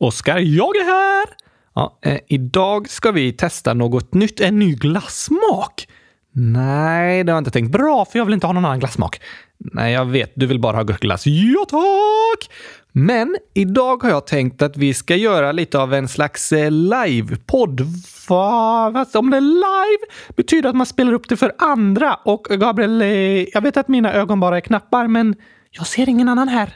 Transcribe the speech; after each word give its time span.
Oskar, 0.00 0.38
jag 0.38 0.76
är 0.76 0.84
här! 0.84 1.24
Ja, 1.74 1.98
eh, 2.02 2.18
idag 2.26 2.88
ska 2.88 3.10
vi 3.10 3.32
testa 3.32 3.74
något 3.74 4.14
nytt, 4.14 4.40
en 4.40 4.58
ny 4.58 4.74
glassmak. 4.74 5.88
Nej, 6.32 7.24
det 7.24 7.32
har 7.32 7.36
jag 7.36 7.40
inte 7.40 7.50
tänkt. 7.50 7.72
Bra, 7.72 8.04
för 8.04 8.18
jag 8.18 8.26
vill 8.26 8.34
inte 8.34 8.46
ha 8.46 8.52
någon 8.52 8.64
annan 8.64 8.78
glassmak. 8.78 9.20
Nej, 9.58 9.92
jag 9.92 10.04
vet. 10.04 10.32
Du 10.34 10.46
vill 10.46 10.60
bara 10.60 10.76
ha 10.76 10.82
gurkaglass. 10.82 11.26
Ja, 11.26 11.64
tack! 11.68 12.50
Men 12.92 13.36
idag 13.54 14.02
har 14.02 14.10
jag 14.10 14.26
tänkt 14.26 14.62
att 14.62 14.76
vi 14.76 14.94
ska 14.94 15.16
göra 15.16 15.52
lite 15.52 15.78
av 15.78 15.94
en 15.94 16.08
slags 16.08 16.52
eh, 16.52 16.70
livepodd. 16.70 17.80
Va? 18.28 18.90
Fast 18.94 19.16
om 19.16 19.30
det 19.30 19.36
är 19.36 19.40
live 19.40 20.12
betyder 20.36 20.68
att 20.68 20.76
man 20.76 20.86
spelar 20.86 21.12
upp 21.12 21.28
det 21.28 21.36
för 21.36 21.52
andra. 21.58 22.14
Och 22.14 22.44
Gabriel, 22.50 23.02
eh, 23.02 23.08
jag 23.54 23.60
vet 23.60 23.76
att 23.76 23.88
mina 23.88 24.12
ögon 24.12 24.40
bara 24.40 24.56
är 24.56 24.60
knappar, 24.60 25.06
men 25.06 25.34
jag 25.70 25.86
ser 25.86 26.08
ingen 26.08 26.28
annan 26.28 26.48
här. 26.48 26.74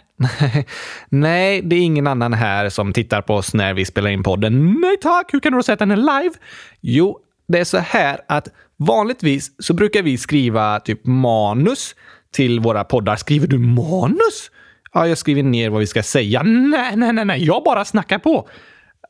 Nej, 1.08 1.62
det 1.62 1.76
är 1.76 1.80
ingen 1.80 2.06
annan 2.06 2.32
här 2.32 2.68
som 2.68 2.92
tittar 2.92 3.22
på 3.22 3.34
oss 3.34 3.54
när 3.54 3.74
vi 3.74 3.84
spelar 3.84 4.10
in 4.10 4.22
podden. 4.22 4.80
Nej 4.80 4.96
tack, 5.02 5.34
hur 5.34 5.40
kan 5.40 5.52
du 5.52 5.58
då 5.58 5.62
säga 5.62 5.72
att 5.72 5.78
den 5.78 5.90
är 5.90 5.96
live? 5.96 6.34
Jo, 6.80 7.18
det 7.48 7.58
är 7.58 7.64
så 7.64 7.78
här 7.78 8.20
att 8.28 8.48
vanligtvis 8.76 9.50
så 9.58 9.74
brukar 9.74 10.02
vi 10.02 10.18
skriva 10.18 10.80
typ 10.80 11.06
manus 11.06 11.94
till 12.32 12.60
våra 12.60 12.84
poddar. 12.84 13.16
Skriver 13.16 13.46
du 13.46 13.58
manus? 13.58 14.50
Ja, 14.92 15.06
jag 15.06 15.18
skriver 15.18 15.42
ner 15.42 15.70
vad 15.70 15.80
vi 15.80 15.86
ska 15.86 16.02
säga. 16.02 16.42
Nej, 16.42 16.96
nej, 16.96 17.12
nej, 17.12 17.24
nej, 17.24 17.44
jag 17.44 17.64
bara 17.64 17.84
snackar 17.84 18.18
på. 18.18 18.48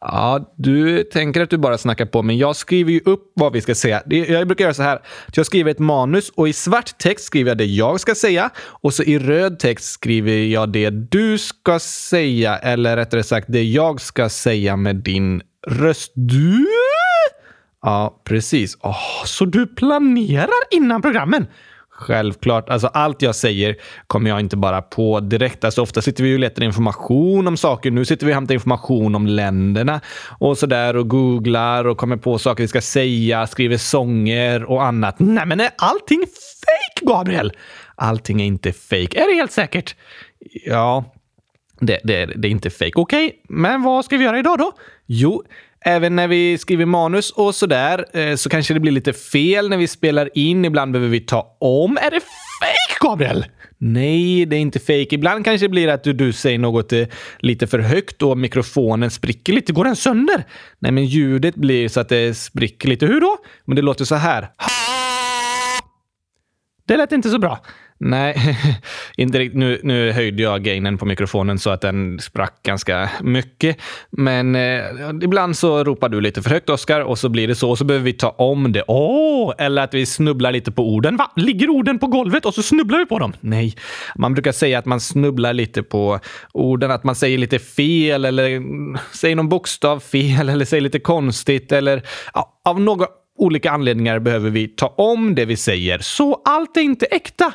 Ja, 0.04 0.54
du 0.56 1.04
tänker 1.04 1.40
att 1.40 1.50
du 1.50 1.58
bara 1.58 1.78
snackar 1.78 2.06
på, 2.06 2.22
men 2.22 2.38
jag 2.38 2.56
skriver 2.56 2.92
ju 2.92 3.00
upp 3.04 3.32
vad 3.34 3.52
vi 3.52 3.60
ska 3.60 3.74
säga. 3.74 4.02
Jag 4.06 4.46
brukar 4.46 4.64
göra 4.64 4.74
så 4.74 4.82
här. 4.82 5.02
Jag 5.34 5.46
skriver 5.46 5.70
ett 5.70 5.78
manus 5.78 6.30
och 6.34 6.48
i 6.48 6.52
svart 6.52 6.98
text 6.98 7.24
skriver 7.24 7.50
jag 7.50 7.58
det 7.58 7.64
jag 7.64 8.00
ska 8.00 8.14
säga 8.14 8.50
och 8.58 8.94
så 8.94 9.02
i 9.02 9.18
röd 9.18 9.58
text 9.58 9.92
skriver 9.92 10.32
jag 10.32 10.68
det 10.72 10.90
du 10.90 11.38
ska 11.38 11.78
säga, 11.78 12.58
eller 12.58 12.96
rättare 12.96 13.22
sagt 13.22 13.46
det 13.50 13.62
jag 13.62 14.00
ska 14.00 14.28
säga 14.28 14.76
med 14.76 14.96
din 14.96 15.42
röst. 15.66 16.12
Du? 16.14 16.66
Ja, 17.82 18.20
precis. 18.24 18.76
Oh, 18.80 19.24
så 19.24 19.44
du 19.44 19.66
planerar 19.66 20.50
innan 20.70 21.02
programmen? 21.02 21.46
Självklart. 22.02 22.68
Alltså 22.68 22.86
allt 22.86 23.22
jag 23.22 23.34
säger 23.34 23.76
kommer 24.06 24.30
jag 24.30 24.40
inte 24.40 24.56
bara 24.56 24.82
på 24.82 25.20
direkt. 25.20 25.64
Alltså 25.64 25.82
ofta 25.82 26.02
sitter 26.02 26.24
vi 26.24 26.34
och 26.34 26.38
letar 26.38 26.62
information 26.62 27.48
om 27.48 27.56
saker. 27.56 27.90
Nu 27.90 28.04
sitter 28.04 28.26
vi 28.26 28.32
och 28.32 28.34
hämtar 28.34 28.54
information 28.54 29.14
om 29.14 29.26
länderna 29.26 30.00
och 30.38 30.58
sådär 30.58 30.96
och 30.96 31.08
googlar 31.08 31.86
och 31.86 31.98
kommer 31.98 32.16
på 32.16 32.38
saker 32.38 32.62
vi 32.64 32.68
ska 32.68 32.80
säga, 32.80 33.46
skriver 33.46 33.76
sånger 33.76 34.64
och 34.64 34.84
annat. 34.84 35.14
Nej, 35.18 35.46
men 35.46 35.60
är 35.60 35.70
allting 35.78 36.20
fake, 36.20 37.06
Gabriel? 37.06 37.52
Allting 37.94 38.42
är 38.42 38.46
inte 38.46 38.72
fake. 38.72 39.22
Är 39.22 39.30
det 39.30 39.34
helt 39.34 39.52
säkert? 39.52 39.96
Ja, 40.66 41.04
det, 41.86 42.00
det, 42.04 42.26
det 42.26 42.48
är 42.48 42.50
inte 42.50 42.70
fake. 42.70 42.92
Okej, 42.94 43.26
okay, 43.26 43.38
men 43.48 43.82
vad 43.82 44.04
ska 44.04 44.16
vi 44.16 44.24
göra 44.24 44.38
idag 44.38 44.58
då? 44.58 44.72
Jo, 45.06 45.42
Även 45.84 46.16
när 46.16 46.28
vi 46.28 46.58
skriver 46.58 46.86
manus 46.86 47.30
och 47.30 47.54
sådär 47.54 48.04
eh, 48.18 48.36
så 48.36 48.48
kanske 48.48 48.74
det 48.74 48.80
blir 48.80 48.92
lite 48.92 49.12
fel 49.12 49.68
när 49.68 49.76
vi 49.76 49.88
spelar 49.88 50.30
in. 50.34 50.64
Ibland 50.64 50.92
behöver 50.92 51.10
vi 51.10 51.20
ta 51.20 51.56
om. 51.60 51.96
Är 51.96 52.10
det 52.10 52.20
fake, 52.20 53.08
Gabriel? 53.08 53.44
Nej, 53.78 54.46
det 54.46 54.56
är 54.56 54.60
inte 54.60 54.78
fake. 54.78 55.06
Ibland 55.10 55.44
kanske 55.44 55.64
det 55.64 55.70
blir 55.70 55.88
att 55.88 56.04
du, 56.04 56.12
du 56.12 56.32
säger 56.32 56.58
något 56.58 56.92
eh, 56.92 57.04
lite 57.38 57.66
för 57.66 57.78
högt 57.78 58.22
och 58.22 58.38
mikrofonen 58.38 59.10
spricker 59.10 59.52
lite. 59.52 59.72
Går 59.72 59.84
den 59.84 59.96
sönder? 59.96 60.44
Nej, 60.78 60.92
men 60.92 61.04
ljudet 61.04 61.54
blir 61.54 61.88
så 61.88 62.00
att 62.00 62.08
det 62.08 62.36
spricker 62.36 62.88
lite. 62.88 63.06
Hur 63.06 63.20
då? 63.20 63.36
Men 63.64 63.76
det 63.76 63.82
låter 63.82 64.04
så 64.04 64.14
här. 64.14 64.48
Det 66.86 66.96
lät 66.96 67.12
inte 67.12 67.30
så 67.30 67.38
bra. 67.38 67.60
Nej, 68.04 68.58
inte 69.16 69.38
riktigt. 69.38 69.58
Nu, 69.58 69.80
nu 69.82 70.12
höjde 70.12 70.42
jag 70.42 70.62
gainen 70.62 70.98
på 70.98 71.06
mikrofonen 71.06 71.58
så 71.58 71.70
att 71.70 71.80
den 71.80 72.18
sprack 72.18 72.62
ganska 72.62 73.10
mycket. 73.20 73.76
Men 74.10 74.54
eh, 74.54 74.82
ibland 75.22 75.56
så 75.56 75.84
ropar 75.84 76.08
du 76.08 76.20
lite 76.20 76.42
för 76.42 76.50
högt, 76.50 76.70
Oskar, 76.70 77.00
och 77.00 77.18
så 77.18 77.28
blir 77.28 77.48
det 77.48 77.54
så. 77.54 77.70
Och 77.70 77.78
så 77.78 77.84
behöver 77.84 78.04
vi 78.04 78.12
ta 78.12 78.28
om 78.28 78.72
det. 78.72 78.84
Åh! 78.88 79.32
Oh, 79.42 79.54
eller 79.58 79.82
att 79.82 79.94
vi 79.94 80.06
snubblar 80.06 80.52
lite 80.52 80.72
på 80.72 80.94
orden. 80.94 81.16
Va? 81.16 81.30
Ligger 81.36 81.70
orden 81.70 81.98
på 81.98 82.06
golvet 82.06 82.46
och 82.46 82.54
så 82.54 82.62
snubblar 82.62 82.98
vi 82.98 83.06
på 83.06 83.18
dem? 83.18 83.32
Nej, 83.40 83.74
man 84.16 84.34
brukar 84.34 84.52
säga 84.52 84.78
att 84.78 84.86
man 84.86 85.00
snubblar 85.00 85.52
lite 85.52 85.82
på 85.82 86.18
orden. 86.52 86.90
Att 86.90 87.04
man 87.04 87.14
säger 87.14 87.38
lite 87.38 87.58
fel 87.58 88.24
eller 88.24 88.62
säger 89.16 89.36
någon 89.36 89.48
bokstav 89.48 90.00
fel 90.00 90.48
eller 90.48 90.64
säger 90.64 90.80
lite 90.80 91.00
konstigt 91.00 91.72
eller 91.72 92.02
ja, 92.34 92.60
av 92.64 92.80
några 92.80 93.06
olika 93.38 93.70
anledningar 93.70 94.18
behöver 94.18 94.50
vi 94.50 94.68
ta 94.68 94.86
om 94.86 95.34
det 95.34 95.44
vi 95.44 95.56
säger. 95.56 95.98
Så 95.98 96.42
allt 96.44 96.76
är 96.76 96.80
inte 96.80 97.06
äkta. 97.06 97.52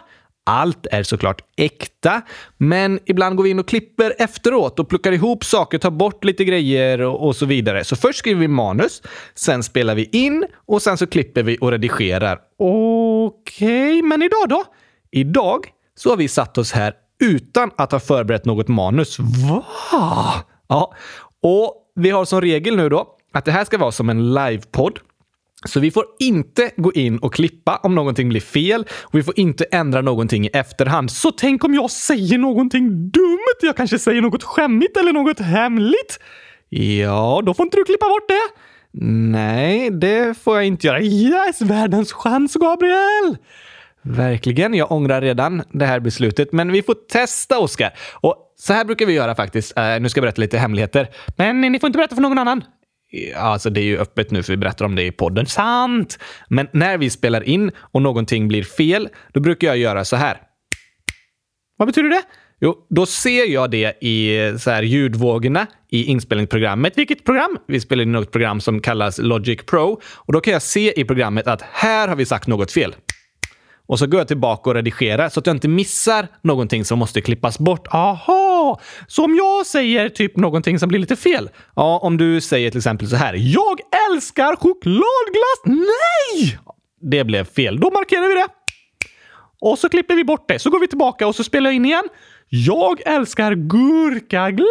Allt 0.50 0.88
är 0.92 1.04
såklart 1.04 1.42
äkta, 1.58 2.22
men 2.58 3.00
ibland 3.06 3.36
går 3.36 3.44
vi 3.44 3.50
in 3.50 3.60
och 3.60 3.68
klipper 3.68 4.14
efteråt 4.18 4.80
och 4.80 4.90
plockar 4.90 5.12
ihop 5.12 5.46
saker, 5.46 5.78
tar 5.78 5.92
bort 5.92 6.24
lite 6.24 6.46
grejer 6.46 7.02
och, 7.02 7.28
och 7.28 7.36
så 7.36 7.46
vidare. 7.46 7.84
Så 7.84 7.96
först 7.96 8.20
skriver 8.20 8.42
vi 8.42 8.48
manus, 8.48 9.02
sen 9.36 9.64
spelar 9.64 9.96
vi 9.96 10.10
in 10.12 10.46
och 10.66 10.82
sen 10.82 10.98
så 10.98 11.08
klipper 11.08 11.44
vi 11.44 11.58
och 11.62 11.72
redigerar. 11.72 12.40
Okej, 12.60 13.98
okay, 13.98 14.02
men 14.02 14.22
idag 14.22 14.50
då? 14.50 14.64
Idag 15.12 15.68
så 15.96 16.10
har 16.10 16.18
vi 16.18 16.28
satt 16.28 16.58
oss 16.58 16.72
här 16.72 16.94
utan 17.20 17.72
att 17.78 17.92
ha 17.92 18.00
förberett 18.00 18.46
något 18.46 18.68
manus. 18.68 19.20
Va? 19.20 19.64
Ja, 20.68 20.94
och 21.42 21.74
vi 21.96 22.10
har 22.10 22.26
som 22.26 22.42
regel 22.42 22.78
nu 22.78 22.90
då 22.90 23.08
att 23.34 23.46
det 23.46 23.52
här 23.52 23.66
ska 23.66 23.78
vara 23.78 23.92
som 23.92 24.10
en 24.10 24.34
livepodd 24.34 25.00
så 25.68 25.80
vi 25.80 25.92
får 25.92 26.06
inte 26.20 26.72
gå 26.78 26.94
in 26.94 27.18
och 27.18 27.34
klippa 27.34 27.76
om 27.76 27.96
någonting 27.96 28.30
blir 28.30 28.42
fel 28.42 28.86
och 29.02 29.20
vi 29.20 29.24
får 29.24 29.40
inte 29.40 29.64
ändra 29.64 30.02
någonting 30.02 30.46
i 30.46 30.50
efterhand. 30.54 31.12
Så 31.12 31.32
tänk 31.32 31.64
om 31.64 31.74
jag 31.74 31.92
säger 31.92 32.38
någonting 32.38 33.10
dumt? 33.10 33.58
Jag 33.62 33.78
kanske 33.78 34.00
säger 34.00 34.22
något 34.22 34.44
skämmigt 34.44 34.98
eller 34.98 35.14
något 35.14 35.40
hemligt? 35.40 36.20
Ja, 36.70 37.42
då 37.46 37.54
får 37.54 37.64
inte 37.64 37.78
du 37.78 37.84
klippa 37.84 38.06
bort 38.06 38.28
det. 38.28 38.62
Nej, 39.32 39.90
det 39.90 40.38
får 40.44 40.56
jag 40.56 40.66
inte 40.66 40.88
göra. 40.88 41.02
Yes, 41.02 41.62
världens 41.62 42.14
chans, 42.14 42.54
Gabriel! 42.54 43.38
Verkligen, 44.02 44.74
jag 44.74 44.92
ångrar 44.92 45.22
redan 45.22 45.64
det 45.72 45.86
här 45.86 46.00
beslutet, 46.00 46.52
men 46.52 46.72
vi 46.72 46.84
får 46.84 46.94
testa, 46.94 47.60
Oskar. 47.60 47.94
Och 48.14 48.36
så 48.60 48.74
här 48.74 48.86
brukar 48.86 49.06
vi 49.06 49.14
göra 49.14 49.36
faktiskt. 49.36 49.78
Uh, 49.78 49.84
nu 50.02 50.10
ska 50.10 50.18
jag 50.20 50.24
berätta 50.24 50.42
lite 50.42 50.58
hemligheter. 50.58 51.08
Men 51.36 51.62
ni 51.62 51.80
får 51.80 51.88
inte 51.88 51.98
berätta 51.98 52.16
för 52.16 52.22
någon 52.22 52.40
annan. 52.40 52.64
Alltså 53.36 53.70
det 53.70 53.82
är 53.82 53.84
ju 53.84 53.98
öppet 53.98 54.32
nu 54.32 54.44
för 54.44 54.54
vi 54.54 54.58
berättar 54.58 54.86
om 54.86 54.96
det 54.96 55.04
i 55.04 55.12
podden. 55.12 55.46
Sant! 55.46 56.20
Men 56.50 56.68
när 56.74 56.98
vi 56.98 57.10
spelar 57.10 57.44
in 57.44 57.72
och 57.78 58.02
någonting 58.02 58.48
blir 58.48 58.64
fel, 58.64 59.10
då 59.34 59.40
brukar 59.40 59.68
jag 59.68 59.78
göra 59.78 60.06
så 60.06 60.16
här. 60.16 60.38
Vad 61.78 61.88
betyder 61.88 62.10
det? 62.10 62.22
Jo, 62.60 62.76
då 62.90 63.06
ser 63.06 63.46
jag 63.46 63.72
det 63.72 64.04
i 64.04 64.54
så 64.60 64.72
här 64.72 64.84
ljudvågorna 64.84 65.68
i 65.90 66.04
inspelningsprogrammet. 66.04 66.98
Vilket 66.98 67.24
program? 67.24 67.58
Vi 67.68 67.80
spelar 67.80 68.04
in 68.04 68.12
något 68.12 68.32
program 68.32 68.62
som 68.62 68.82
kallas 68.82 69.18
Logic 69.18 69.66
Pro 69.66 70.02
och 70.16 70.34
då 70.34 70.42
kan 70.42 70.54
jag 70.54 70.62
se 70.62 71.02
i 71.02 71.06
programmet 71.06 71.48
att 71.48 71.62
här 71.62 72.08
har 72.08 72.16
vi 72.16 72.26
sagt 72.26 72.48
något 72.48 72.72
fel. 72.72 72.96
Och 73.88 74.00
så 74.00 74.08
går 74.08 74.20
jag 74.20 74.28
tillbaka 74.28 74.70
och 74.70 74.76
redigerar 74.76 75.30
så 75.30 75.40
att 75.40 75.48
jag 75.48 75.56
inte 75.56 75.68
missar 75.68 76.28
någonting 76.42 76.86
som 76.86 77.00
måste 77.00 77.22
klippas 77.22 77.60
bort. 77.60 77.88
Aha! 77.88 78.57
Så 79.08 79.26
om 79.26 79.36
jag 79.36 79.66
säger 79.66 80.10
typ 80.10 80.38
någonting 80.38 80.80
som 80.80 80.90
blir 80.90 81.00
lite 81.00 81.16
fel? 81.16 81.50
Ja, 81.76 82.00
om 82.04 82.18
du 82.18 82.42
säger 82.42 82.72
till 82.72 82.78
exempel 82.78 83.08
så 83.08 83.16
här. 83.16 83.34
Jag 83.34 83.80
älskar 84.12 84.56
chokladglass! 84.56 85.62
Nej! 85.66 86.60
Det 87.02 87.24
blev 87.24 87.44
fel. 87.44 87.80
Då 87.80 87.92
markerar 87.92 88.28
vi 88.28 88.34
det. 88.34 88.48
Och 89.62 89.80
så 89.80 89.90
klipper 89.90 90.16
vi 90.16 90.24
bort 90.24 90.48
det. 90.48 90.60
Så 90.60 90.70
går 90.70 90.80
vi 90.80 90.88
tillbaka 90.88 91.28
och 91.28 91.36
så 91.36 91.44
spelar 91.44 91.70
jag 91.70 91.76
in 91.76 91.86
igen. 91.86 92.04
Jag 92.50 93.08
älskar 93.08 93.56
gurkaglass! 93.56 94.68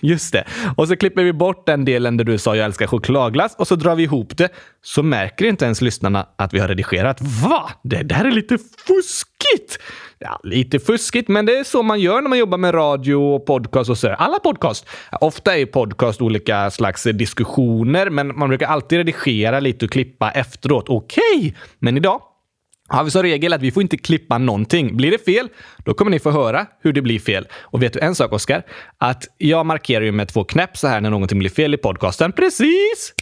Just 0.00 0.32
det. 0.32 0.44
Och 0.76 0.88
så 0.88 0.96
klipper 0.96 1.22
vi 1.22 1.32
bort 1.32 1.66
den 1.66 1.84
delen 1.84 2.16
där 2.16 2.24
du 2.24 2.38
sa 2.38 2.56
jag 2.56 2.64
älskar 2.64 2.86
chokladglass 2.86 3.54
och 3.58 3.68
så 3.68 3.76
drar 3.76 3.94
vi 3.94 4.02
ihop 4.02 4.36
det. 4.36 4.48
Så 4.82 5.02
märker 5.02 5.46
inte 5.46 5.64
ens 5.64 5.80
lyssnarna 5.80 6.26
att 6.36 6.54
vi 6.54 6.58
har 6.58 6.68
redigerat. 6.68 7.18
Va? 7.20 7.70
Det 7.82 8.02
där 8.02 8.24
är 8.24 8.30
lite 8.30 8.58
fuskigt! 8.58 9.78
Ja, 10.18 10.40
lite 10.42 10.78
fuskigt, 10.78 11.28
men 11.28 11.46
det 11.46 11.58
är 11.58 11.64
så 11.64 11.82
man 11.82 12.00
gör 12.00 12.20
när 12.20 12.28
man 12.28 12.38
jobbar 12.38 12.58
med 12.58 12.74
radio 12.74 13.14
och 13.14 13.46
podcast 13.46 13.90
och 13.90 13.98
så. 13.98 14.08
Alla 14.08 14.38
podcast. 14.38 14.86
Ofta 15.20 15.56
är 15.56 15.66
podcast 15.66 16.22
olika 16.22 16.70
slags 16.70 17.02
diskussioner, 17.02 18.10
men 18.10 18.38
man 18.38 18.48
brukar 18.48 18.66
alltid 18.66 18.98
redigera 18.98 19.60
lite 19.60 19.84
och 19.84 19.90
klippa 19.90 20.30
efteråt. 20.30 20.84
Okej, 20.88 21.22
okay. 21.38 21.52
men 21.78 21.96
idag 21.96 22.20
har 22.96 23.04
vi 23.04 23.10
som 23.10 23.22
regel 23.22 23.52
att 23.52 23.62
vi 23.62 23.70
får 23.70 23.82
inte 23.82 23.96
klippa 23.96 24.38
någonting. 24.38 24.96
Blir 24.96 25.10
det 25.10 25.24
fel, 25.24 25.48
då 25.84 25.94
kommer 25.94 26.10
ni 26.10 26.18
få 26.18 26.30
höra 26.30 26.66
hur 26.82 26.92
det 26.92 27.02
blir 27.02 27.18
fel. 27.18 27.48
Och 27.60 27.82
vet 27.82 27.92
du 27.92 28.00
en 28.00 28.14
sak, 28.14 28.32
Oskar? 28.32 28.62
Att 28.98 29.24
jag 29.38 29.66
markerar 29.66 30.04
ju 30.04 30.12
med 30.12 30.28
två 30.28 30.44
knäpp 30.44 30.76
så 30.76 30.88
här 30.88 31.00
när 31.00 31.10
någonting 31.10 31.38
blir 31.38 31.50
fel 31.50 31.74
i 31.74 31.76
podcasten. 31.76 32.32
Precis! 32.32 33.14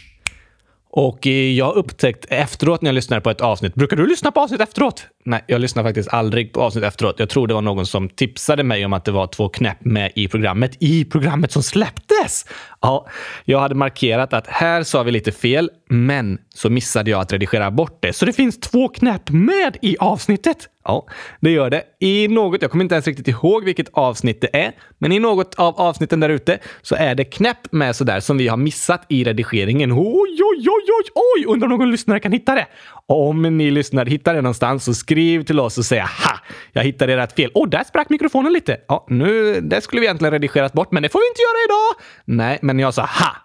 Och 0.91 1.25
jag 1.25 1.65
har 1.65 1.77
upptäckt 1.77 2.25
efteråt 2.29 2.81
när 2.81 2.87
jag 2.87 2.95
lyssnar 2.95 3.19
på 3.19 3.29
ett 3.29 3.41
avsnitt. 3.41 3.75
Brukar 3.75 3.97
du 3.97 4.07
lyssna 4.07 4.31
på 4.31 4.39
avsnitt 4.39 4.61
efteråt? 4.61 5.07
Nej, 5.29 5.43
jag 5.47 5.61
lyssnade 5.61 5.89
faktiskt 5.89 6.09
aldrig 6.09 6.53
på 6.53 6.61
avsnitt 6.61 6.83
efteråt. 6.83 7.19
Jag 7.19 7.29
tror 7.29 7.47
det 7.47 7.53
var 7.53 7.61
någon 7.61 7.85
som 7.85 8.09
tipsade 8.09 8.63
mig 8.63 8.85
om 8.85 8.93
att 8.93 9.05
det 9.05 9.11
var 9.11 9.27
två 9.27 9.49
knäpp 9.49 9.85
med 9.85 10.11
i 10.15 10.27
programmet. 10.27 10.75
I 10.79 11.05
programmet 11.05 11.51
som 11.51 11.63
släpptes! 11.63 12.45
Ja, 12.81 13.07
jag 13.45 13.59
hade 13.59 13.75
markerat 13.75 14.33
att 14.33 14.47
här 14.47 14.83
sa 14.83 15.03
vi 15.03 15.11
lite 15.11 15.31
fel, 15.31 15.69
men 15.89 16.37
så 16.49 16.69
missade 16.69 17.11
jag 17.11 17.21
att 17.21 17.33
redigera 17.33 17.71
bort 17.71 17.97
det. 18.01 18.13
Så 18.13 18.25
det 18.25 18.33
finns 18.33 18.59
två 18.59 18.87
knäpp 18.87 19.29
med 19.29 19.77
i 19.81 19.97
avsnittet. 19.99 20.69
Ja, 20.83 21.05
det 21.39 21.51
gör 21.51 21.69
det. 21.69 21.83
I 21.99 22.27
något, 22.27 22.61
jag 22.61 22.71
kommer 22.71 22.83
inte 22.83 22.95
ens 22.95 23.07
riktigt 23.07 23.27
ihåg 23.27 23.63
vilket 23.63 23.89
avsnitt 23.93 24.41
det 24.41 24.55
är, 24.57 24.71
men 24.97 25.11
i 25.11 25.19
något 25.19 25.55
av 25.55 25.79
avsnitten 25.79 26.19
där 26.19 26.29
ute 26.29 26.59
så 26.81 26.95
är 26.95 27.15
det 27.15 27.23
knäpp 27.23 27.71
med 27.71 27.95
sådär 27.95 28.19
som 28.19 28.37
vi 28.37 28.47
har 28.47 28.57
missat 28.57 29.05
i 29.09 29.23
redigeringen. 29.23 29.91
Oj, 29.91 29.99
oj, 30.01 30.67
oj, 30.69 30.85
oj, 30.99 31.11
oj! 31.15 31.45
Undrar 31.47 31.65
om 31.65 31.71
någon 31.71 31.91
lyssnare 31.91 32.19
kan 32.19 32.31
hitta 32.31 32.55
det? 32.55 32.67
Om 33.07 33.57
ni 33.57 33.71
lyssnare 33.71 34.09
hittar 34.09 34.33
det 34.33 34.41
någonstans 34.41 34.83
så 34.83 34.93
skriv 34.93 35.18
till 35.45 35.59
oss 35.59 35.77
och 35.77 35.85
säg 35.85 35.99
ha! 35.99 36.39
Jag 36.71 36.83
hittade 36.83 37.17
rätt 37.17 37.33
fel. 37.33 37.51
Och 37.53 37.69
där 37.69 37.83
sprack 37.83 38.09
mikrofonen 38.09 38.53
lite. 38.53 38.77
Ja, 38.87 39.05
nu, 39.09 39.61
det 39.61 39.81
skulle 39.81 39.99
vi 39.99 40.05
egentligen 40.05 40.31
redigerat 40.31 40.73
bort, 40.73 40.91
men 40.91 41.03
det 41.03 41.09
får 41.09 41.19
vi 41.19 41.27
inte 41.27 41.41
göra 41.41 41.65
idag. 41.65 42.05
Nej, 42.25 42.59
men 42.61 42.79
jag 42.79 42.93
sa 42.93 43.01
ha! 43.01 43.35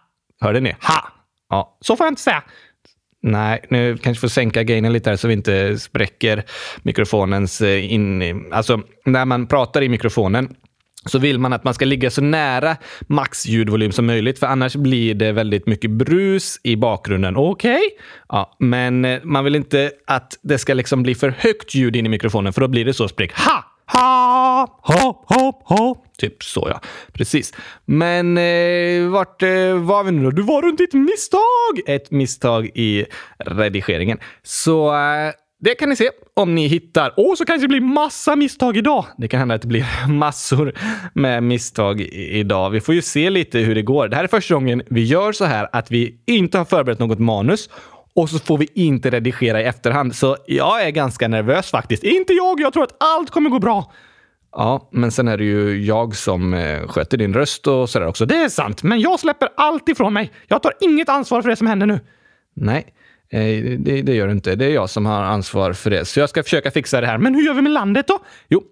Hörde 0.40 0.60
ni? 0.60 0.76
Ha! 0.80 1.08
Ja, 1.48 1.78
så 1.80 1.96
får 1.96 2.06
jag 2.06 2.12
inte 2.12 2.22
säga. 2.22 2.42
Nej, 3.22 3.64
nu 3.68 3.96
kanske 3.96 4.20
får 4.20 4.28
sänka 4.28 4.62
gainen 4.62 4.92
lite 4.92 5.10
här 5.10 5.16
så 5.16 5.28
vi 5.28 5.34
inte 5.34 5.78
spräcker 5.78 6.44
mikrofonens 6.82 7.60
eh, 7.60 7.92
in... 7.92 8.52
Alltså, 8.52 8.80
när 9.04 9.24
man 9.24 9.46
pratar 9.46 9.82
i 9.82 9.88
mikrofonen 9.88 10.56
så 11.06 11.18
vill 11.18 11.38
man 11.38 11.52
att 11.52 11.64
man 11.64 11.74
ska 11.74 11.84
ligga 11.84 12.10
så 12.10 12.20
nära 12.20 12.76
max 13.06 13.46
ljudvolym 13.46 13.92
som 13.92 14.06
möjligt, 14.06 14.38
för 14.38 14.46
annars 14.46 14.76
blir 14.76 15.14
det 15.14 15.32
väldigt 15.32 15.66
mycket 15.66 15.90
brus 15.90 16.60
i 16.62 16.76
bakgrunden. 16.76 17.36
Okej? 17.36 17.74
Okay? 17.74 17.82
Ja, 18.28 18.56
men 18.58 19.04
eh, 19.04 19.20
man 19.22 19.44
vill 19.44 19.56
inte 19.56 19.90
att 20.06 20.38
det 20.42 20.58
ska 20.58 20.74
liksom 20.74 21.02
bli 21.02 21.14
för 21.14 21.34
högt 21.38 21.74
ljud 21.74 21.96
in 21.96 22.06
i 22.06 22.08
mikrofonen, 22.08 22.52
för 22.52 22.60
då 22.60 22.68
blir 22.68 22.84
det 22.84 22.94
så 22.94 23.08
sprick. 23.08 23.32
Ha! 23.32 23.64
Ha! 23.86 24.80
Ha! 24.82 25.24
Ha! 25.28 25.62
Ha! 25.64 26.04
Typ 26.18 26.42
så 26.42 26.66
ja. 26.70 26.80
Precis. 27.12 27.54
Men 27.84 28.38
eh, 28.38 29.08
vart 29.08 29.42
eh, 29.42 29.74
var 29.74 30.04
vi 30.04 30.10
nu 30.10 30.22
då? 30.22 30.30
Du 30.30 30.42
var 30.42 30.62
runt 30.62 30.80
ett 30.80 30.92
misstag! 30.92 31.80
Ett 31.86 32.10
misstag 32.10 32.70
i 32.74 33.06
redigeringen. 33.38 34.18
Så 34.42 34.94
eh, 34.94 35.32
det 35.64 35.74
kan 35.74 35.88
ni 35.88 35.96
se 35.96 36.10
om 36.34 36.54
ni 36.54 36.66
hittar. 36.66 37.14
Och 37.16 37.38
så 37.38 37.44
kanske 37.44 37.64
det 37.64 37.68
blir 37.68 37.80
massa 37.80 38.36
misstag 38.36 38.76
idag. 38.76 39.04
Det 39.16 39.28
kan 39.28 39.38
hända 39.38 39.54
att 39.54 39.62
det 39.62 39.68
blir 39.68 39.86
massor 40.08 40.72
med 41.14 41.42
misstag 41.42 42.00
idag. 42.12 42.70
Vi 42.70 42.80
får 42.80 42.94
ju 42.94 43.02
se 43.02 43.30
lite 43.30 43.58
hur 43.58 43.74
det 43.74 43.82
går. 43.82 44.08
Det 44.08 44.16
här 44.16 44.24
är 44.24 44.28
första 44.28 44.54
gången 44.54 44.82
vi 44.86 45.04
gör 45.04 45.32
så 45.32 45.44
här 45.44 45.68
att 45.72 45.90
vi 45.90 46.22
inte 46.26 46.58
har 46.58 46.64
förberett 46.64 46.98
något 46.98 47.18
manus 47.18 47.70
och 48.14 48.30
så 48.30 48.38
får 48.38 48.58
vi 48.58 48.68
inte 48.74 49.10
redigera 49.10 49.60
i 49.60 49.64
efterhand. 49.64 50.14
Så 50.14 50.36
jag 50.46 50.86
är 50.86 50.90
ganska 50.90 51.28
nervös 51.28 51.70
faktiskt. 51.70 52.04
Inte 52.04 52.32
jag, 52.32 52.60
jag 52.60 52.72
tror 52.72 52.82
att 52.82 52.96
allt 53.00 53.30
kommer 53.30 53.50
gå 53.50 53.58
bra. 53.58 53.92
Ja, 54.52 54.88
men 54.92 55.12
sen 55.12 55.28
är 55.28 55.38
det 55.38 55.44
ju 55.44 55.84
jag 55.84 56.16
som 56.16 56.54
eh, 56.54 56.86
sköter 56.86 57.16
din 57.16 57.34
röst 57.34 57.66
och 57.66 57.90
sådär 57.90 58.06
också. 58.06 58.26
Det 58.26 58.36
är 58.36 58.48
sant, 58.48 58.82
men 58.82 59.00
jag 59.00 59.20
släpper 59.20 59.48
allt 59.56 59.88
ifrån 59.88 60.12
mig. 60.12 60.32
Jag 60.46 60.62
tar 60.62 60.72
inget 60.80 61.08
ansvar 61.08 61.42
för 61.42 61.50
det 61.50 61.56
som 61.56 61.66
händer 61.66 61.86
nu. 61.86 62.00
Nej, 62.56 62.94
eh, 63.34 63.78
det, 63.78 64.02
det 64.02 64.14
gör 64.14 64.26
du 64.26 64.32
inte. 64.32 64.54
Det 64.54 64.64
är 64.64 64.70
jag 64.70 64.90
som 64.90 65.06
har 65.06 65.22
ansvar 65.22 65.72
för 65.72 65.90
det, 65.90 66.04
så 66.04 66.20
jag 66.20 66.28
ska 66.28 66.42
försöka 66.42 66.70
fixa 66.70 67.00
det 67.00 67.06
här. 67.06 67.18
Men 67.18 67.34
hur 67.34 67.42
gör 67.42 67.54
vi 67.54 67.62
med 67.62 67.72
landet 67.72 68.08
då? 68.08 68.18
Jo, 68.48 68.62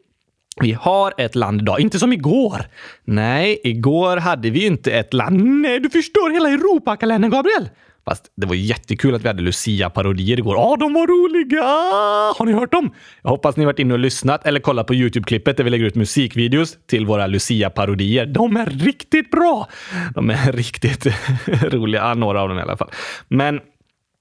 vi 0.61 0.73
har 0.73 1.15
ett 1.19 1.35
land 1.35 1.61
idag, 1.63 1.81
inte 1.81 1.99
som 1.99 2.13
igår. 2.13 2.61
Nej, 3.05 3.61
igår 3.65 4.17
hade 4.17 4.51
vi 4.51 4.67
inte 4.67 4.93
ett 4.93 5.15
land. 5.15 5.45
Nej, 5.45 5.81
du 5.81 5.91
förstår 5.91 6.31
hela 6.31 6.49
Europakalendern, 6.49 7.31
Gabriel. 7.31 7.69
Fast 8.05 8.33
det 8.37 8.47
var 8.47 8.55
jättekul 8.55 9.15
att 9.15 9.23
vi 9.23 9.29
hade 9.29 9.43
Lucia-parodier 9.43 10.39
igår. 10.39 10.57
Ja, 10.57 10.77
de 10.81 10.93
var 10.93 11.07
roliga! 11.07 11.63
Ah, 11.65 12.35
har 12.39 12.47
ni 12.47 12.53
hört 12.53 12.73
dem? 12.73 12.95
Jag 13.23 13.31
hoppas 13.31 13.57
ni 13.57 13.65
varit 13.65 13.79
inne 13.79 13.95
och 13.95 14.01
lyssnat 14.01 14.47
eller 14.47 14.61
kollat 14.61 14.87
på 14.87 14.95
Youtube-klippet 14.95 15.57
där 15.57 15.65
vi 15.65 15.71
lägger 15.71 15.85
ut 15.85 15.95
musikvideos 15.95 16.79
till 16.87 17.07
våra 17.07 17.27
Lucia-parodier. 17.27 18.27
De 18.27 18.57
är 18.57 18.67
riktigt 18.67 19.31
bra! 19.31 19.69
De 20.15 20.31
är 20.31 20.53
riktigt 20.53 21.07
roliga, 21.63 22.15
några 22.15 22.43
av 22.43 22.49
dem 22.49 22.59
i 22.59 22.63
alla 22.63 22.77
fall. 22.77 22.91
Men 23.29 23.61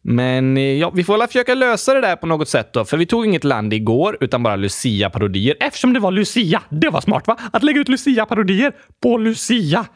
Men 0.04 0.56
ja, 0.78 0.90
vi 0.90 1.04
får 1.04 1.18
väl 1.18 1.26
försöka 1.26 1.54
lösa 1.54 1.94
det 1.94 2.00
där 2.00 2.16
på 2.16 2.26
något 2.26 2.48
sätt 2.48 2.72
då, 2.72 2.84
för 2.84 2.96
vi 2.96 3.06
tog 3.06 3.26
inget 3.26 3.44
land 3.44 3.72
igår 3.72 4.16
utan 4.20 4.42
bara 4.42 4.56
Lucia-parodier 4.56 5.56
eftersom 5.60 5.92
det 5.92 6.00
var 6.00 6.10
Lucia. 6.10 6.62
Det 6.68 6.88
var 6.88 7.00
smart 7.00 7.26
va? 7.26 7.36
Att 7.52 7.62
lägga 7.62 7.80
ut 7.80 7.88
Lucia-parodier 7.88 8.72
på 9.02 9.18
Lucia. 9.18 9.86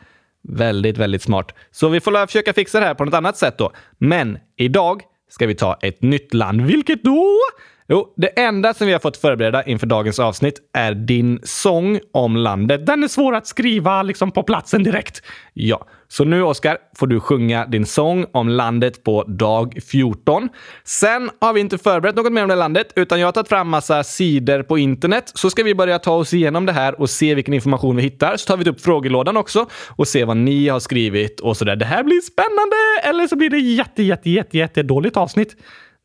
Väldigt, 0.49 0.99
väldigt 0.99 1.23
smart. 1.23 1.55
Så 1.71 1.89
vi 1.89 2.01
får 2.01 2.13
väl 2.13 2.27
försöka 2.27 2.53
fixa 2.53 2.81
det 2.81 2.87
här 2.87 2.95
på 2.95 3.05
något 3.05 3.15
annat 3.15 3.37
sätt 3.37 3.59
då. 3.59 3.73
Men 3.99 4.39
idag 4.57 5.03
ska 5.29 5.47
vi 5.47 5.55
ta 5.55 5.75
ett 5.83 6.03
nytt 6.03 6.35
land. 6.35 6.61
Vilket 6.61 7.03
då? 7.03 7.39
Jo, 7.88 8.15
det 8.17 8.41
enda 8.41 8.75
som 8.75 8.87
vi 8.87 8.93
har 8.93 9.00
fått 9.00 9.17
förbereda 9.17 9.62
inför 9.62 9.87
dagens 9.87 10.19
avsnitt 10.19 10.61
är 10.73 10.94
din 10.94 11.41
sång 11.43 12.00
om 12.12 12.37
landet. 12.37 12.87
Den 12.87 13.05
är 13.05 13.09
svår 13.09 13.35
att 13.35 13.47
skriva 13.47 14.03
liksom 14.03 14.31
på 14.31 14.43
platsen 14.43 14.83
direkt. 14.83 15.23
Ja, 15.53 15.87
så 16.09 16.25
nu 16.25 16.43
Oskar 16.43 16.79
får 16.97 17.06
du 17.06 17.21
sjunga 17.21 17.67
din 17.67 17.87
sång 17.87 18.27
om 18.33 18.49
landet 18.49 19.05
på 19.05 19.23
dag 19.23 19.79
14. 19.91 20.49
Sen 20.85 21.31
har 21.41 21.53
vi 21.53 21.61
inte 21.61 21.79
förberett 21.79 22.17
något 22.17 22.33
mer 22.33 22.43
om 22.43 22.49
det 22.49 22.55
landet, 22.55 22.93
utan 22.97 23.21
jag 23.21 23.27
har 23.27 23.33
tagit 23.33 23.49
fram 23.49 23.69
massa 23.69 24.05
sidor 24.05 24.62
på 24.62 24.79
internet. 24.79 25.33
Så 25.35 25.50
ska 25.50 25.62
vi 25.62 25.75
börja 25.75 25.99
ta 25.99 26.12
oss 26.12 26.35
igenom 26.35 26.67
det 26.67 26.73
här 26.73 27.00
och 27.00 27.11
se 27.11 27.35
vilken 27.35 27.55
information 27.55 27.97
vi 27.97 28.03
hittar. 28.03 28.37
Så 28.37 28.47
tar 28.47 28.56
vi 28.56 28.71
upp 28.71 28.81
frågelådan 28.81 29.37
också 29.37 29.67
och 29.97 30.09
ser 30.09 30.25
vad 30.27 30.37
ni 30.37 30.69
har 30.69 30.81
skrivit 30.81 31.41
och 31.41 31.56
sådär. 31.56 31.77
Det 31.77 31.85
här 31.85 32.03
blir 32.03 32.21
spännande! 32.21 32.77
Eller 33.03 33.27
så 33.27 33.37
blir 33.37 33.50
det 33.50 33.59
jätte, 33.59 34.03
jätte, 34.03 34.31
jätte, 34.31 34.59
jätte 34.59 34.83
dåligt 34.83 35.17
avsnitt. 35.17 35.56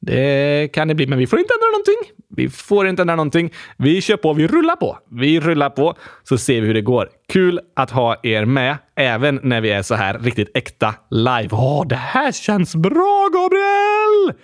Det 0.01 0.71
kan 0.73 0.87
det 0.87 0.95
bli, 0.95 1.07
men 1.07 1.19
vi 1.19 1.27
får 1.27 1.39
inte 1.39 1.53
ändra 1.53 1.67
någonting. 1.71 2.25
Vi 2.35 2.49
får 2.49 2.87
inte 2.87 3.01
ändra 3.01 3.15
någonting. 3.15 3.53
Vi 3.77 4.01
kör 4.01 4.17
på, 4.17 4.33
vi 4.33 4.47
rullar 4.47 4.75
på. 4.75 4.97
Vi 5.11 5.39
rullar 5.39 5.69
på, 5.69 5.95
så 6.23 6.37
ser 6.37 6.61
vi 6.61 6.67
hur 6.67 6.73
det 6.73 6.81
går. 6.81 7.09
Kul 7.33 7.59
att 7.75 7.91
ha 7.91 8.15
er 8.23 8.45
med, 8.45 8.77
även 8.95 9.39
när 9.43 9.61
vi 9.61 9.71
är 9.71 9.81
så 9.81 9.95
här 9.95 10.19
riktigt 10.19 10.51
äkta 10.53 10.95
live. 11.09 11.49
Åh, 11.51 11.87
det 11.87 11.95
här 11.95 12.31
känns 12.31 12.75
bra, 12.75 13.29
Gabriel! 13.33 14.37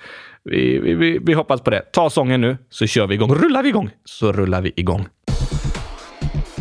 Vi, 0.44 0.80
vi, 0.80 0.94
vi, 0.94 1.20
vi 1.22 1.34
hoppas 1.34 1.62
på 1.62 1.70
det. 1.70 1.82
Ta 1.82 2.10
sången 2.10 2.42
nu, 2.42 2.58
så 2.70 2.88
kör 2.88 3.08
vi 3.08 3.16
igång. 3.16 3.36
Rullar 3.36 3.64
vi 3.64 3.70
igång, 3.70 3.90
så 4.06 4.32
rullar 4.32 4.62
vi 4.62 4.74
igång. 4.76 5.08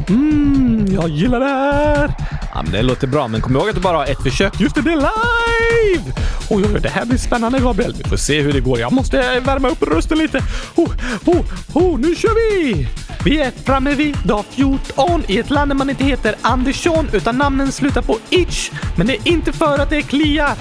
Mm, 0.08 0.86
jag 0.90 1.08
gillar 1.08 1.40
det 1.40 1.46
här! 1.46 2.10
Ja, 2.56 2.62
men 2.62 2.72
det 2.72 2.82
låter 2.82 3.06
bra, 3.06 3.28
men 3.28 3.40
kom 3.40 3.56
ihåg 3.56 3.68
att 3.68 3.74
du 3.74 3.80
bara 3.80 3.96
har 3.96 4.06
ett 4.06 4.22
försök. 4.22 4.60
Just 4.60 4.74
det, 4.74 4.82
det 4.82 4.90
är 4.90 4.96
live! 4.96 6.12
Oj, 6.50 6.64
oj, 6.74 6.80
det 6.80 6.88
här 6.88 7.06
blir 7.06 7.18
spännande, 7.18 7.58
Gabriel. 7.58 7.94
Vi 7.98 8.04
får 8.04 8.16
se 8.16 8.40
hur 8.40 8.52
det 8.52 8.60
går. 8.60 8.80
Jag 8.80 8.92
måste 8.92 9.40
värma 9.40 9.68
upp 9.68 9.82
rösten 9.82 10.18
lite. 10.18 10.38
Oh, 10.76 10.90
oh, 11.24 11.44
oh, 11.72 11.98
nu 11.98 12.14
kör 12.14 12.62
vi! 12.64 12.88
Vi 13.24 13.40
är 13.40 13.50
framme 13.64 13.94
vid 13.94 14.16
dag 14.24 14.44
14 14.50 15.22
i 15.28 15.38
ett 15.38 15.50
land 15.50 15.70
där 15.70 15.74
man 15.74 15.90
inte 15.90 16.04
heter 16.04 16.34
Andersson 16.42 17.08
utan 17.12 17.38
namnen 17.38 17.72
slutar 17.72 18.02
på 18.02 18.18
itch. 18.30 18.70
Men 18.96 19.06
det 19.06 19.14
är 19.14 19.28
inte 19.28 19.52
för 19.52 19.78
att 19.78 19.90
det 19.90 19.96
är 19.96 20.02
klia. 20.02 20.56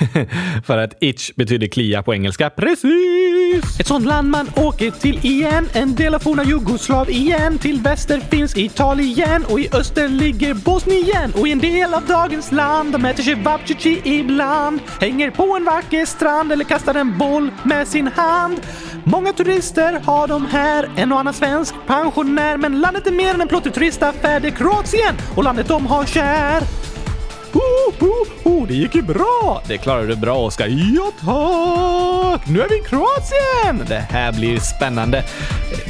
för 0.64 0.78
att 0.78 0.94
itch 1.00 1.30
betyder 1.36 1.66
klia 1.66 2.02
på 2.02 2.14
engelska. 2.14 2.50
Precis! 2.50 3.80
Ett 3.80 3.86
sånt 3.86 4.06
land 4.06 4.30
man 4.30 4.50
åker 4.56 4.90
till 4.90 5.26
igen. 5.26 5.68
En 5.72 5.94
del 5.94 6.14
av 6.14 6.18
forna 6.18 6.44
Jugoslavien. 6.44 7.58
Till 7.58 7.80
väster 7.80 8.20
finns 8.30 8.56
Italien 8.56 9.44
och 9.44 9.60
i 9.60 9.68
öster 9.72 10.08
ligger 10.08 10.54
Bosnien. 10.54 11.19
Och 11.34 11.48
i 11.48 11.52
en 11.52 11.58
del 11.58 11.94
av 11.94 12.06
dagens 12.06 12.52
land 12.52 12.92
de 12.92 13.04
äter 13.04 13.22
kebabchichi 13.22 14.00
ibland. 14.04 14.80
Hänger 15.00 15.30
på 15.30 15.56
en 15.56 15.64
vacker 15.64 16.06
strand 16.06 16.52
eller 16.52 16.64
kastar 16.64 16.94
en 16.94 17.18
boll 17.18 17.50
med 17.62 17.88
sin 17.88 18.06
hand. 18.06 18.60
Många 19.04 19.32
turister 19.32 20.00
har 20.04 20.28
de 20.28 20.46
här, 20.46 20.90
en 20.96 21.12
och 21.12 21.20
annan 21.20 21.34
svensk 21.34 21.74
pensionär. 21.86 22.56
Men 22.56 22.80
landet 22.80 23.06
är 23.06 23.12
mer 23.12 23.34
än 23.34 23.40
en 23.40 23.48
plottig 23.48 23.74
turistaffär. 23.74 24.40
Det 24.40 24.48
är 24.48 24.52
Kroatien 24.52 25.14
och 25.36 25.44
landet 25.44 25.68
de 25.68 25.86
har 25.86 26.04
kär. 26.04 26.62
Oh, 27.52 27.94
oh, 28.00 28.28
oh, 28.44 28.66
det 28.66 28.74
gick 28.74 28.94
ju 28.94 29.02
bra! 29.02 29.62
Det 29.66 29.78
klarade 29.78 30.06
du 30.06 30.16
bra, 30.16 30.36
Oskar. 30.38 30.66
Ja, 30.68 31.12
tack! 31.20 32.48
Nu 32.48 32.60
är 32.60 32.68
vi 32.68 32.76
i 32.76 32.80
Kroatien! 32.80 33.86
Det 33.88 34.06
här 34.10 34.32
blir 34.32 34.60
spännande. 34.60 35.24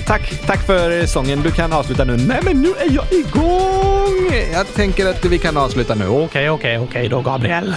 Tack, 0.06 0.46
tack 0.46 0.66
för 0.66 1.06
sången. 1.06 1.42
Du 1.42 1.50
kan 1.50 1.72
avsluta 1.72 2.04
nu. 2.04 2.16
Nej, 2.16 2.40
men 2.44 2.62
nu 2.62 2.68
är 2.68 2.90
jag 2.90 3.12
igång! 3.12 4.50
Jag 4.52 4.74
tänker 4.74 5.06
att 5.06 5.24
vi 5.24 5.38
kan 5.38 5.56
avsluta 5.56 5.94
nu. 5.94 6.08
Okej, 6.08 6.50
okej, 6.50 6.78
okej 6.78 7.08
då, 7.08 7.20
Gabriel. 7.20 7.74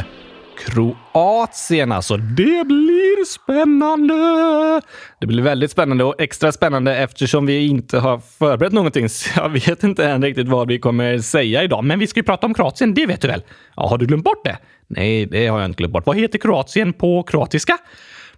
Kroatien 0.65 1.91
alltså. 1.91 2.17
Det 2.17 2.67
blir 2.67 3.25
spännande! 3.25 4.81
Det 5.19 5.27
blir 5.27 5.43
väldigt 5.43 5.71
spännande 5.71 6.03
och 6.03 6.21
extra 6.21 6.51
spännande 6.51 6.97
eftersom 6.97 7.45
vi 7.45 7.67
inte 7.67 7.99
har 7.99 8.19
förberett 8.19 8.73
någonting. 8.73 9.09
Så 9.09 9.29
jag 9.35 9.49
vet 9.49 9.83
inte 9.83 10.05
än 10.05 10.23
riktigt 10.23 10.47
vad 10.47 10.67
vi 10.67 10.79
kommer 10.79 11.17
säga 11.17 11.63
idag. 11.63 11.83
Men 11.83 11.99
vi 11.99 12.07
ska 12.07 12.19
ju 12.19 12.23
prata 12.23 12.47
om 12.47 12.53
Kroatien, 12.53 12.93
det 12.93 13.05
vet 13.05 13.21
du 13.21 13.27
väl? 13.27 13.43
Ja, 13.75 13.87
har 13.87 13.97
du 13.97 14.05
glömt 14.05 14.23
bort 14.23 14.45
det? 14.45 14.57
Nej, 14.87 15.25
det 15.25 15.47
har 15.47 15.59
jag 15.59 15.65
inte 15.65 15.77
glömt 15.77 15.93
bort. 15.93 16.05
Vad 16.05 16.17
heter 16.17 16.39
Kroatien 16.39 16.93
på 16.93 17.23
kroatiska? 17.23 17.77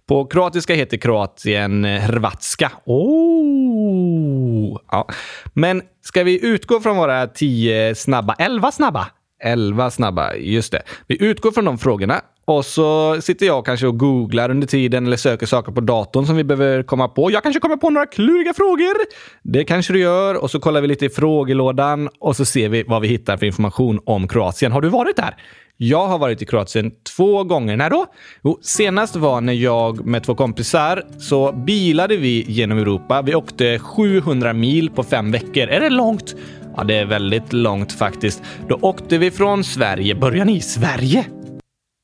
På 0.08 0.24
kroatiska 0.24 0.74
heter 0.74 0.96
Kroatien 0.96 1.84
Hrvatska. 1.84 2.72
Oh! 2.84 4.78
Ja. 4.90 5.08
Men 5.54 5.82
ska 6.02 6.22
vi 6.22 6.46
utgå 6.46 6.80
från 6.80 6.96
våra 6.96 7.26
tio 7.26 7.94
snabba, 7.94 8.34
elva 8.38 8.72
snabba? 8.72 9.06
11 9.46 9.90
snabba, 9.90 10.34
just 10.34 10.72
det. 10.72 10.82
Vi 11.06 11.22
utgår 11.22 11.50
från 11.52 11.64
de 11.64 11.78
frågorna 11.78 12.20
och 12.48 12.64
så 12.64 13.20
sitter 13.20 13.46
jag 13.46 13.64
kanske 13.66 13.86
och 13.86 13.98
googlar 13.98 14.50
under 14.50 14.66
tiden 14.66 15.06
eller 15.06 15.16
söker 15.16 15.46
saker 15.46 15.72
på 15.72 15.80
datorn 15.80 16.26
som 16.26 16.36
vi 16.36 16.44
behöver 16.44 16.82
komma 16.82 17.08
på. 17.08 17.30
Jag 17.30 17.42
kanske 17.42 17.60
kommer 17.60 17.76
på 17.76 17.90
några 17.90 18.06
kluriga 18.06 18.54
frågor. 18.54 18.94
Det 19.42 19.64
kanske 19.64 19.92
du 19.92 20.00
gör 20.00 20.34
och 20.34 20.50
så 20.50 20.60
kollar 20.60 20.80
vi 20.80 20.88
lite 20.88 21.06
i 21.06 21.08
frågelådan 21.08 22.08
och 22.20 22.36
så 22.36 22.44
ser 22.44 22.68
vi 22.68 22.82
vad 22.82 23.02
vi 23.02 23.08
hittar 23.08 23.36
för 23.36 23.46
information 23.46 24.00
om 24.04 24.28
Kroatien. 24.28 24.72
Har 24.72 24.80
du 24.80 24.88
varit 24.88 25.16
där? 25.16 25.36
Jag 25.76 26.06
har 26.06 26.18
varit 26.18 26.42
i 26.42 26.46
Kroatien 26.46 26.92
två 27.16 27.44
gånger. 27.44 27.76
När 27.76 27.90
då? 27.90 28.06
Jo, 28.44 28.58
senast 28.62 29.16
var 29.16 29.40
när 29.40 29.52
jag 29.52 30.06
med 30.06 30.22
två 30.24 30.34
kompisar 30.34 31.02
så 31.18 31.52
bilade 31.52 32.16
vi 32.16 32.44
genom 32.48 32.78
Europa. 32.78 33.22
Vi 33.22 33.34
åkte 33.34 33.78
700 33.78 34.52
mil 34.52 34.90
på 34.90 35.02
fem 35.02 35.32
veckor. 35.32 35.62
Är 35.62 35.80
det 35.80 35.90
långt? 35.90 36.36
Ja, 36.76 36.84
det 36.84 36.94
är 36.94 37.04
väldigt 37.04 37.52
långt 37.52 37.92
faktiskt. 37.92 38.42
Då 38.68 38.78
åkte 38.82 39.18
vi 39.18 39.30
från 39.30 39.64
Sverige. 39.64 40.14
Börjar 40.14 40.44
ni 40.44 40.56
i 40.56 40.60
Sverige? 40.60 41.26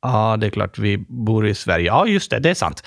Ja, 0.03 0.37
det 0.37 0.47
är 0.47 0.51
klart 0.51 0.79
vi 0.79 0.99
bor 1.09 1.47
i 1.47 1.55
Sverige. 1.55 1.87
Ja, 1.87 2.07
just 2.07 2.31
det, 2.31 2.39
det 2.39 2.51
är 2.51 2.55
sant. 2.55 2.83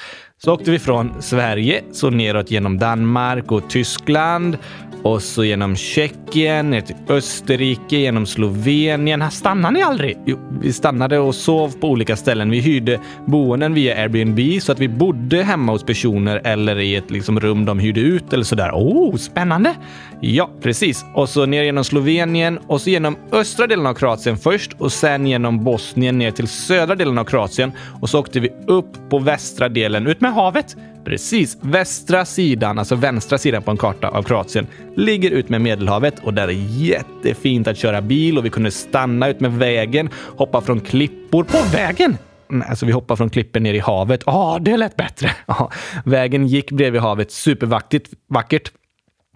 Så 0.46 0.54
åkte 0.54 0.72
vi 0.72 0.80
från 0.80 1.22
Sverige, 1.22 1.84
så 1.92 2.10
neråt 2.10 2.52
genom 2.52 2.78
Danmark 2.78 3.52
och 3.52 3.70
Tyskland 3.70 4.58
och 5.06 5.22
så 5.22 5.44
genom 5.44 5.76
Tjeckien, 5.76 6.70
ner 6.70 6.82
till 6.82 6.96
Österrike, 7.10 7.98
genom 7.98 8.26
Slovenien. 8.26 9.22
Här 9.22 9.30
stannade 9.30 9.74
ni 9.74 9.82
aldrig? 9.84 10.18
Jo, 10.26 10.38
vi 10.62 10.74
stannade 10.74 11.20
och 11.20 11.36
sov 11.36 11.80
på 11.80 11.90
olika 11.90 12.16
ställen. 12.16 12.50
Vi 12.50 12.60
hyrde 12.60 13.00
boenden 13.26 13.74
via 13.74 13.96
Airbnb 13.96 14.62
så 14.62 14.72
att 14.72 14.80
vi 14.80 14.88
bodde 14.88 15.44
hemma 15.44 15.72
hos 15.72 15.84
personer 15.84 16.42
eller 16.44 16.80
i 16.80 16.96
ett 16.96 17.12
liksom, 17.12 17.40
rum 17.40 17.66
de 17.66 17.80
hyrde 17.80 18.00
ut 18.00 18.34
eller 18.34 18.44
sådär. 18.44 18.72
Oh, 18.74 19.16
spännande! 19.16 19.76
Ja, 20.22 20.50
precis. 20.62 21.06
Och 21.14 21.30
så 21.30 21.46
ner 21.46 21.64
genom 21.64 21.84
Slovenien 21.84 22.60
och 22.68 22.82
så 22.82 22.90
genom 22.90 23.16
östra 23.32 23.68
delen 23.68 23.86
av 23.86 23.94
Kroatien 23.94 24.38
först 24.38 24.74
och 24.78 24.92
sen 24.92 25.28
genom 25.28 25.64
Bosnien 25.64 26.18
ner 26.18 26.32
till 26.32 26.48
södra 26.48 26.96
delen 26.96 27.18
av 27.18 27.24
Kroatien 27.24 27.72
och 28.02 28.10
så 28.10 28.20
åkte 28.20 28.40
vi 28.40 28.50
upp 28.68 29.10
på 29.10 29.20
västra 29.20 29.70
delen 29.70 30.08
ut 30.08 30.22
med 30.22 30.34
havet. 30.36 30.76
Precis. 31.06 31.58
Västra 31.62 32.26
sidan, 32.26 32.80
alltså 32.80 32.96
vänstra 32.96 33.38
sidan 33.38 33.64
på 33.64 33.72
en 33.72 33.78
karta 33.78 34.08
av 34.08 34.24
Kroatien, 34.24 34.68
ligger 34.96 35.32
ut 35.32 35.50
med 35.50 35.62
Medelhavet 35.62 36.20
och 36.24 36.34
där 36.34 36.48
är 36.48 36.78
jättefint 36.78 37.68
att 37.68 37.78
köra 37.78 38.02
bil 38.02 38.38
och 38.38 38.46
vi 38.46 38.50
kunde 38.50 38.72
stanna 38.72 39.30
ut 39.30 39.40
med 39.40 39.54
vägen, 39.54 40.10
hoppa 40.38 40.62
från 40.62 40.80
klippor 40.80 41.44
på 41.44 41.58
vägen. 41.74 42.18
Mm, 42.50 42.68
alltså 42.70 42.86
vi 42.86 42.92
hoppar 42.92 43.16
från 43.16 43.30
klippen 43.30 43.64
ner 43.64 43.74
i 43.74 43.80
havet. 43.80 44.24
Ja, 44.26 44.34
ah, 44.34 44.60
det 44.60 44.78
lät 44.78 44.96
bättre. 44.96 45.32
Ah, 45.46 45.70
vägen 46.06 46.48
gick 46.48 46.72
bredvid 46.72 47.02
havet. 47.02 47.32
Supervackert. 47.32 48.04
Vackert. 48.30 48.72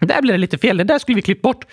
Där 0.00 0.22
blev 0.22 0.34
det 0.34 0.38
lite 0.38 0.58
fel. 0.58 0.76
Det 0.76 0.84
där 0.84 0.98
skulle 0.98 1.16
vi 1.16 1.22
klippt 1.22 1.42
bort. 1.42 1.64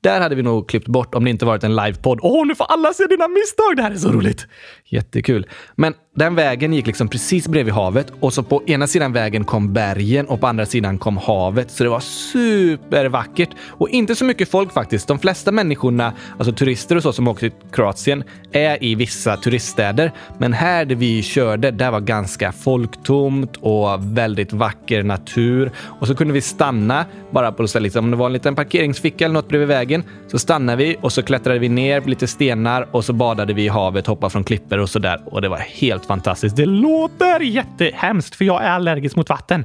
Där 0.00 0.20
hade 0.20 0.34
vi 0.34 0.42
nog 0.42 0.68
klippt 0.68 0.88
bort 0.88 1.14
om 1.14 1.24
det 1.24 1.30
inte 1.30 1.44
varit 1.44 1.64
en 1.64 1.76
livepodd. 1.76 2.18
Åh, 2.22 2.46
nu 2.46 2.54
får 2.54 2.64
alla 2.64 2.92
se 2.92 3.06
dina 3.06 3.28
misstag! 3.28 3.76
Det 3.76 3.82
här 3.82 3.90
är 3.90 3.96
så 3.96 4.10
roligt! 4.12 4.46
Jättekul. 4.84 5.46
Men 5.74 5.94
den 6.16 6.34
vägen 6.34 6.72
gick 6.72 6.86
liksom 6.86 7.08
precis 7.08 7.48
bredvid 7.48 7.74
havet 7.74 8.12
och 8.20 8.32
så 8.32 8.42
på 8.42 8.62
ena 8.66 8.86
sidan 8.86 9.12
vägen 9.12 9.44
kom 9.44 9.72
bergen 9.72 10.26
och 10.26 10.40
på 10.40 10.46
andra 10.46 10.66
sidan 10.66 10.98
kom 10.98 11.16
havet. 11.16 11.70
Så 11.70 11.84
det 11.84 11.90
var 11.90 12.00
supervackert 12.00 13.48
och 13.68 13.88
inte 13.88 14.14
så 14.14 14.24
mycket 14.24 14.50
folk 14.50 14.72
faktiskt. 14.72 15.08
De 15.08 15.18
flesta 15.18 15.52
människorna, 15.52 16.12
alltså 16.38 16.52
turister 16.52 16.96
och 16.96 17.02
så 17.02 17.12
som 17.12 17.28
åker 17.28 17.40
till 17.40 17.58
Kroatien, 17.72 18.24
är 18.52 18.84
i 18.84 18.94
vissa 18.94 19.36
turiststäder. 19.36 20.12
Men 20.38 20.52
här 20.52 20.84
där 20.84 20.94
vi 20.94 21.22
körde, 21.22 21.70
där 21.70 21.90
var 21.90 22.00
ganska 22.00 22.52
folktomt 22.52 23.56
och 23.56 24.18
väldigt 24.18 24.52
vacker 24.52 25.02
natur. 25.02 25.72
Och 26.00 26.06
så 26.06 26.14
kunde 26.14 26.34
vi 26.34 26.40
stanna 26.40 27.04
bara 27.30 27.52
på 27.52 27.68
stället. 27.68 27.82
Liksom, 27.82 28.04
om 28.04 28.10
det 28.10 28.16
var 28.16 28.26
en 28.26 28.32
liten 28.32 28.54
parkeringsficka 28.54 29.24
eller 29.24 29.34
något 29.34 29.48
bredvid 29.48 29.68
vägen 29.68 30.04
så 30.28 30.38
stannade 30.38 30.84
vi 30.84 30.96
och 31.00 31.12
så 31.12 31.22
klättrade 31.22 31.58
vi 31.58 31.68
ner 31.68 32.00
på 32.00 32.08
lite 32.08 32.26
stenar 32.26 32.88
och 32.90 33.04
så 33.04 33.12
badade 33.12 33.52
vi 33.52 33.64
i 33.64 33.68
havet, 33.68 34.06
hoppade 34.06 34.30
från 34.30 34.44
klippor 34.44 34.78
och 34.78 34.90
så 34.90 34.98
där. 34.98 35.20
Och 35.26 35.42
det 35.42 35.48
var 35.48 35.58
helt 35.58 36.05
fantastiskt. 36.06 36.56
Det 36.56 36.66
låter 36.66 37.40
jättehemskt 37.40 38.34
för 38.34 38.44
jag 38.44 38.62
är 38.64 38.70
allergisk 38.70 39.16
mot 39.16 39.28
vatten. 39.28 39.64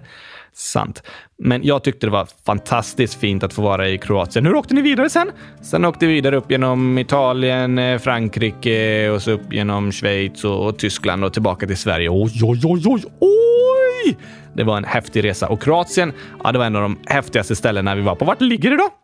Sant. 0.54 1.04
Men 1.38 1.64
jag 1.64 1.84
tyckte 1.84 2.08
det 2.08 2.12
var 2.12 2.28
fantastiskt 2.46 3.14
fint 3.14 3.44
att 3.44 3.54
få 3.54 3.62
vara 3.62 3.90
i 3.90 3.98
Kroatien. 3.98 4.46
Hur 4.46 4.56
åkte 4.56 4.74
ni 4.74 4.82
vidare 4.82 5.10
sen? 5.10 5.32
Sen 5.62 5.86
åkte 5.86 6.08
vi 6.08 6.14
vidare 6.14 6.36
upp 6.36 6.52
genom 6.52 6.98
Italien, 6.98 7.80
eh, 7.80 8.00
Frankrike 8.00 9.10
och 9.10 9.22
så 9.22 9.32
upp 9.32 9.54
genom 9.54 9.92
Schweiz 9.92 10.44
och, 10.44 10.66
och 10.68 10.78
Tyskland 10.78 11.24
och 11.24 11.34
tillbaka 11.34 11.68
till 11.68 11.78
Sverige. 11.78 12.10
Oj, 12.10 12.40
oj, 12.44 12.62
oj, 12.64 12.84
oj, 12.86 13.04
oj! 13.20 14.18
Det 14.54 14.64
var 14.64 14.78
en 14.78 14.84
häftig 14.84 15.24
resa 15.24 15.48
och 15.48 15.62
Kroatien, 15.62 16.14
ja, 16.44 16.52
det 16.52 16.58
var 16.58 16.66
en 16.66 16.76
av 16.76 16.82
de 16.82 17.00
häftigaste 17.06 17.56
ställena 17.56 17.96
vi 17.96 18.02
var 18.02 18.16
på. 18.16 18.26
Vart 18.26 18.42
ligger 18.42 18.70
det 18.70 18.78
då? 18.78 19.01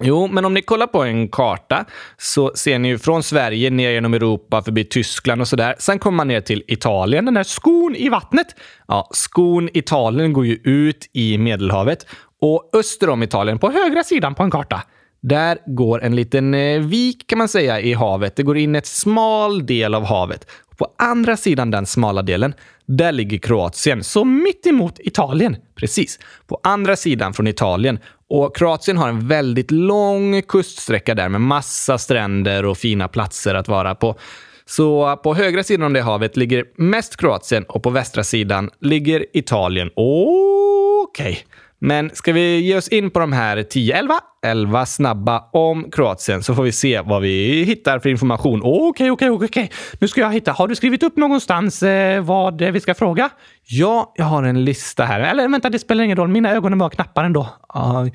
Jo, 0.00 0.26
men 0.26 0.44
om 0.44 0.54
ni 0.54 0.62
kollar 0.62 0.86
på 0.86 1.02
en 1.02 1.28
karta 1.28 1.84
så 2.16 2.52
ser 2.54 2.78
ni 2.78 2.88
ju 2.88 2.98
från 2.98 3.22
Sverige 3.22 3.70
ner 3.70 3.90
genom 3.90 4.14
Europa 4.14 4.62
förbi 4.62 4.84
Tyskland 4.84 5.40
och 5.40 5.48
sådär. 5.48 5.74
Sen 5.78 5.98
kommer 5.98 6.16
man 6.16 6.28
ner 6.28 6.40
till 6.40 6.62
Italien, 6.66 7.24
den 7.24 7.34
där 7.34 7.42
skon 7.42 7.96
i 7.96 8.08
vattnet. 8.08 8.46
Ja, 8.88 9.08
skon 9.12 9.68
Italien 9.74 10.32
går 10.32 10.46
ju 10.46 10.60
ut 10.64 11.10
i 11.12 11.38
Medelhavet 11.38 12.06
och 12.40 12.70
öster 12.72 13.08
om 13.08 13.22
Italien 13.22 13.58
på 13.58 13.70
högra 13.70 14.04
sidan 14.04 14.34
på 14.34 14.42
en 14.42 14.50
karta. 14.50 14.82
Där 15.20 15.58
går 15.66 16.02
en 16.02 16.16
liten 16.16 16.54
eh, 16.54 16.80
vik 16.80 17.26
kan 17.26 17.38
man 17.38 17.48
säga 17.48 17.80
i 17.80 17.92
havet. 17.92 18.36
Det 18.36 18.42
går 18.42 18.58
in 18.58 18.74
ett 18.74 18.86
smal 18.86 19.66
del 19.66 19.94
av 19.94 20.04
havet. 20.04 20.46
På 20.78 20.94
andra 20.98 21.36
sidan 21.36 21.70
den 21.70 21.86
smala 21.86 22.22
delen, 22.22 22.54
där 22.86 23.12
ligger 23.12 23.38
Kroatien, 23.38 24.04
så 24.04 24.24
mitt 24.24 24.66
emot 24.66 24.98
Italien. 24.98 25.56
Precis. 25.74 26.18
På 26.46 26.60
andra 26.62 26.96
sidan 26.96 27.34
från 27.34 27.46
Italien 27.46 27.98
och 28.28 28.56
Kroatien 28.56 28.96
har 28.96 29.08
en 29.08 29.28
väldigt 29.28 29.70
lång 29.70 30.42
kuststräcka 30.42 31.14
där 31.14 31.28
med 31.28 31.40
massa 31.40 31.98
stränder 31.98 32.64
och 32.64 32.78
fina 32.78 33.08
platser 33.08 33.54
att 33.54 33.68
vara 33.68 33.94
på. 33.94 34.18
Så 34.66 35.16
på 35.16 35.34
högra 35.34 35.62
sidan 35.62 35.86
om 35.86 35.92
det 35.92 36.00
havet 36.00 36.36
ligger 36.36 36.64
mest 36.76 37.16
Kroatien 37.16 37.64
och 37.64 37.82
på 37.82 37.90
västra 37.90 38.24
sidan 38.24 38.70
ligger 38.80 39.26
Italien. 39.32 39.90
Okej. 39.94 41.30
Okay. 41.30 41.36
Men 41.80 42.10
ska 42.14 42.32
vi 42.32 42.60
ge 42.60 42.76
oss 42.76 42.88
in 42.88 43.10
på 43.10 43.18
de 43.18 43.32
här 43.32 43.62
10, 43.62 43.96
11, 43.96 44.20
11 44.42 44.86
snabba 44.86 45.44
om 45.52 45.90
Kroatien 45.90 46.42
så 46.42 46.54
får 46.54 46.62
vi 46.62 46.72
se 46.72 47.00
vad 47.00 47.22
vi 47.22 47.64
hittar 47.64 47.98
för 47.98 48.08
information. 48.08 48.60
Okej, 48.64 49.10
okej, 49.10 49.30
okej. 49.30 49.70
Nu 50.00 50.08
ska 50.08 50.20
jag 50.20 50.32
hitta. 50.32 50.52
Har 50.52 50.68
du 50.68 50.76
skrivit 50.76 51.02
upp 51.02 51.16
någonstans 51.16 51.82
eh, 51.82 52.24
vad 52.24 52.62
vi 52.62 52.80
ska 52.80 52.94
fråga? 52.94 53.30
Ja, 53.64 54.12
jag 54.16 54.24
har 54.24 54.42
en 54.42 54.64
lista 54.64 55.04
här. 55.04 55.20
Eller 55.20 55.48
vänta, 55.48 55.70
det 55.70 55.78
spelar 55.78 56.04
ingen 56.04 56.16
roll. 56.16 56.28
Mina 56.28 56.50
ögon 56.50 56.72
är 56.72 56.76
bara 56.76 56.90
knappar 56.90 57.24
ändå. 57.24 57.48
Uh, 57.76 58.08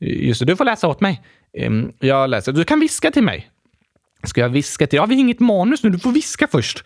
just 0.00 0.40
det, 0.40 0.46
du 0.46 0.56
får 0.56 0.64
läsa 0.64 0.88
åt 0.88 1.00
mig. 1.00 1.22
Um, 1.66 1.92
jag 1.98 2.30
läser. 2.30 2.52
Du 2.52 2.64
kan 2.64 2.80
viska 2.80 3.10
till 3.10 3.22
mig. 3.22 3.50
Ska 4.24 4.40
jag 4.40 4.48
viska 4.48 4.86
till? 4.86 4.96
Ja, 4.96 5.06
vi 5.06 5.14
har 5.14 5.20
inget 5.20 5.40
manus 5.40 5.82
nu. 5.82 5.90
Du 5.90 5.98
får 5.98 6.12
viska 6.12 6.46
först. 6.46 6.84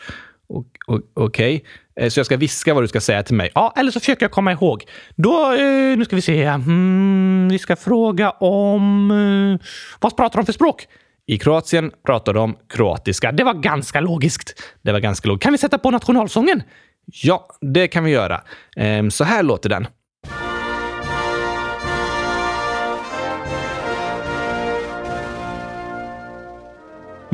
Okej. 0.49 1.03
Okay. 1.17 1.61
Eh, 2.01 2.09
så 2.09 2.19
jag 2.19 2.27
ska 2.27 2.37
viska 2.37 2.75
vad 2.75 2.83
du 2.83 2.89
ska 2.89 3.01
säga 3.01 3.23
till 3.23 3.35
mig. 3.35 3.51
Ja, 3.55 3.73
eller 3.77 3.91
så 3.91 4.01
försöker 4.01 4.25
jag 4.25 4.31
komma 4.31 4.53
ihåg. 4.53 4.85
Då, 5.17 5.53
eh, 5.53 5.97
nu 5.97 6.05
ska 6.05 6.17
vi 6.17 6.23
se. 6.23 6.43
Mm, 6.45 7.49
vi 7.51 7.59
ska 7.59 7.77
fråga 7.77 8.31
om... 8.31 9.11
Eh, 9.11 9.67
vad 10.01 10.17
pratar 10.17 10.39
de 10.39 10.47
för 10.47 10.53
språk? 10.53 10.87
I 11.27 11.39
Kroatien 11.39 11.91
pratar 12.07 12.35
de 12.35 12.57
kroatiska. 12.69 13.33
Det 13.33 13.45
var 13.45 13.55
ganska 13.55 14.01
logiskt. 14.01 14.63
Det 14.83 14.93
var 14.93 15.01
ganska 15.01 15.29
logiskt. 15.29 15.43
Kan 15.43 15.53
vi 15.53 15.59
sätta 15.59 15.79
på 15.79 15.91
nationalsången? 15.91 16.63
Ja, 17.07 17.49
det 17.61 17.89
kan 17.89 18.05
vi 18.05 18.11
göra. 18.11 18.43
Eh, 18.77 19.09
så 19.09 19.25
här 19.25 19.43
låter 19.43 19.69
den. 19.69 19.87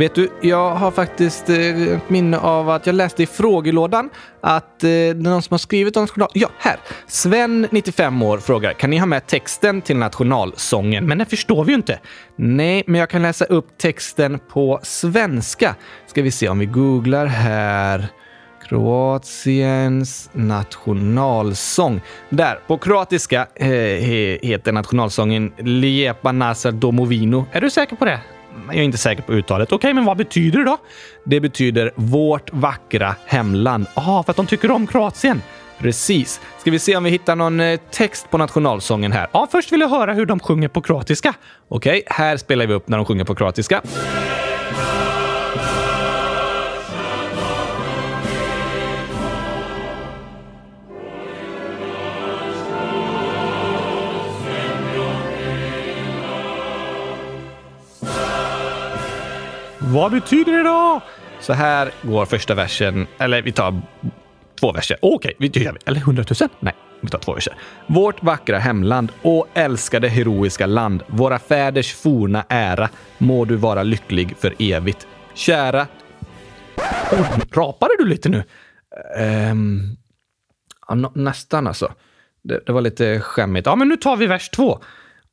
Vet 0.00 0.14
du, 0.14 0.30
jag 0.40 0.74
har 0.74 0.90
faktiskt 0.90 1.48
eh, 1.48 1.92
ett 1.92 2.10
minne 2.10 2.38
av 2.38 2.70
att 2.70 2.86
jag 2.86 2.94
läste 2.94 3.22
i 3.22 3.26
frågelådan 3.26 4.10
att 4.40 4.84
eh, 4.84 4.88
det 4.88 5.08
är 5.08 5.14
någon 5.14 5.42
som 5.42 5.54
har 5.54 5.58
skrivit 5.58 5.96
om 5.96 6.02
national... 6.02 6.28
Ja, 6.34 6.48
här! 6.58 6.76
Sven, 7.06 7.66
95 7.70 8.22
år, 8.22 8.38
frågar 8.38 8.72
kan 8.72 8.90
ni 8.90 8.98
ha 8.98 9.06
med 9.06 9.26
texten 9.26 9.82
till 9.82 9.96
nationalsången? 9.96 11.06
Men 11.06 11.18
det 11.18 11.24
förstår 11.24 11.64
vi 11.64 11.72
ju 11.72 11.76
inte. 11.76 12.00
Nej, 12.36 12.84
men 12.86 13.00
jag 13.00 13.10
kan 13.10 13.22
läsa 13.22 13.44
upp 13.44 13.78
texten 13.78 14.38
på 14.52 14.80
svenska. 14.82 15.74
Ska 16.06 16.22
vi 16.22 16.30
se 16.30 16.48
om 16.48 16.58
vi 16.58 16.66
googlar 16.66 17.26
här. 17.26 18.06
Kroatiens 18.68 20.30
nationalsång. 20.32 22.00
Där, 22.28 22.58
på 22.66 22.78
kroatiska 22.78 23.46
eh, 23.54 23.68
heter 23.68 24.72
nationalsången 24.72 25.52
Lijepa 25.58 26.32
Nasar 26.32 26.72
Domovino. 26.72 27.46
Är 27.52 27.60
du 27.60 27.70
säker 27.70 27.96
på 27.96 28.04
det? 28.04 28.20
Jag 28.66 28.76
är 28.76 28.82
inte 28.82 28.98
säker 28.98 29.22
på 29.22 29.32
uttalet. 29.32 29.68
Okej, 29.68 29.76
okay, 29.76 29.94
men 29.94 30.04
vad 30.04 30.16
betyder 30.16 30.58
det 30.58 30.64
då? 30.64 30.78
Det 31.24 31.40
betyder 31.40 31.92
vårt 31.94 32.52
vackra 32.52 33.14
hemland. 33.26 33.86
Ja, 33.94 34.22
för 34.22 34.30
att 34.30 34.36
de 34.36 34.46
tycker 34.46 34.70
om 34.70 34.86
Kroatien. 34.86 35.42
Precis. 35.78 36.40
Ska 36.58 36.70
vi 36.70 36.78
se 36.78 36.96
om 36.96 37.04
vi 37.04 37.10
hittar 37.10 37.36
någon 37.36 37.60
eh, 37.60 37.80
text 37.90 38.30
på 38.30 38.38
nationalsången 38.38 39.12
här? 39.12 39.28
Ja, 39.32 39.48
först 39.50 39.72
vill 39.72 39.80
jag 39.80 39.88
höra 39.88 40.12
hur 40.12 40.26
de 40.26 40.40
sjunger 40.40 40.68
på 40.68 40.82
kroatiska. 40.82 41.34
Okej, 41.68 41.90
okay, 41.90 42.02
här 42.06 42.36
spelar 42.36 42.66
vi 42.66 42.74
upp 42.74 42.88
när 42.88 42.96
de 42.96 43.06
sjunger 43.06 43.24
på 43.24 43.34
kroatiska. 43.34 43.82
Vad 59.92 60.12
betyder 60.12 60.52
det 60.52 60.62
då? 60.62 61.00
Så 61.40 61.52
här 61.52 61.92
går 62.02 62.26
första 62.26 62.54
versen, 62.54 63.06
eller 63.18 63.42
vi 63.42 63.52
tar 63.52 63.82
två 64.60 64.72
verser. 64.72 64.96
Okej, 65.02 65.34
okay, 65.36 65.48
det 65.48 65.60
gör 65.60 65.72
vi. 65.72 65.78
Eller 65.84 66.00
hundratusen? 66.00 66.48
Nej, 66.60 66.74
vi 67.00 67.08
tar 67.08 67.18
två 67.18 67.34
verser. 67.34 67.54
Vårt 67.86 68.22
vackra 68.22 68.58
hemland 68.58 69.12
och 69.22 69.48
älskade 69.54 70.08
heroiska 70.08 70.66
land, 70.66 71.02
våra 71.06 71.38
fäders 71.38 71.94
forna 71.94 72.44
ära, 72.48 72.88
må 73.18 73.44
du 73.44 73.56
vara 73.56 73.82
lycklig 73.82 74.36
för 74.38 74.54
evigt. 74.58 75.06
Kära... 75.34 75.86
Oh, 77.12 77.38
rapade 77.52 77.94
du 77.98 78.04
lite 78.04 78.28
nu? 78.28 78.42
Um, 79.50 79.96
ja, 80.88 80.94
nästan 81.14 81.66
alltså. 81.66 81.92
Det, 82.42 82.60
det, 82.66 82.72
var 82.72 82.80
lite 82.80 83.20
skämmigt. 83.20 83.66
Ja, 83.66 83.76
men 83.76 83.88
nu 83.88 83.96
tar 83.96 84.16
vi 84.16 84.26
vers 84.26 84.50
två. 84.50 84.78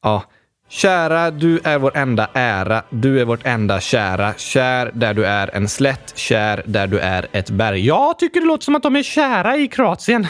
Ja, 0.01 0.23
Kära, 0.69 1.31
du 1.31 1.59
är 1.63 1.79
vår 1.79 1.97
enda 1.97 2.29
ära, 2.33 2.83
du 2.89 3.21
är 3.21 3.25
vårt 3.25 3.45
enda 3.45 3.79
kära. 3.79 4.33
Kär 4.38 4.91
där 4.93 5.13
du 5.13 5.25
är 5.25 5.55
en 5.55 5.67
slätt, 5.67 6.17
kär 6.17 6.62
där 6.65 6.88
du 6.88 7.00
är 7.00 7.27
ett 7.31 7.50
berg. 7.50 7.86
Jag 7.86 8.19
tycker 8.19 8.41
det 8.41 8.47
låter 8.47 8.63
som 8.63 8.75
att 8.75 8.83
de 8.83 8.95
är 8.95 9.03
kära 9.03 9.57
i 9.57 9.67
Kroatien. 9.67 10.27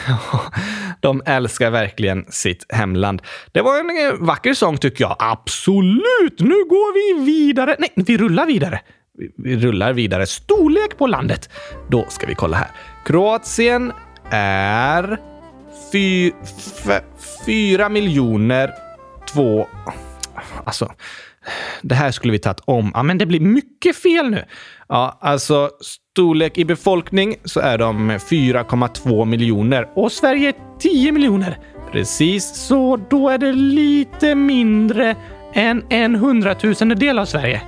de 1.00 1.22
älskar 1.26 1.70
verkligen 1.70 2.24
sitt 2.28 2.66
hemland. 2.68 3.22
Det 3.52 3.60
var 3.60 3.78
en 3.78 4.06
eh, 4.06 4.26
vacker 4.26 4.54
sång 4.54 4.76
tycker 4.76 5.04
jag. 5.04 5.16
Absolut! 5.18 6.40
Nu 6.40 6.64
går 6.64 6.94
vi 6.94 7.24
vidare. 7.26 7.76
Nej, 7.78 7.92
vi 7.94 8.18
rullar 8.18 8.46
vidare. 8.46 8.80
Vi 9.36 9.56
rullar 9.56 9.92
vidare. 9.92 10.26
Storlek 10.26 10.98
på 10.98 11.06
landet. 11.06 11.50
Då 11.90 12.04
ska 12.08 12.26
vi 12.26 12.34
kolla 12.34 12.56
här. 12.56 12.70
Kroatien 13.04 13.92
är 14.30 15.18
fy, 15.92 16.32
fyra 17.46 17.88
miljoner 17.88 18.70
två 19.32 19.66
alltså, 20.64 20.92
det 21.82 21.94
här 21.94 22.10
skulle 22.10 22.32
vi 22.32 22.38
tagit 22.38 22.60
om. 22.64 22.90
Ja, 22.94 23.02
men 23.02 23.18
det 23.18 23.26
blir 23.26 23.40
mycket 23.40 23.96
fel 23.96 24.30
nu. 24.30 24.44
Ja, 24.88 25.18
alltså 25.20 25.70
storlek 25.80 26.58
i 26.58 26.64
befolkning 26.64 27.36
så 27.44 27.60
är 27.60 27.78
de 27.78 28.10
4,2 28.10 29.24
miljoner 29.24 29.88
och 29.94 30.12
Sverige 30.12 30.52
10 30.78 31.12
miljoner. 31.12 31.58
Precis, 31.92 32.54
så 32.54 32.96
då 33.10 33.28
är 33.28 33.38
det 33.38 33.52
lite 33.52 34.34
mindre 34.34 35.16
än 35.54 35.84
en 35.90 36.14
hundratusendel 36.14 37.18
av 37.18 37.24
Sverige. 37.24 37.62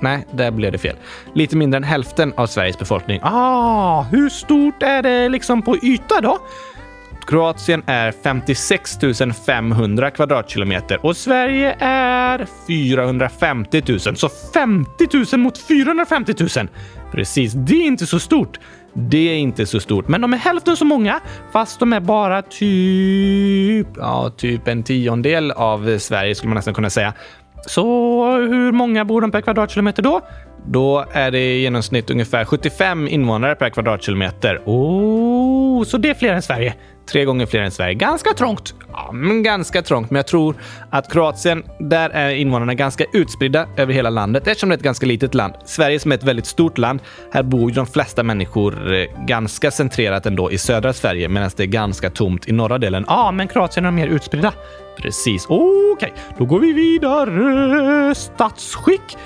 Nej, 0.00 0.26
där 0.32 0.50
blev 0.50 0.72
det 0.72 0.78
fel. 0.78 0.96
Lite 1.34 1.56
mindre 1.56 1.76
än 1.76 1.84
hälften 1.84 2.32
av 2.36 2.46
Sveriges 2.46 2.78
befolkning. 2.78 3.20
Ah, 3.22 4.02
hur 4.02 4.28
stort 4.28 4.82
är 4.82 5.02
det 5.02 5.28
liksom 5.28 5.62
på 5.62 5.76
yta 5.76 6.20
då? 6.20 6.38
Kroatien 7.26 7.82
är 7.86 8.12
56 8.12 8.98
500 9.46 10.10
kvadratkilometer 10.10 11.06
och 11.06 11.16
Sverige 11.16 11.76
är 11.80 12.46
450 12.66 13.82
000. 13.88 14.00
Så 14.16 14.28
50 14.54 15.08
000 15.32 15.40
mot 15.40 15.58
450 15.58 16.34
000. 16.40 16.68
Precis, 17.12 17.52
det 17.52 17.74
är 17.74 17.86
inte 17.86 18.06
så 18.06 18.18
stort. 18.18 18.58
Det 18.92 19.28
är 19.28 19.36
inte 19.36 19.66
så 19.66 19.80
stort, 19.80 20.08
men 20.08 20.20
de 20.20 20.32
är 20.32 20.36
hälften 20.36 20.76
så 20.76 20.84
många 20.84 21.20
fast 21.52 21.80
de 21.80 21.92
är 21.92 22.00
bara 22.00 22.42
typ, 22.42 23.86
ja, 23.96 24.30
typ 24.36 24.68
en 24.68 24.82
tiondel 24.82 25.50
av 25.50 25.98
Sverige 25.98 26.34
skulle 26.34 26.48
man 26.48 26.54
nästan 26.56 26.74
kunna 26.74 26.90
säga. 26.90 27.12
Så 27.66 27.84
hur 28.36 28.72
många 28.72 29.04
bor 29.04 29.20
de 29.20 29.30
per 29.30 29.40
kvadratkilometer 29.40 30.02
då? 30.02 30.20
Då 30.66 31.04
är 31.12 31.30
det 31.30 31.38
i 31.38 31.60
genomsnitt 31.60 32.10
ungefär 32.10 32.44
75 32.44 33.08
invånare 33.08 33.54
per 33.54 33.70
kvadratkilometer. 33.70 34.62
Oh, 34.64 35.84
så 35.84 35.98
det 35.98 36.10
är 36.10 36.14
fler 36.14 36.32
än 36.32 36.42
Sverige. 36.42 36.74
Tre 37.12 37.24
gånger 37.24 37.46
fler 37.46 37.60
än 37.60 37.70
Sverige. 37.70 37.94
Ganska 37.94 38.32
trångt. 38.32 38.74
Ja, 38.92 39.12
men 39.12 39.42
ganska 39.42 39.82
trångt. 39.82 40.10
Men 40.10 40.16
jag 40.16 40.26
tror 40.26 40.56
att 40.90 41.12
Kroatien, 41.12 41.62
där 41.78 42.10
är 42.10 42.30
invånarna 42.30 42.74
ganska 42.74 43.04
utspridda 43.12 43.66
över 43.76 43.92
hela 43.92 44.10
landet 44.10 44.46
eftersom 44.46 44.68
det 44.68 44.74
är 44.74 44.76
ett 44.76 44.82
ganska 44.82 45.06
litet 45.06 45.34
land. 45.34 45.54
Sverige 45.64 46.00
som 46.00 46.12
är 46.12 46.16
ett 46.16 46.24
väldigt 46.24 46.46
stort 46.46 46.78
land. 46.78 47.00
Här 47.32 47.42
bor 47.42 47.70
ju 47.70 47.74
de 47.74 47.86
flesta 47.86 48.22
människor 48.22 48.94
eh, 48.94 49.24
ganska 49.26 49.70
centrerat 49.70 50.26
ändå 50.26 50.52
i 50.52 50.58
södra 50.58 50.92
Sverige 50.92 51.28
medan 51.28 51.50
det 51.56 51.62
är 51.62 51.66
ganska 51.66 52.10
tomt 52.10 52.48
i 52.48 52.52
norra 52.52 52.78
delen. 52.78 53.04
Ja, 53.08 53.32
men 53.32 53.48
Kroatien 53.48 53.86
är 53.86 53.90
mer 53.90 54.06
utspridda. 54.06 54.52
Precis. 54.96 55.46
Okej, 55.48 55.92
okay. 55.92 56.10
då 56.38 56.44
går 56.44 56.60
vi 56.60 56.72
vidare. 56.72 58.14
Statsskick. 58.14 59.16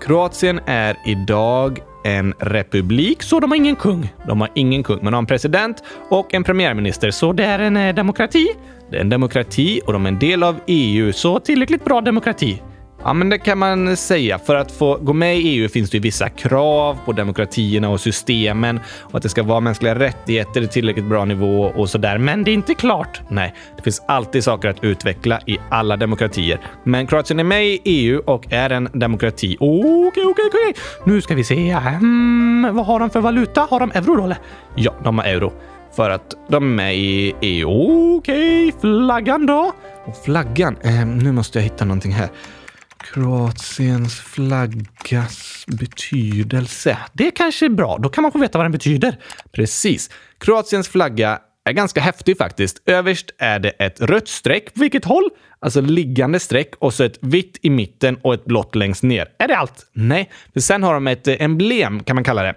Kroatien 0.00 0.60
är 0.66 0.96
idag 1.06 1.80
en 2.04 2.34
republik, 2.38 3.22
så 3.22 3.40
de 3.40 3.50
har 3.50 3.56
ingen 3.56 3.76
kung. 3.76 4.12
De 4.26 4.40
har 4.40 4.50
ingen 4.54 4.82
kung, 4.82 4.96
men 4.96 5.04
de 5.04 5.14
har 5.14 5.22
en 5.22 5.26
president 5.26 5.82
och 6.08 6.34
en 6.34 6.44
premiärminister, 6.44 7.10
så 7.10 7.32
det 7.32 7.44
är 7.44 7.58
en 7.58 7.76
eh, 7.76 7.94
demokrati. 7.94 8.48
Det 8.90 8.96
är 8.96 9.00
en 9.00 9.08
demokrati 9.08 9.80
och 9.86 9.92
de 9.92 10.06
är 10.06 10.08
en 10.08 10.18
del 10.18 10.42
av 10.42 10.60
EU, 10.66 11.12
så 11.12 11.40
tillräckligt 11.40 11.84
bra 11.84 12.00
demokrati. 12.00 12.62
Ja, 13.04 13.12
men 13.12 13.28
det 13.28 13.38
kan 13.38 13.58
man 13.58 13.96
säga. 13.96 14.38
För 14.38 14.54
att 14.54 14.72
få 14.72 14.96
gå 14.96 15.12
med 15.12 15.38
i 15.38 15.40
EU 15.40 15.68
finns 15.68 15.90
det 15.90 15.96
ju 15.96 16.02
vissa 16.02 16.28
krav 16.28 16.98
på 17.04 17.12
demokratierna 17.12 17.88
och 17.88 18.00
systemen 18.00 18.80
och 19.00 19.14
att 19.14 19.22
det 19.22 19.28
ska 19.28 19.42
vara 19.42 19.60
mänskliga 19.60 19.94
rättigheter 19.94 20.62
i 20.62 20.68
tillräckligt 20.68 21.04
bra 21.04 21.24
nivå 21.24 21.72
och 21.76 21.90
så 21.90 21.98
där. 21.98 22.18
Men 22.18 22.44
det 22.44 22.50
är 22.50 22.52
inte 22.52 22.74
klart. 22.74 23.20
Nej, 23.28 23.54
det 23.76 23.82
finns 23.82 24.02
alltid 24.08 24.44
saker 24.44 24.68
att 24.68 24.84
utveckla 24.84 25.40
i 25.46 25.58
alla 25.70 25.96
demokratier. 25.96 26.60
Men 26.84 27.06
Kroatien 27.06 27.40
är 27.40 27.44
med 27.44 27.66
i 27.66 27.80
EU 27.84 28.22
och 28.26 28.52
är 28.52 28.70
en 28.70 28.88
demokrati. 28.92 29.56
Okej, 29.60 30.24
okej, 30.24 30.44
okej. 30.46 30.74
Nu 31.04 31.20
ska 31.20 31.34
vi 31.34 31.44
se. 31.44 31.70
Mm, 31.70 32.76
vad 32.76 32.86
har 32.86 33.00
de 33.00 33.10
för 33.10 33.20
valuta? 33.20 33.66
Har 33.70 33.80
de 33.80 33.90
euro 33.94 34.16
då 34.16 34.24
eller? 34.24 34.38
Ja, 34.74 34.94
de 35.04 35.18
har 35.18 35.24
euro 35.24 35.52
för 35.96 36.10
att 36.10 36.34
de 36.48 36.64
är 36.64 36.74
med 36.76 36.96
i 36.96 37.34
EU. 37.40 38.16
Okej, 38.16 38.72
flaggan 38.80 39.46
då? 39.46 39.72
Och 40.04 40.16
flaggan? 40.24 40.76
Eh, 40.82 41.06
nu 41.06 41.32
måste 41.32 41.58
jag 41.58 41.62
hitta 41.62 41.84
någonting 41.84 42.12
här. 42.12 42.28
Kroatiens 43.14 44.20
flaggas 44.20 45.64
betydelse. 45.66 46.98
Det 47.12 47.30
kanske 47.30 47.66
är 47.66 47.70
bra. 47.70 47.98
Då 47.98 48.08
kan 48.08 48.22
man 48.22 48.32
få 48.32 48.38
veta 48.38 48.58
vad 48.58 48.64
den 48.64 48.72
betyder. 48.72 49.16
Precis. 49.52 50.10
Kroatiens 50.38 50.88
flagga 50.88 51.38
är 51.64 51.72
ganska 51.72 52.00
häftig 52.00 52.38
faktiskt. 52.38 52.82
Överst 52.86 53.30
är 53.38 53.58
det 53.58 53.68
ett 53.68 54.00
rött 54.00 54.28
streck. 54.28 54.74
På 54.74 54.80
vilket 54.80 55.04
håll? 55.04 55.30
Alltså 55.60 55.80
liggande 55.80 56.40
streck 56.40 56.70
och 56.78 56.94
så 56.94 57.04
ett 57.04 57.18
vitt 57.20 57.58
i 57.62 57.70
mitten 57.70 58.18
och 58.22 58.34
ett 58.34 58.44
blått 58.44 58.74
längst 58.74 59.02
ner. 59.02 59.28
Är 59.38 59.48
det 59.48 59.56
allt? 59.56 59.86
Nej, 59.92 60.30
för 60.52 60.60
sen 60.60 60.82
har 60.82 60.94
de 60.94 61.06
ett 61.06 61.28
eh, 61.28 61.42
emblem 61.42 62.02
kan 62.02 62.16
man 62.16 62.24
kalla 62.24 62.42
det. 62.42 62.54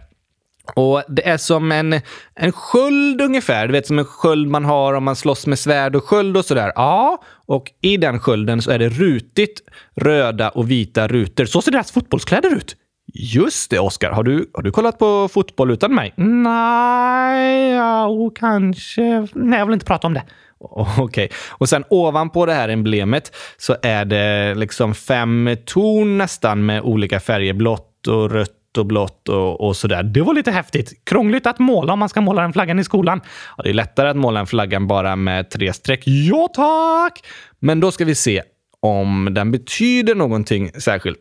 Och 0.76 1.04
Det 1.08 1.28
är 1.28 1.38
som 1.38 1.72
en, 1.72 2.02
en 2.36 2.52
sköld 2.52 3.22
ungefär. 3.22 3.68
Du 3.68 3.72
vet 3.72 3.88
som 3.88 4.00
en 4.00 4.06
sköld 4.06 4.48
man 4.48 4.66
har 4.66 4.94
om 4.94 5.04
man 5.04 5.16
slåss 5.16 5.48
med 5.48 5.60
svärd 5.60 5.96
och 5.96 6.04
sköld 6.04 6.38
och 6.38 6.46
sådär. 6.46 6.72
Ja, 6.76 7.24
och 7.48 7.72
i 7.82 7.98
den 7.98 8.20
skölden 8.20 8.62
så 8.62 8.72
är 8.72 8.80
det 8.80 8.90
rutigt 8.90 9.62
röda 9.96 10.50
och 10.50 10.72
vita 10.72 11.08
rutor. 11.08 11.46
Så 11.46 11.62
ser 11.62 11.72
deras 11.72 11.92
fotbollskläder 11.92 12.56
ut. 12.56 12.76
Just 13.14 13.70
det, 13.70 13.80
Oskar. 13.80 14.12
Har 14.12 14.24
du, 14.24 14.50
har 14.54 14.64
du 14.64 14.72
kollat 14.72 15.00
på 15.00 15.28
fotboll 15.28 15.72
utan 15.72 15.96
mig? 15.96 16.14
Nej, 16.18 17.72
ja, 17.72 18.32
kanske. 18.36 19.28
Nej, 19.34 19.60
jag 19.60 19.66
vill 19.66 19.74
inte 19.74 19.86
prata 19.86 20.08
om 20.08 20.14
det. 20.14 20.24
Okej. 20.60 21.04
Okay. 21.04 21.30
Och 21.50 21.70
sen 21.70 21.84
ovanpå 21.90 22.46
det 22.46 22.54
här 22.54 22.70
emblemet 22.70 23.36
så 23.58 23.76
är 23.82 24.06
det 24.06 24.56
liksom 24.56 24.96
fem 24.96 25.50
torn 25.66 26.18
nästan 26.18 26.66
med 26.66 26.82
olika 26.82 27.20
färger. 27.20 27.54
Blått 27.54 28.08
och 28.08 28.32
rött 28.32 28.63
och 28.78 28.86
blått 28.86 29.30
och, 29.30 29.62
och 29.62 29.76
sådär. 29.76 30.04
Det 30.04 30.22
var 30.22 30.34
lite 30.34 30.52
häftigt. 30.52 31.06
Krångligt 31.06 31.48
att 31.48 31.60
måla 31.60 31.94
om 31.94 32.00
man 32.00 32.10
ska 32.10 32.22
måla 32.22 32.42
den 32.42 32.54
flaggan 32.54 32.80
i 32.80 32.84
skolan. 32.84 33.22
Ja, 33.58 33.64
det 33.64 33.70
är 33.70 33.74
lättare 33.74 34.10
att 34.10 34.18
måla 34.18 34.40
en 34.40 34.48
flaggan 34.48 34.88
bara 34.88 35.16
med 35.16 35.50
tre 35.50 35.74
streck. 35.74 36.04
Ja, 36.06 36.50
tack! 36.54 37.26
Men 37.60 37.80
då 37.80 37.92
ska 37.92 38.06
vi 38.06 38.16
se 38.16 38.42
om 38.80 39.30
den 39.32 39.52
betyder 39.52 40.16
någonting 40.16 40.72
särskilt. 40.72 41.20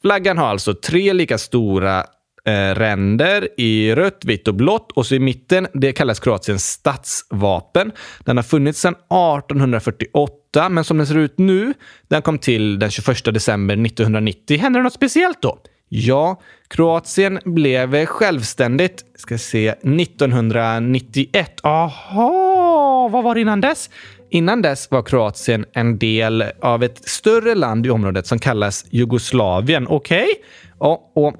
Flaggan 0.00 0.38
har 0.38 0.46
alltså 0.46 0.74
tre 0.74 1.12
lika 1.12 1.38
stora 1.38 1.98
eh, 2.44 2.74
ränder 2.74 3.48
i 3.56 3.94
rött, 3.94 4.24
vitt 4.24 4.48
och 4.48 4.54
blått 4.54 4.92
och 4.92 5.06
så 5.06 5.14
i 5.14 5.18
mitten, 5.18 5.66
det 5.74 5.92
kallas 5.92 6.20
Kroatiens 6.20 6.64
statsvapen. 6.70 7.92
Den 8.20 8.36
har 8.36 8.44
funnits 8.44 8.80
sedan 8.80 8.94
1848, 8.94 10.68
men 10.68 10.84
som 10.84 10.98
den 10.98 11.06
ser 11.06 11.18
ut 11.18 11.38
nu, 11.38 11.74
den 12.08 12.22
kom 12.22 12.38
till 12.38 12.78
den 12.78 12.90
21 12.90 13.24
december 13.24 13.74
1990. 13.86 14.58
Hände 14.58 14.78
det 14.78 14.82
något 14.82 14.92
speciellt 14.92 15.42
då? 15.42 15.58
Ja, 15.96 16.40
Kroatien 16.68 17.38
blev 17.44 18.06
självständigt, 18.06 19.04
ska 19.16 19.38
se, 19.38 19.68
1991. 19.68 21.60
Aha, 21.62 23.08
vad 23.12 23.24
var 23.24 23.34
det 23.34 23.40
innan 23.40 23.60
dess? 23.60 23.90
Innan 24.30 24.62
dess 24.62 24.90
var 24.90 25.02
Kroatien 25.02 25.64
en 25.72 25.98
del 25.98 26.44
av 26.60 26.82
ett 26.82 27.08
större 27.08 27.54
land 27.54 27.86
i 27.86 27.90
området 27.90 28.26
som 28.26 28.38
kallas 28.38 28.86
Jugoslavien. 28.90 29.86
Okej? 29.88 30.22
Okay? 30.22 30.34
Och, 30.78 31.26
och 31.26 31.34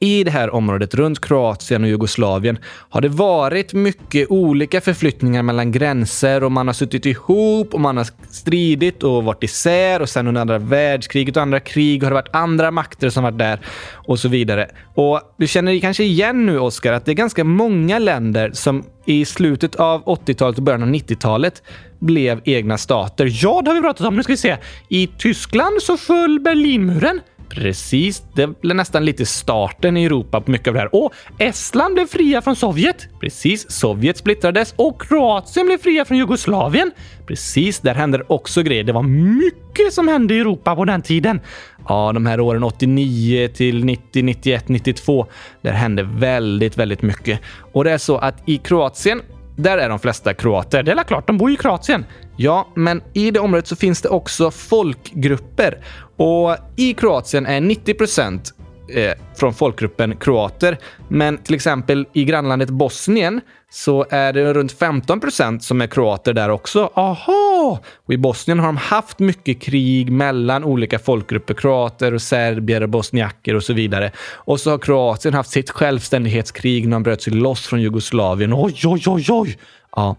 i 0.00 0.24
det 0.24 0.30
här 0.30 0.54
området 0.54 0.94
runt 0.94 1.20
Kroatien 1.20 1.82
och 1.82 1.88
Jugoslavien 1.88 2.58
har 2.88 3.00
det 3.00 3.08
varit 3.08 3.72
mycket 3.72 4.30
olika 4.30 4.80
förflyttningar 4.80 5.42
mellan 5.42 5.72
gränser 5.72 6.44
och 6.44 6.52
man 6.52 6.66
har 6.66 6.74
suttit 6.74 7.06
ihop 7.06 7.74
och 7.74 7.80
man 7.80 7.96
har 7.96 8.06
stridit 8.30 9.02
och 9.02 9.24
varit 9.24 9.44
isär 9.44 10.02
och 10.02 10.08
sen 10.08 10.26
under 10.26 10.40
andra 10.40 10.58
världskriget 10.58 11.36
och 11.36 11.42
andra 11.42 11.60
krig 11.60 12.02
har 12.02 12.10
det 12.10 12.14
varit 12.14 12.34
andra 12.34 12.70
makter 12.70 13.10
som 13.10 13.22
varit 13.22 13.38
där 13.38 13.60
och 13.92 14.18
så 14.18 14.28
vidare. 14.28 14.70
Och 14.94 15.20
du 15.36 15.46
känner 15.46 15.78
kanske 15.78 16.04
igen 16.04 16.46
nu, 16.46 16.58
Oskar, 16.58 16.92
att 16.92 17.04
det 17.04 17.12
är 17.12 17.14
ganska 17.14 17.44
många 17.44 17.98
länder 17.98 18.50
som 18.52 18.84
i 19.06 19.24
slutet 19.24 19.74
av 19.74 20.04
80-talet 20.04 20.58
och 20.58 20.64
början 20.64 20.82
av 20.82 20.88
90-talet 20.88 21.62
blev 21.98 22.40
egna 22.44 22.78
stater. 22.78 23.28
Ja, 23.42 23.62
det 23.64 23.70
har 23.70 23.74
vi 23.74 23.82
pratat 23.82 24.06
om. 24.06 24.16
Nu 24.16 24.22
ska 24.22 24.32
vi 24.32 24.36
se. 24.36 24.56
I 24.88 25.06
Tyskland 25.06 25.82
så 25.82 25.96
föll 25.96 26.40
Berlinmuren. 26.40 27.20
Precis, 27.50 28.22
det 28.34 28.60
blev 28.60 28.76
nästan 28.76 29.04
lite 29.04 29.26
starten 29.26 29.96
i 29.96 30.04
Europa 30.04 30.40
på 30.40 30.50
mycket 30.50 30.68
av 30.68 30.74
det 30.74 30.80
här. 30.80 30.94
Och 30.94 31.12
Estland 31.38 31.94
blev 31.94 32.06
fria 32.06 32.42
från 32.42 32.56
Sovjet. 32.56 33.08
Precis, 33.20 33.70
Sovjet 33.70 34.16
splittrades 34.16 34.74
och 34.76 35.02
Kroatien 35.02 35.66
blev 35.66 35.78
fria 35.78 36.04
från 36.04 36.18
Jugoslavien. 36.18 36.90
Precis, 37.26 37.80
där 37.80 37.94
hände 37.94 38.22
också 38.26 38.62
grejer. 38.62 38.84
Det 38.84 38.92
var 38.92 39.02
mycket 39.02 39.92
som 39.92 40.08
hände 40.08 40.34
i 40.34 40.38
Europa 40.40 40.76
på 40.76 40.84
den 40.84 41.02
tiden. 41.02 41.40
Ja, 41.88 42.12
de 42.12 42.26
här 42.26 42.40
åren 42.40 42.62
89 42.62 43.48
till 43.48 43.84
90, 43.84 44.22
91, 44.22 44.68
92. 44.68 45.26
Där 45.62 45.72
hände 45.72 46.02
väldigt, 46.02 46.78
väldigt 46.78 47.02
mycket. 47.02 47.40
Och 47.72 47.84
det 47.84 47.90
är 47.90 47.98
så 47.98 48.18
att 48.18 48.42
i 48.46 48.56
Kroatien 48.58 49.22
där 49.56 49.78
är 49.78 49.88
de 49.88 49.98
flesta 49.98 50.34
kroater. 50.34 50.82
Det 50.82 50.92
är 50.92 51.02
klart, 51.02 51.26
de 51.26 51.38
bor 51.38 51.50
ju 51.50 51.54
i 51.54 51.58
Kroatien. 51.58 52.04
Ja, 52.42 52.68
men 52.74 53.02
i 53.12 53.30
det 53.30 53.40
området 53.40 53.66
så 53.66 53.76
finns 53.76 54.02
det 54.02 54.08
också 54.08 54.50
folkgrupper. 54.50 55.78
Och 56.16 56.56
i 56.76 56.94
Kroatien 56.94 57.46
är 57.46 57.60
90 57.60 57.94
procent 57.94 58.54
eh, 58.94 59.12
från 59.36 59.54
folkgruppen 59.54 60.16
kroater. 60.16 60.78
Men 61.08 61.38
till 61.38 61.54
exempel 61.54 62.06
i 62.12 62.24
grannlandet 62.24 62.70
Bosnien 62.70 63.40
så 63.70 64.06
är 64.10 64.32
det 64.32 64.52
runt 64.52 64.72
15 64.72 65.20
procent 65.20 65.62
som 65.62 65.80
är 65.80 65.86
kroater 65.86 66.32
där 66.32 66.48
också. 66.48 66.90
Aha! 66.94 67.80
Och 68.06 68.14
i 68.14 68.18
Bosnien 68.18 68.58
har 68.58 68.66
de 68.66 68.76
haft 68.76 69.18
mycket 69.18 69.60
krig 69.62 70.12
mellan 70.12 70.64
olika 70.64 70.98
folkgrupper. 70.98 71.54
Kroater 71.54 72.14
och 72.14 72.22
serbier 72.22 72.82
och 72.82 72.88
bosniaker 72.88 73.54
och 73.54 73.62
så 73.62 73.72
vidare. 73.72 74.12
Och 74.34 74.60
så 74.60 74.70
har 74.70 74.78
Kroatien 74.78 75.34
haft 75.34 75.50
sitt 75.50 75.70
självständighetskrig 75.70 76.88
när 76.88 76.92
de 76.92 77.02
bröt 77.02 77.22
sig 77.22 77.32
loss 77.32 77.66
från 77.66 77.82
Jugoslavien. 77.82 78.52
Oj, 78.54 78.74
oj, 78.84 79.02
oj, 79.06 79.26
oj! 79.28 79.58
Ja, 79.96 80.16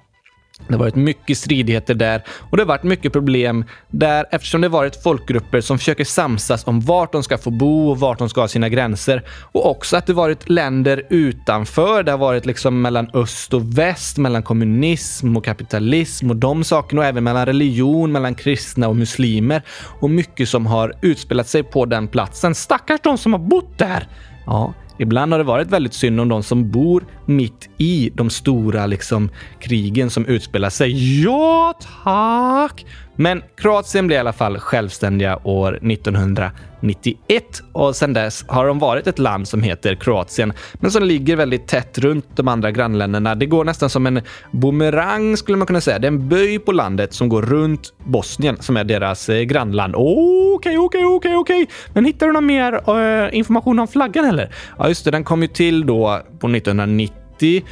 det 0.68 0.74
har 0.74 0.80
varit 0.80 0.96
mycket 0.96 1.38
stridigheter 1.38 1.94
där 1.94 2.24
och 2.50 2.58
det 2.58 2.64
har 2.64 2.68
varit 2.68 2.84
mycket 2.84 3.14
problem 3.14 3.66
där 3.90 4.26
eftersom 4.32 4.62
det 4.62 4.70
varit 4.70 5.04
folkgrupper 5.04 5.62
som 5.62 5.78
försöker 5.78 6.04
samsas 6.04 6.68
om 6.68 6.82
vart 6.82 7.12
de 7.12 7.24
ska 7.24 7.38
få 7.38 7.50
bo 7.50 7.90
och 7.90 8.00
vart 8.00 8.20
de 8.20 8.30
ska 8.30 8.42
ha 8.42 8.48
sina 8.48 8.70
gränser. 8.70 9.24
Och 9.52 9.70
också 9.70 9.98
att 9.98 10.06
det 10.06 10.14
varit 10.14 10.50
länder 10.50 11.04
utanför. 11.10 12.04
Det 12.04 12.12
har 12.12 12.18
varit 12.18 12.46
liksom 12.46 12.82
mellan 12.82 13.10
öst 13.14 13.54
och 13.54 13.78
väst, 13.78 14.18
mellan 14.18 14.44
kommunism 14.44 15.38
och 15.38 15.46
kapitalism 15.46 16.30
och 16.30 16.36
de 16.36 16.64
sakerna 16.64 17.02
och 17.02 17.08
även 17.08 17.24
mellan 17.24 17.46
religion, 17.46 18.12
mellan 18.12 18.36
kristna 18.36 18.88
och 18.88 18.96
muslimer. 18.96 19.62
Och 20.00 20.10
mycket 20.10 20.50
som 20.50 20.66
har 20.66 20.94
utspelat 21.02 21.48
sig 21.48 21.64
på 21.64 21.86
den 21.86 22.08
platsen. 22.08 22.56
Stackars 22.56 23.00
de 23.04 23.18
som 23.18 23.34
har 23.34 23.40
bott 23.40 23.78
där! 23.78 24.08
Ja, 24.46 24.74
Ibland 25.02 25.32
har 25.32 25.40
det 25.40 25.46
varit 25.46 25.72
väldigt 25.72 25.94
synd 25.94 26.20
om 26.20 26.30
de 26.30 26.44
som 26.44 26.72
bor 26.72 27.06
mitt 27.26 27.70
i 27.78 28.12
de 28.14 28.30
stora 28.30 28.86
liksom, 28.86 29.30
krigen 29.60 30.10
som 30.10 30.26
utspelar 30.26 30.70
sig. 30.70 31.24
Ja, 31.24 31.74
tack! 32.04 32.86
Men 33.22 33.44
Kroatien 33.56 34.08
blev 34.08 34.18
i 34.18 34.20
alla 34.20 34.34
fall 34.34 34.60
självständiga 34.60 35.40
år 35.44 35.80
1991 35.92 37.62
och 37.72 37.96
sedan 37.96 38.14
dess 38.14 38.46
har 38.48 38.68
de 38.68 38.80
varit 38.80 39.08
ett 39.08 39.20
land 39.20 39.48
som 39.48 39.64
heter 39.64 39.96
Kroatien, 39.96 40.54
men 40.74 40.92
som 40.92 41.04
ligger 41.04 41.36
väldigt 41.36 41.68
tätt 41.68 41.98
runt 41.98 42.26
de 42.36 42.48
andra 42.48 42.72
grannländerna. 42.72 43.36
Det 43.36 43.46
går 43.46 43.64
nästan 43.64 43.90
som 43.90 44.08
en 44.08 44.22
bumerang 44.52 45.38
skulle 45.38 45.58
man 45.58 45.68
kunna 45.68 45.82
säga. 45.82 46.00
Det 46.00 46.08
är 46.08 46.12
en 46.12 46.30
böj 46.30 46.60
på 46.60 46.72
landet 46.72 47.14
som 47.14 47.30
går 47.30 47.42
runt 47.42 47.94
Bosnien 48.04 48.58
som 48.60 48.78
är 48.78 48.84
deras 48.84 49.30
eh, 49.30 49.42
grannland. 49.42 49.96
Okej, 49.96 50.78
okej, 50.78 51.06
okej, 51.06 51.36
okej. 51.36 51.70
Men 51.94 52.06
hittar 52.06 52.28
du 52.28 52.34
någon 52.34 52.46
mer 52.46 52.90
uh, 52.90 53.36
information 53.36 53.80
om 53.80 53.88
flaggan 53.88 54.26
eller? 54.26 54.54
Ja, 54.78 54.88
just 54.88 55.06
det. 55.06 55.12
Den 55.12 55.24
kom 55.24 55.42
ju 55.42 55.48
till 55.48 55.86
då 55.86 56.22
på 56.40 56.48
1990 56.48 57.64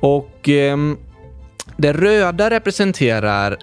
och 0.00 0.48
um, 0.48 0.98
det 1.76 1.92
röda 1.92 2.50
representerar 2.50 3.58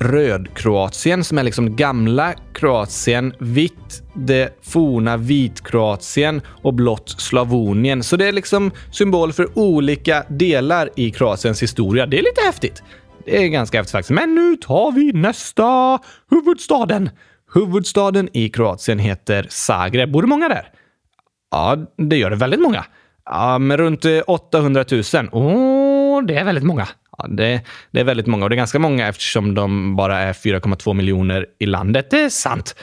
Röd-Kroatien, 0.00 1.24
som 1.24 1.38
är 1.38 1.42
liksom 1.42 1.76
gamla 1.76 2.34
Kroatien, 2.54 3.34
vitt 3.38 4.02
det 4.14 4.58
forna 4.62 5.16
Vit-Kroatien 5.16 6.40
och 6.62 6.74
blått 6.74 7.08
Slavonien. 7.08 8.02
Så 8.02 8.16
det 8.16 8.28
är 8.28 8.32
liksom 8.32 8.70
symbol 8.92 9.32
för 9.32 9.58
olika 9.58 10.24
delar 10.28 10.90
i 10.96 11.10
Kroatiens 11.10 11.62
historia. 11.62 12.06
Det 12.06 12.18
är 12.18 12.22
lite 12.22 12.40
häftigt. 12.46 12.82
Det 13.24 13.44
är 13.44 13.48
ganska 13.48 13.78
häftigt 13.78 13.92
faktiskt. 13.92 14.10
Men 14.10 14.34
nu 14.34 14.56
tar 14.56 14.92
vi 14.92 15.12
nästa 15.12 15.98
huvudstaden. 16.30 17.10
Huvudstaden 17.54 18.28
i 18.32 18.48
Kroatien 18.48 18.98
heter 18.98 19.46
Zagreb. 19.50 20.12
Bor 20.12 20.22
det 20.22 20.28
många 20.28 20.48
där? 20.48 20.70
Ja, 21.50 21.76
det 21.96 22.16
gör 22.16 22.30
det 22.30 22.36
väldigt 22.36 22.60
många. 22.60 22.84
Ja, 23.24 23.58
men 23.58 23.76
runt 23.76 24.04
eh, 24.04 24.20
800 24.26 24.84
000. 24.90 25.02
Åh, 25.32 25.42
oh, 25.42 26.24
det 26.24 26.34
är 26.34 26.44
väldigt 26.44 26.64
många. 26.64 26.88
Ja, 27.18 27.26
det, 27.28 27.60
det, 27.90 28.00
är 28.00 28.04
väldigt 28.04 28.26
många 28.26 28.44
och 28.44 28.50
det 28.50 28.54
är 28.54 28.56
ganska 28.56 28.78
många 28.78 29.08
eftersom 29.08 29.54
de 29.54 29.96
bara 29.96 30.18
är 30.18 30.32
4,2 30.32 30.94
miljoner 30.94 31.46
i 31.58 31.66
landet. 31.66 32.10
Det 32.10 32.20
är 32.20 32.28
sant. 32.28 32.74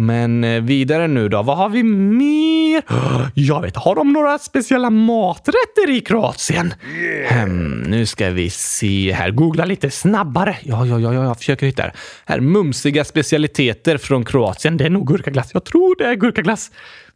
Men 0.00 0.44
eh, 0.44 0.62
vidare 0.62 1.08
nu 1.08 1.28
då. 1.28 1.42
Vad 1.42 1.56
har 1.56 1.68
vi 1.68 1.82
mer? 1.82 2.82
Jag 3.34 3.62
vet, 3.62 3.76
har 3.76 3.94
de 3.94 4.12
några 4.12 4.38
speciella 4.38 4.90
maträtter 4.90 5.90
i 5.90 6.00
Kroatien? 6.00 6.74
Yeah. 7.00 7.42
Hmm, 7.42 7.80
nu 7.80 8.06
ska 8.06 8.30
vi 8.30 8.50
se 8.50 9.12
här. 9.12 9.30
Googla 9.30 9.64
lite 9.64 9.90
snabbare. 9.90 10.56
Ja, 10.62 10.86
ja, 10.86 11.00
ja, 11.00 11.14
jag 11.14 11.38
försöker 11.38 11.66
hitta 11.66 11.82
det. 11.82 11.92
Här, 12.26 12.40
mumsiga 12.40 13.04
specialiteter 13.04 13.98
från 13.98 14.24
Kroatien. 14.24 14.76
Det 14.76 14.84
är 14.84 14.90
nog 14.90 15.06
gurkaglass. 15.06 15.50
Jag 15.54 15.64
tror 15.64 15.96
det 15.98 16.04
är 16.04 16.14
gurkaglass. 16.14 16.70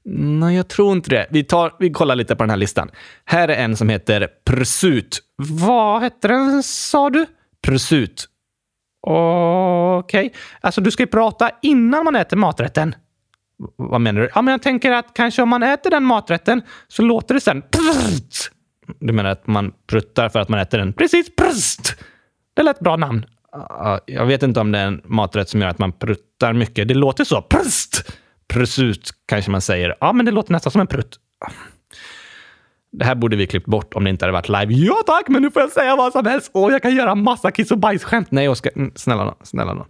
Nej, 0.05 0.57
jag 0.57 0.69
tror 0.69 0.93
inte 0.93 1.11
det. 1.11 1.27
Vi, 1.31 1.45
tar, 1.45 1.75
vi 1.79 1.91
kollar 1.91 2.17
lite 2.17 2.37
på 2.37 2.43
den 2.43 2.51
här 2.51 2.57
listan. 2.57 2.91
Här 3.25 3.49
är 3.49 3.65
en 3.65 3.77
som 3.77 3.89
heter 3.89 4.29
Prsut. 4.45 5.19
Vad 5.37 6.03
hette 6.03 6.29
den, 6.29 6.63
sa 6.63 7.11
du? 7.11 7.27
Prsut. 7.67 8.29
Okej. 9.07 10.27
Okay. 10.27 10.41
Alltså, 10.61 10.81
du 10.81 10.91
ska 10.91 11.03
ju 11.03 11.07
prata 11.07 11.51
innan 11.63 12.05
man 12.05 12.17
äter 12.17 12.37
maträtten. 12.37 12.95
Vad 13.77 14.01
menar 14.01 14.21
du? 14.21 14.31
Ja, 14.35 14.43
men 14.43 14.53
jag 14.53 14.63
tänker 14.63 14.93
att 14.93 15.15
kanske 15.15 15.43
om 15.43 15.49
man 15.49 15.63
äter 15.63 15.91
den 15.91 16.05
maträtten 16.05 16.63
så 16.89 17.03
låter 17.03 17.35
det 17.35 17.41
sen 17.41 17.63
prst. 17.63 18.51
Du 18.99 19.13
menar 19.13 19.31
att 19.31 19.47
man 19.47 19.73
pruttar 19.87 20.29
för 20.29 20.39
att 20.39 20.49
man 20.49 20.61
äter 20.61 20.79
den? 20.79 20.93
Precis, 20.93 21.37
prst! 21.37 21.95
Det 22.55 22.63
lät 22.63 22.81
bra 22.81 22.97
namn. 22.97 23.27
Jag 24.07 24.27
vet 24.27 24.43
inte 24.43 24.61
om 24.61 24.73
det 24.73 24.79
är 24.79 24.87
en 24.87 25.01
maträtt 25.05 25.49
som 25.49 25.61
gör 25.61 25.69
att 25.69 25.79
man 25.79 25.93
pruttar 25.93 26.53
mycket. 26.53 26.89
Det 26.89 26.95
låter 26.95 27.25
så. 27.25 27.43
Prst! 27.43 28.13
Prusut 28.49 29.11
kanske 29.27 29.51
man 29.51 29.61
säger. 29.61 29.97
Ja, 30.01 30.13
men 30.13 30.27
det 30.27 30.33
låter 30.33 30.53
nästan 30.53 30.73
som 30.73 30.81
en 30.81 30.87
prutt. 30.87 31.19
Det 32.93 33.05
här 33.05 33.15
borde 33.15 33.37
vi 33.37 33.47
klippt 33.47 33.67
bort 33.67 33.95
om 33.95 34.05
det 34.05 34.11
inte 34.11 34.25
hade 34.25 34.33
varit 34.33 34.49
live. 34.49 34.85
Ja 34.87 35.03
tack, 35.07 35.29
men 35.29 35.43
nu 35.43 35.51
får 35.51 35.63
jag 35.63 35.73
säga 35.73 35.97
vad 35.97 36.13
som 36.13 36.27
helst 36.27 36.51
och 36.55 36.73
jag 36.73 36.83
kan 36.83 36.95
göra 36.95 37.15
massa 37.15 37.51
kiss 37.51 37.71
och 37.71 37.79
bajsskämt. 37.79 38.31
Nej, 38.31 38.49
Oskar. 38.49 38.73
Mm, 38.77 38.93
snälla 38.95 39.25
nån. 39.25 39.35
Snälla 39.43 39.75
nån. 39.75 39.87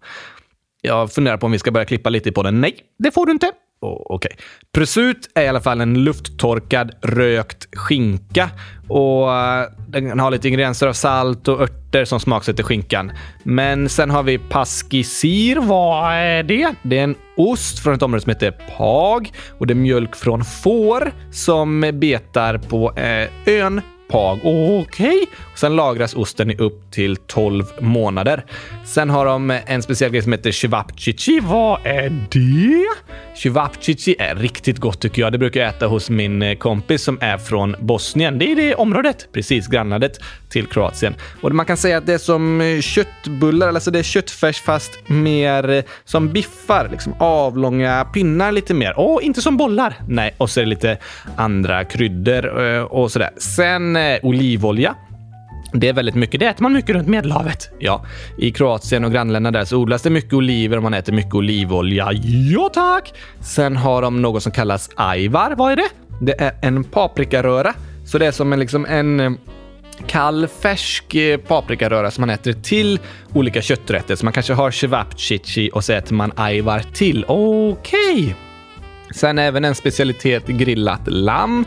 Jag 0.81 1.13
funderar 1.13 1.37
på 1.37 1.47
om 1.47 1.53
vi 1.53 1.59
ska 1.59 1.71
börja 1.71 1.87
klippa 1.87 2.11
lite 2.11 2.33
på 2.33 2.43
den. 2.43 2.61
Nej, 2.61 2.77
det 2.99 3.11
får 3.11 3.27
du 3.27 3.33
inte. 3.33 3.53
Oh, 3.83 4.03
Okej. 4.07 4.31
Okay. 4.35 4.45
Presut 4.73 5.31
är 5.35 5.43
i 5.43 5.49
alla 5.49 5.61
fall 5.61 5.81
en 5.81 6.05
lufttorkad 6.05 6.93
rökt 7.03 7.77
skinka 7.77 8.51
och 8.89 9.35
eh, 9.35 9.69
den 9.89 10.21
har 10.21 10.31
lite 10.31 10.49
ingredienser 10.49 10.87
av 10.87 10.93
salt 10.93 11.49
och 11.49 11.61
örter 11.61 12.05
som 12.05 12.21
smaksätter 12.21 12.63
skinkan. 12.63 13.13
Men 13.43 13.89
sen 13.89 14.11
har 14.11 14.23
vi 14.23 14.39
pasquisir. 14.39 15.57
Vad 15.57 16.13
är 16.13 16.43
det? 16.43 16.75
Det 16.83 16.99
är 16.99 17.05
en 17.05 17.15
ost 17.37 17.79
från 17.79 17.95
ett 17.95 18.03
område 18.03 18.23
som 18.23 18.31
heter 18.31 18.51
Pag 18.77 19.33
och 19.59 19.67
det 19.67 19.73
är 19.73 19.77
mjölk 19.77 20.17
från 20.17 20.45
får 20.45 21.13
som 21.33 21.91
betar 21.93 22.59
på 22.59 22.93
eh, 22.97 23.29
ön 23.47 23.81
Pag. 24.13 24.41
Okej. 24.45 24.83
Okay. 24.83 25.27
Sen 25.55 25.77
lagras 25.77 26.15
osten 26.15 26.51
i 26.51 26.57
upp 26.57 26.91
till 26.91 27.17
12 27.17 27.65
månader. 27.81 28.45
Sen 28.85 29.11
har 29.11 29.27
de 29.27 29.51
en 29.67 29.83
speciell 29.83 30.11
grej 30.11 30.23
som 30.23 30.33
heter 30.33 30.53
Chivapchichi. 30.53 31.41
Vad 31.41 31.81
är 31.85 32.11
det? 32.31 32.87
Chivapchichi 33.35 34.17
är 34.19 34.35
riktigt 34.35 34.79
gott 34.79 35.01
tycker 35.01 35.23
jag. 35.23 35.33
Det 35.33 35.39
brukar 35.39 35.61
jag 35.61 35.69
äta 35.69 35.87
hos 35.87 36.11
min 36.11 36.43
eh, 36.43 36.57
kompis 36.57 37.03
som 37.03 37.19
är 37.21 37.39
från 37.39 37.77
Bosnien. 37.81 38.39
Det 38.39 38.53
är 38.53 38.57
det 38.57 38.75
området, 38.75 39.29
precis 39.33 39.67
grannlandet 39.67 40.21
till 40.49 40.67
Kroatien. 40.67 41.15
Och 41.41 41.55
man 41.55 41.67
kan 41.67 41.77
säga 41.77 41.99
att 41.99 42.07
det 42.07 42.15
är 42.15 42.19
som 42.19 42.61
eh, 42.61 42.81
köttbullar, 42.81 43.69
alltså 43.69 43.91
det 43.91 43.99
är 43.99 44.03
köttfärs 44.03 44.61
fast 44.61 44.99
mer 45.07 45.71
eh, 45.71 45.85
som 46.05 46.29
biffar. 46.29 46.89
Liksom 46.91 47.15
avlånga 47.19 48.05
pinnar 48.05 48.53
lite 48.53 48.75
mer. 48.75 48.99
Och 48.99 49.23
inte 49.23 49.43
som 49.43 49.57
bollar. 49.57 49.95
Nej, 50.09 50.35
och 50.39 50.51
så 50.51 50.61
är 50.61 50.65
det 50.65 50.71
lite 50.71 50.99
andra 51.37 51.85
kryddor 51.85 52.47
och 52.93 53.13
sådär. 53.13 53.31
Sen 53.37 53.97
eh, 54.11 54.19
olivolja. 54.23 54.95
Det 55.73 55.89
är 55.89 55.93
väldigt 55.93 56.15
mycket. 56.15 56.41
Det 56.41 56.47
äter 56.47 56.63
man 56.63 56.73
mycket 56.73 56.95
runt 56.97 57.09
Medelhavet. 57.09 57.71
Ja, 57.79 58.07
i 58.39 58.51
Kroatien 58.51 59.05
och 59.05 59.13
grannländerna 59.13 59.59
där 59.59 59.65
så 59.65 59.77
odlas 59.77 60.03
det 60.03 60.11
mycket 60.11 60.33
oliver 60.33 60.77
och 60.77 60.83
man 60.83 60.95
äter 60.95 61.13
mycket 61.13 61.35
olivolja. 61.35 62.09
Ja, 62.53 62.71
tack! 62.73 63.15
Sen 63.41 63.77
har 63.77 64.03
de 64.03 64.23
något 64.23 64.43
som 64.43 64.53
kallas 64.53 64.91
ajvar. 64.97 65.55
Vad 65.57 65.73
är 65.73 65.77
det? 65.77 65.89
Det 66.21 66.41
är 66.41 66.53
en 66.63 66.85
paprikaröra. 66.85 67.75
Så 68.05 68.19
det 68.19 68.27
är 68.27 68.33
som 68.33 68.53
en, 68.53 68.61
liksom 68.61 68.87
en 68.87 69.21
eh, 69.21 69.33
kall, 70.07 70.49
färsk 70.49 71.15
eh, 71.15 71.39
paprikaröra 71.39 72.11
som 72.11 72.23
man 72.23 72.31
äter 72.31 72.53
till 72.53 72.99
olika 73.33 73.63
kötträtter. 73.63 74.17
Så 74.17 74.27
man 74.27 74.33
kanske 74.33 74.53
har 74.53 74.71
cevapcici 74.71 75.71
och 75.73 75.85
så 75.85 75.93
äter 75.93 76.15
man 76.15 76.33
ajvar 76.37 76.83
till. 76.93 77.25
Okej! 77.29 78.23
Okay. 78.23 78.35
Sen 79.15 79.39
även 79.39 79.65
en 79.65 79.75
specialitet 79.75 80.47
grillat 80.47 81.01
lamm. 81.07 81.65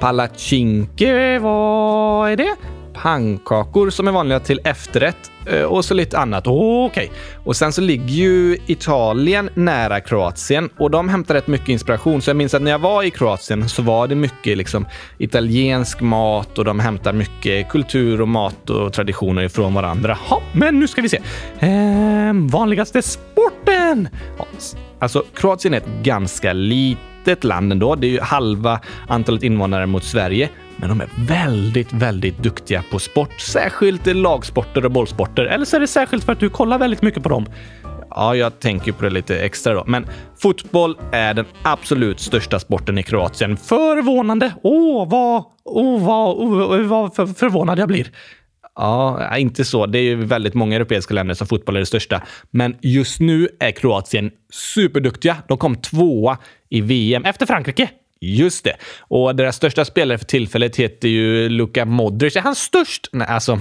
Palacinke, 0.00 1.38
vad 1.38 2.30
är 2.30 2.36
det? 2.36 2.54
Pannkakor 2.94 3.90
som 3.90 4.08
är 4.08 4.12
vanliga 4.12 4.40
till 4.40 4.60
efterrätt 4.64 5.30
Eh, 5.46 5.62
och 5.62 5.84
så 5.84 5.94
lite 5.94 6.18
annat. 6.18 6.46
Oh, 6.46 6.86
Okej. 6.86 7.04
Okay. 7.04 7.18
Och 7.44 7.56
sen 7.56 7.72
så 7.72 7.80
ligger 7.80 8.14
ju 8.14 8.58
Italien 8.66 9.50
nära 9.54 10.00
Kroatien 10.00 10.70
och 10.78 10.90
de 10.90 11.08
hämtar 11.08 11.34
rätt 11.34 11.46
mycket 11.46 11.68
inspiration. 11.68 12.22
Så 12.22 12.30
jag 12.30 12.36
minns 12.36 12.54
att 12.54 12.62
när 12.62 12.70
jag 12.70 12.78
var 12.78 13.02
i 13.02 13.10
Kroatien 13.10 13.68
så 13.68 13.82
var 13.82 14.08
det 14.08 14.14
mycket 14.14 14.56
liksom 14.56 14.86
italiensk 15.18 16.00
mat 16.00 16.58
och 16.58 16.64
de 16.64 16.80
hämtar 16.80 17.12
mycket 17.12 17.68
kultur 17.68 18.20
och 18.20 18.28
mat 18.28 18.70
och 18.70 18.92
traditioner 18.92 19.42
ifrån 19.42 19.74
varandra. 19.74 20.18
Ha, 20.28 20.42
men 20.52 20.80
nu 20.80 20.88
ska 20.88 21.02
vi 21.02 21.08
se. 21.08 21.20
Ehm, 21.60 22.48
vanligaste 22.48 23.02
sporten? 23.02 24.08
Alltså, 24.98 25.24
Kroatien 25.34 25.74
är 25.74 25.78
ett 25.78 26.02
ganska 26.02 26.52
litet 26.52 27.44
land 27.44 27.72
ändå. 27.72 27.94
Det 27.94 28.06
är 28.06 28.10
ju 28.10 28.20
halva 28.20 28.80
antalet 29.08 29.42
invånare 29.42 29.86
mot 29.86 30.04
Sverige. 30.04 30.48
Men 30.76 30.88
de 30.88 31.00
är 31.00 31.08
väldigt, 31.18 31.92
väldigt 31.92 32.38
duktiga 32.38 32.84
på 32.90 32.98
sport. 32.98 33.40
Särskilt 33.40 34.06
lagsporter 34.06 34.84
och 34.84 34.90
bollsporter. 34.90 35.44
Eller 35.44 35.64
så 35.64 35.76
är 35.76 35.80
det 35.80 35.86
särskilt 35.86 36.24
för 36.24 36.32
att 36.32 36.40
du 36.40 36.50
kollar 36.50 36.78
väldigt 36.78 37.02
mycket 37.02 37.22
på 37.22 37.28
dem. 37.28 37.46
Ja, 38.10 38.34
jag 38.34 38.60
tänker 38.60 38.92
på 38.92 39.04
det 39.04 39.10
lite 39.10 39.38
extra 39.38 39.74
då. 39.74 39.84
Men 39.86 40.06
fotboll 40.38 40.96
är 41.12 41.34
den 41.34 41.44
absolut 41.62 42.20
största 42.20 42.58
sporten 42.58 42.98
i 42.98 43.02
Kroatien. 43.02 43.56
Förvånande! 43.56 44.52
Åh, 44.62 45.02
oh, 45.02 45.08
vad, 45.08 45.44
oh, 45.64 46.06
vad, 46.06 46.36
oh, 46.36 46.80
vad 46.86 47.14
för, 47.14 47.26
förvånad 47.26 47.78
jag 47.78 47.88
blir. 47.88 48.10
Ja, 48.74 49.36
inte 49.36 49.64
så. 49.64 49.86
Det 49.86 49.98
är 49.98 50.02
ju 50.02 50.24
väldigt 50.24 50.54
många 50.54 50.76
europeiska 50.76 51.14
länder 51.14 51.34
som 51.34 51.46
fotboll 51.46 51.76
är 51.76 51.80
det 51.80 51.86
största. 51.86 52.22
Men 52.50 52.76
just 52.82 53.20
nu 53.20 53.48
är 53.60 53.70
Kroatien 53.70 54.30
superduktiga. 54.52 55.36
De 55.48 55.58
kom 55.58 55.76
tvåa 55.76 56.38
i 56.68 56.80
VM 56.80 57.24
efter 57.24 57.46
Frankrike. 57.46 57.90
Just 58.34 58.64
det. 58.64 58.76
Och 58.98 59.36
deras 59.36 59.56
största 59.56 59.84
spelare 59.84 60.18
för 60.18 60.24
tillfället 60.24 60.76
heter 60.76 61.08
ju 61.08 61.48
Luka 61.48 61.84
Modric. 61.84 62.36
Är 62.36 62.40
han 62.40 62.54
störst? 62.54 63.08
Nej, 63.12 63.28
alltså 63.28 63.60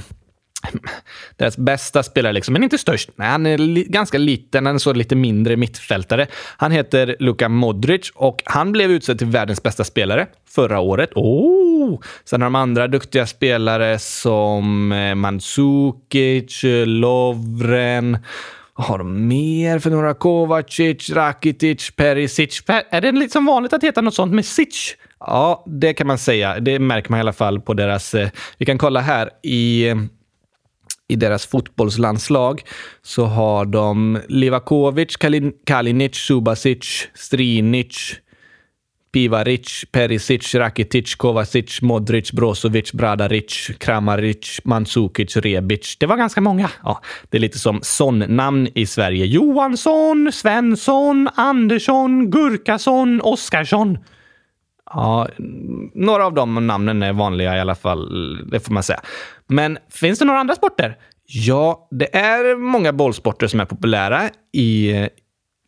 deras 1.37 1.57
bästa 1.57 2.03
spelare, 2.03 2.33
liksom, 2.33 2.53
men 2.53 2.63
inte 2.63 2.77
störst. 2.77 3.09
Nej, 3.15 3.27
han 3.27 3.45
är 3.45 3.57
li 3.57 3.83
ganska 3.83 4.17
liten, 4.17 4.65
han 4.65 4.75
är 4.75 4.79
så 4.79 4.93
lite 4.93 5.15
mindre 5.15 5.57
mittfältare. 5.57 6.27
Han 6.57 6.71
heter 6.71 7.15
Luka 7.19 7.49
Modric 7.49 8.11
och 8.15 8.43
han 8.45 8.71
blev 8.71 8.91
utsedd 8.91 9.17
till 9.17 9.27
världens 9.27 9.63
bästa 9.63 9.83
spelare 9.83 10.27
förra 10.49 10.79
året. 10.79 11.09
Oh! 11.15 11.99
Sen 12.25 12.41
har 12.41 12.45
de 12.45 12.55
andra 12.55 12.87
duktiga 12.87 13.25
spelare 13.25 13.99
som 13.99 14.91
eh, 14.91 15.15
Mandzukic, 15.15 16.63
eh, 16.63 16.85
Lovren, 16.85 18.17
vad 18.77 18.87
har 18.87 18.97
de 18.97 19.27
mer 19.27 19.79
för 19.79 19.89
några? 19.89 20.13
Kovacic, 20.13 21.09
Rakitic, 21.09 21.91
Perisic. 21.95 22.63
Är 22.67 23.01
det 23.01 23.11
liksom 23.11 23.45
vanligt 23.45 23.73
att 23.73 23.83
heta 23.83 24.01
något 24.01 24.13
sånt 24.13 24.33
med 24.33 24.45
Sic? 24.45 24.95
Ja, 25.19 25.63
det 25.67 25.93
kan 25.93 26.07
man 26.07 26.17
säga. 26.17 26.59
Det 26.59 26.79
märker 26.79 27.09
man 27.11 27.17
i 27.17 27.21
alla 27.21 27.33
fall 27.33 27.61
på 27.61 27.73
deras... 27.73 28.13
Eh, 28.13 28.29
vi 28.57 28.65
kan 28.65 28.77
kolla 28.77 28.99
här 28.99 29.29
i 29.43 29.93
i 31.07 31.15
deras 31.15 31.45
fotbollslandslag 31.45 32.61
så 33.01 33.25
har 33.25 33.65
de 33.65 34.19
Livakovic, 34.27 35.17
Kalinic, 35.65 36.15
Subasic, 36.15 37.07
Strinic, 37.13 38.15
Pivaric, 39.15 39.85
Perisic, 39.91 40.55
Rakitic, 40.55 41.15
Kovacic, 41.15 41.81
Modric, 41.81 42.31
Brozovic, 42.31 42.93
Bradaric, 42.93 43.71
Kramaric, 43.79 44.61
Mandzukic, 44.63 45.37
Rebic. 45.37 45.97
Det 45.99 46.05
var 46.05 46.17
ganska 46.17 46.41
många. 46.41 46.69
Ja, 46.83 47.01
det 47.29 47.37
är 47.37 47.41
lite 47.41 47.59
som 47.59 47.79
son-namn 47.81 48.67
i 48.75 48.85
Sverige. 48.85 49.25
Johansson, 49.25 50.31
Svensson, 50.33 51.29
Andersson, 51.35 52.31
Gurkason, 52.31 53.21
Oskarsson. 53.21 53.97
Ja, 54.93 55.27
några 55.93 56.25
av 56.25 56.33
de 56.33 56.67
namnen 56.67 57.03
är 57.03 57.13
vanliga 57.13 57.57
i 57.57 57.59
alla 57.59 57.75
fall, 57.75 58.49
det 58.51 58.59
får 58.59 58.73
man 58.73 58.83
säga. 58.83 58.99
Men 59.47 59.77
finns 59.89 60.19
det 60.19 60.25
några 60.25 60.39
andra 60.39 60.55
sporter? 60.55 60.97
Ja, 61.27 61.87
det 61.91 62.15
är 62.15 62.55
många 62.55 62.93
bollsporter 62.93 63.47
som 63.47 63.59
är 63.59 63.65
populära 63.65 64.29
i 64.53 64.93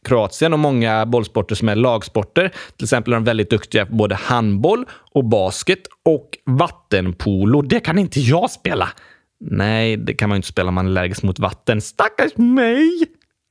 Kroatien 0.08 0.54
och 0.54 0.60
många 0.60 1.06
bollsporter 1.06 1.56
som 1.56 1.70
är 1.70 1.76
lagsporter. 1.76 2.52
Till 2.78 2.86
exempel 2.86 3.14
är 3.14 3.18
de 3.18 3.24
väldigt 3.24 3.50
duktiga 3.50 3.86
på 3.86 3.96
både 3.96 4.16
handboll 4.16 4.86
och 5.12 5.26
basket 5.26 5.82
och 6.06 6.30
vattenpolo. 6.46 7.62
Det 7.62 7.80
kan 7.80 8.00
inte 8.00 8.20
jag 8.20 8.52
spela. 8.52 8.90
Nej, 9.40 9.98
det 9.98 10.14
kan 10.14 10.30
man 10.30 10.36
ju 10.36 10.38
inte 10.38 10.48
spela 10.48 10.68
om 10.68 10.76
man 10.76 10.86
är 10.86 10.90
allergisk 10.90 11.24
mot 11.24 11.40
vatten. 11.40 11.82
Stackars 11.82 12.38
mig! 12.38 13.06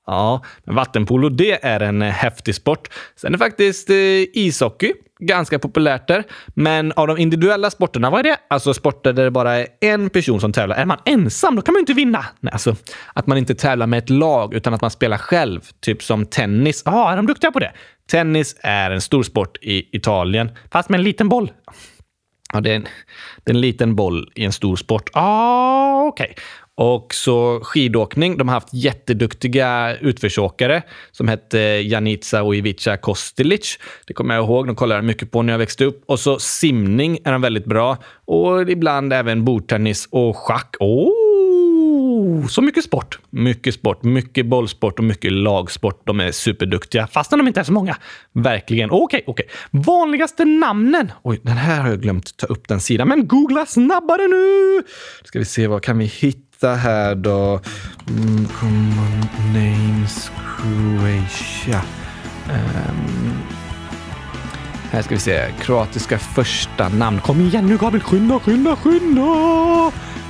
Ja, 0.07 0.45
men 0.65 0.75
vattenpolo, 0.75 1.29
det 1.29 1.65
är 1.65 1.81
en 1.81 2.03
eh, 2.03 2.09
häftig 2.09 2.55
sport. 2.55 2.89
Sen 3.17 3.29
är 3.29 3.33
det 3.33 3.39
faktiskt 3.39 3.91
eh, 3.91 3.97
ishockey 4.33 4.93
ganska 5.19 5.59
populärt 5.59 6.09
där. 6.09 6.25
Men 6.55 6.93
av 6.93 7.07
de 7.07 7.19
individuella 7.19 7.71
sporterna, 7.71 8.11
vad 8.11 8.21
är 8.21 8.25
det? 8.25 8.37
Alltså 8.49 8.75
sporter 8.75 9.13
där 9.13 9.25
det 9.25 9.31
bara 9.31 9.57
är 9.57 9.67
en 9.81 10.11
person 10.11 10.41
som 10.41 10.53
tävlar. 10.53 10.77
Är 10.77 10.85
man 10.85 10.99
ensam, 11.05 11.57
då 11.57 11.63
kan 11.63 11.73
man 11.73 11.79
ju 11.79 11.83
inte 11.83 11.93
vinna. 11.93 12.27
Nej, 12.41 12.53
alltså 12.53 12.77
att 13.15 13.27
man 13.27 13.39
inte 13.39 13.55
tävlar 13.55 13.87
med 13.87 13.99
ett 13.99 14.11
lag, 14.11 14.55
utan 14.55 14.75
att 14.75 14.81
man 14.81 14.91
spelar 14.91 15.19
själv. 15.19 15.61
Typ 15.81 16.03
som 16.03 16.27
tennis. 16.27 16.83
Ja, 16.85 17.13
är 17.13 17.17
de 17.17 17.27
duktiga 17.27 17.53
på 17.53 17.59
det? 17.59 17.73
Tennis 18.11 18.57
är 18.61 18.91
en 18.91 19.01
stor 19.01 19.23
sport 19.23 19.57
i 19.63 19.97
Italien, 19.97 20.51
fast 20.71 20.89
med 20.89 20.99
en 20.99 21.05
liten 21.05 21.29
boll. 21.29 21.51
Ja, 22.53 22.61
det 22.61 22.71
är 22.71 22.77
en, 22.77 22.87
det 23.45 23.51
är 23.51 23.55
en 23.55 23.61
liten 23.61 23.97
boll 23.97 24.33
i 24.35 24.45
en 24.45 24.53
stor 24.53 24.77
sport. 24.77 25.11
Ah, 25.13 26.03
okej. 26.03 26.25
Okay. 26.31 26.45
Och 26.79 27.15
så 27.15 27.61
skidåkning. 27.63 28.37
De 28.37 28.49
har 28.49 28.55
haft 28.55 28.75
jätteduktiga 28.75 29.97
utförsåkare 29.97 30.83
som 31.13 31.29
hette 31.29 31.61
eh, 31.61 31.87
Janica 31.87 32.43
och 32.43 32.57
Ivica 32.57 32.97
Kostelic. 32.97 33.79
Det 34.07 34.15
kommer 34.15 34.35
jag 34.35 34.45
ihåg. 34.45 34.67
De 34.67 34.77
kollade 34.77 35.03
mycket 35.03 35.31
på 35.31 35.43
när 35.43 35.53
jag 35.53 35.59
växte 35.59 35.85
upp. 35.85 36.05
Och 36.07 36.21
så 36.21 36.39
simning 36.39 37.19
är 37.25 37.33
de 37.33 37.43
väldigt 37.43 37.65
bra. 37.65 37.97
Och 38.25 38.71
ibland 38.71 39.13
även 39.13 39.45
bordtennis 39.45 40.09
och 40.11 40.37
schack. 40.37 40.77
Oh, 40.81 42.47
så 42.47 42.63
mycket 42.63 42.85
sport. 42.85 43.19
Mycket 43.31 43.75
sport. 43.75 44.03
Mycket 44.03 44.47
bollsport 44.47 44.99
och 44.99 45.05
mycket 45.05 45.33
lagsport. 45.33 46.03
De 46.07 46.21
är 46.21 46.33
superduktiga, 46.33 47.07
fastän 47.07 47.39
de 47.39 47.49
inte 47.49 47.61
är 47.61 47.65
så 47.65 47.73
många. 47.73 47.97
Verkligen. 48.33 48.91
Okej, 48.91 49.05
okay, 49.05 49.23
okej. 49.27 49.47
Okay. 49.47 49.83
Vanligaste 49.83 50.45
namnen. 50.45 51.13
Oj, 51.23 51.41
den 51.43 51.57
här 51.57 51.81
har 51.81 51.89
jag 51.89 52.03
glömt 52.03 52.37
ta 52.37 52.47
upp 52.47 52.69
den 52.69 52.81
sidan. 52.81 53.09
Men 53.09 53.27
googla 53.27 53.67
snabbare 53.67 54.29
nu! 54.29 54.83
Ska 55.25 55.39
vi 55.39 55.45
se, 55.45 55.67
vad 55.67 55.83
kan 55.83 55.99
vi 55.99 56.05
hitta? 56.05 56.46
Hitta 56.57 56.75
här 56.75 57.15
då. 57.15 57.61
Mm, 58.09 58.49
common 58.49 59.21
names 59.53 60.31
Croatia. 60.57 61.83
Um, 62.51 63.43
här 64.91 65.03
ska 65.03 65.15
vi 65.15 65.21
se. 65.21 65.53
Kroatiska 65.61 66.19
första 66.19 66.89
namn. 66.89 67.21
Kom 67.21 67.41
igen 67.41 67.67
nu 67.67 67.77
Gabriel! 67.79 68.05
Skynda, 68.05 68.39
skynda, 68.39 68.77
skynda! 68.77 69.23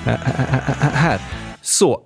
Uh, 0.07 0.13
här. 0.95 1.21
Så. 1.63 2.01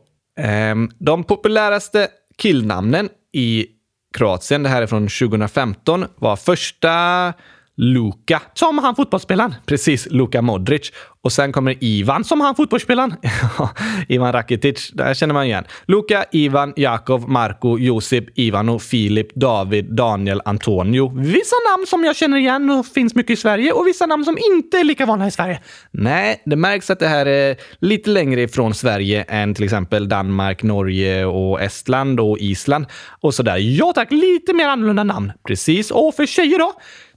Um, 0.73 0.91
de 0.99 1.25
populäraste 1.25 2.09
killnamnen 2.39 3.09
i 3.33 3.67
Kroatien, 4.15 4.63
det 4.63 4.69
här 4.69 4.83
är 4.83 4.87
från 4.87 5.09
2015, 5.09 6.05
var 6.17 6.37
första 6.37 7.33
Luka, 7.81 8.43
som 8.55 8.79
han 8.79 8.97
fotbollsspelaren. 8.97 9.55
Precis, 9.67 10.09
Luka 10.11 10.43
Modric. 10.43 10.93
Och 11.23 11.33
sen 11.33 11.53
kommer 11.53 11.85
Ivan, 11.85 12.25
som 12.25 12.41
han 12.41 12.55
fotbollsspelaren. 12.55 13.15
Ivan 14.09 14.33
Rakitic, 14.33 14.91
där 14.95 15.15
känner 15.15 15.35
man 15.35 15.45
igen. 15.45 15.65
Luka, 15.87 16.25
Ivan, 16.33 16.73
Jakov, 16.77 17.29
Marko, 17.29 17.79
Josip, 17.79 18.39
Ivano, 18.39 18.79
Filip, 18.79 19.35
David, 19.35 19.95
Daniel, 19.95 20.43
Antonio. 20.45 21.13
Vissa 21.17 21.57
namn 21.71 21.87
som 21.87 22.05
jag 22.05 22.17
känner 22.17 22.37
igen 22.37 22.71
och 22.71 22.87
finns 22.87 23.15
mycket 23.15 23.31
i 23.31 23.37
Sverige 23.37 23.73
och 23.73 23.87
vissa 23.87 24.07
namn 24.07 24.25
som 24.25 24.39
inte 24.55 24.79
är 24.79 24.85
lika 24.85 25.07
vanliga 25.07 25.29
i 25.29 25.31
Sverige. 25.31 25.61
Nej, 25.91 26.43
det 26.47 26.57
märks 26.57 26.91
att 26.91 26.99
det 26.99 27.09
här 27.09 27.27
är 27.27 27.57
lite 27.81 28.11
längre 28.11 28.43
ifrån 28.43 28.75
Sverige 28.75 29.23
än 29.29 29.55
till 29.55 29.65
exempel 29.65 30.09
Danmark, 30.09 30.63
Norge 30.63 31.25
och 31.25 31.63
Estland 31.63 32.21
och 32.21 32.39
Island 32.39 32.87
och 33.21 33.35
sådär. 33.35 33.57
Ja 33.57 33.93
tack, 33.95 34.11
lite 34.11 34.53
mer 34.53 34.69
annorlunda 34.69 35.05
namn. 35.05 35.33
Precis. 35.47 35.91
Och 35.91 36.15
för 36.15 36.27
tjejer 36.27 36.59
då? 36.59 36.73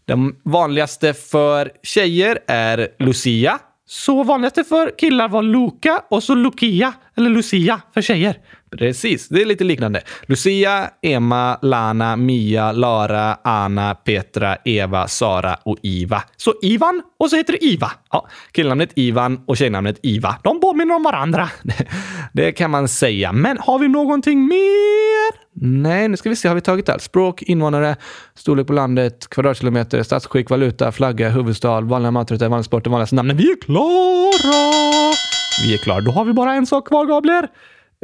De 0.06 0.36
vanligaste 0.44 1.14
för 1.14 1.72
tjejer 1.84 2.40
är 2.48 2.88
Lucia. 3.00 3.60
Så 3.86 4.24
vanligaste 4.24 4.64
för 4.64 4.98
killar 4.98 5.30
var 5.30 5.44
Luca 5.44 6.04
och 6.10 6.24
så 6.24 6.36
Lucia, 6.36 6.94
eller 7.18 7.30
Lucia 7.30 7.82
för 7.94 8.02
tjejer. 8.02 8.38
Precis, 8.78 9.28
det 9.28 9.42
är 9.42 9.46
lite 9.46 9.64
liknande. 9.64 10.02
Lucia, 10.26 10.90
Emma, 11.02 11.58
Lana, 11.62 12.16
Mia, 12.16 12.72
Lara, 12.72 13.38
Anna, 13.44 13.96
Petra, 13.96 14.58
Eva, 14.66 15.08
Sara 15.08 15.58
och 15.64 15.78
Iva. 15.84 16.24
Så 16.38 16.54
Ivan 16.62 17.02
och 17.20 17.30
så 17.30 17.36
heter 17.36 17.54
det 17.54 17.66
Iva. 17.66 17.92
Ja, 18.12 18.28
killnamnet 18.52 18.90
Ivan 18.96 19.44
och 19.48 19.58
tjejnamnet 19.58 20.00
Iva. 20.04 20.36
De 20.44 20.60
påminner 20.60 20.96
om 20.96 21.04
varandra. 21.04 21.50
Det 22.34 22.52
kan 22.52 22.72
man 22.72 22.88
säga. 22.88 23.32
Men 23.32 23.58
har 23.58 23.80
vi 23.80 23.88
någonting 23.88 24.48
mer? 24.48 25.44
Nej, 25.56 26.08
nu 26.08 26.18
ska 26.18 26.30
vi 26.30 26.36
se. 26.36 26.48
Har 26.48 26.56
vi 26.56 26.62
tagit 26.62 26.90
allt? 26.90 27.02
Språk, 27.02 27.42
invånare, 27.42 27.96
storlek 28.36 28.68
på 28.68 28.74
landet, 28.74 29.30
kvadratkilometer, 29.30 30.04
statsskick, 30.04 30.50
valuta, 30.50 30.92
flagga, 30.92 31.30
huvudstad, 31.30 31.82
vanliga 31.82 32.12
maträtter, 32.12 32.50
vanliga 32.50 32.64
sporter, 32.64 32.90
vanligaste 32.90 33.16
namn. 33.16 33.38
Vi 33.38 33.52
är 33.52 33.62
klara! 33.62 35.33
Vi 35.62 35.74
är 35.74 35.78
klara. 35.78 36.02
Då 36.02 36.12
har 36.12 36.26
vi 36.26 36.34
bara 36.34 36.54
en 36.54 36.66
sak 36.66 36.88
kvar, 36.88 37.06
Gabriel. 37.06 37.48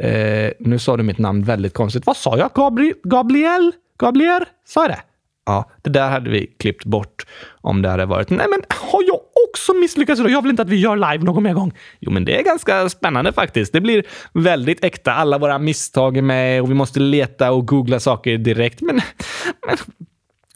Eh, 0.02 0.50
nu 0.58 0.78
sa 0.78 0.96
du 0.96 1.02
mitt 1.02 1.18
namn 1.18 1.44
väldigt 1.44 1.74
konstigt. 1.74 2.06
Vad 2.06 2.16
sa 2.16 2.38
jag? 2.38 2.50
Gabri 2.54 2.94
Gabriel? 3.02 3.72
Gabriel? 3.98 4.44
Sa 4.66 4.82
jag 4.82 4.90
det? 4.90 5.00
Ja, 5.46 5.70
det 5.82 5.90
där 5.90 6.08
hade 6.08 6.30
vi 6.30 6.46
klippt 6.46 6.84
bort 6.84 7.26
om 7.60 7.82
det 7.82 7.88
hade 7.88 8.06
varit. 8.06 8.30
Nej, 8.30 8.46
men 8.50 8.60
har 8.68 9.02
jag 9.02 9.20
också 9.48 9.74
misslyckats 9.74 10.20
idag? 10.20 10.32
Jag 10.32 10.42
vill 10.42 10.50
inte 10.50 10.62
att 10.62 10.68
vi 10.68 10.80
gör 10.80 10.96
live 10.96 11.24
någon 11.24 11.42
mer 11.42 11.54
gång. 11.54 11.72
Jo, 12.00 12.10
men 12.10 12.24
det 12.24 12.38
är 12.38 12.42
ganska 12.42 12.88
spännande 12.88 13.32
faktiskt. 13.32 13.72
Det 13.72 13.80
blir 13.80 14.04
väldigt 14.34 14.84
äkta. 14.84 15.12
Alla 15.12 15.38
våra 15.38 15.58
misstag 15.58 16.16
är 16.16 16.22
med 16.22 16.62
och 16.62 16.70
vi 16.70 16.74
måste 16.74 17.00
leta 17.00 17.52
och 17.52 17.66
googla 17.66 18.00
saker 18.00 18.38
direkt. 18.38 18.80
Men, 18.80 19.00
men, 19.66 19.76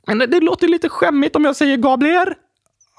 men 0.06 0.18
det, 0.18 0.26
det 0.26 0.40
låter 0.40 0.68
lite 0.68 0.88
skämmigt 0.88 1.36
om 1.36 1.44
jag 1.44 1.56
säger 1.56 1.76
Gabriel. 1.76 2.34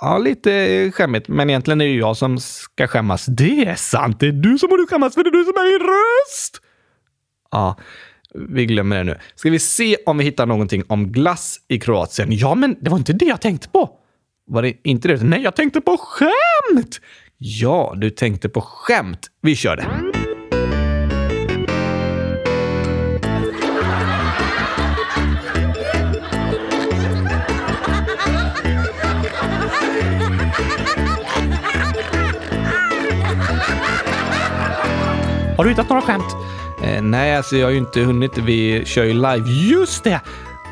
Ja, 0.01 0.17
lite 0.17 0.91
skämmigt, 0.91 1.27
men 1.27 1.49
egentligen 1.49 1.81
är 1.81 1.86
det 1.86 1.93
jag 1.93 2.17
som 2.17 2.39
ska 2.39 2.88
skämmas. 2.88 3.25
Det 3.25 3.65
är 3.65 3.75
sant! 3.75 4.19
Det 4.19 4.27
är 4.27 4.31
du 4.31 4.58
som 4.58 4.69
borde 4.69 4.86
skämmas, 4.89 5.13
för 5.13 5.23
det 5.23 5.29
är 5.29 5.31
du 5.31 5.43
som 5.43 5.53
är 5.53 5.79
min 5.79 5.88
röst! 5.88 6.62
Ja, 7.51 7.77
vi 8.49 8.65
glömmer 8.65 8.97
det 8.97 9.03
nu. 9.03 9.17
Ska 9.36 9.49
vi 9.49 9.60
se 9.60 9.97
om 10.05 10.17
vi 10.17 10.23
hittar 10.23 10.45
någonting 10.45 10.84
om 10.88 11.12
glass 11.12 11.58
i 11.67 11.79
Kroatien? 11.79 12.27
Ja, 12.31 12.55
men 12.55 12.75
det 12.81 12.89
var 12.89 12.97
inte 12.97 13.13
det 13.13 13.25
jag 13.25 13.41
tänkte 13.41 13.69
på. 13.69 13.89
Var 14.47 14.62
det 14.62 14.73
inte 14.84 15.08
det? 15.08 15.23
Nej, 15.23 15.41
jag 15.41 15.55
tänkte 15.55 15.81
på 15.81 15.97
skämt! 15.97 17.01
Ja, 17.38 17.93
du 17.97 18.10
tänkte 18.10 18.49
på 18.49 18.62
skämt. 18.62 19.27
Vi 19.41 19.55
kör 19.55 19.75
det. 19.75 20.14
Har 35.57 35.63
du 35.63 35.69
hittat 35.69 35.89
några 35.89 36.01
skämt? 36.01 36.35
Eh, 36.83 37.01
nej, 37.01 37.35
alltså 37.35 37.57
jag 37.57 37.67
har 37.67 37.71
ju 37.71 37.77
inte 37.77 38.01
hunnit. 38.01 38.37
Vi 38.37 38.85
kör 38.85 39.03
ju 39.03 39.13
live. 39.13 39.49
Just 39.49 40.03
det! 40.03 40.21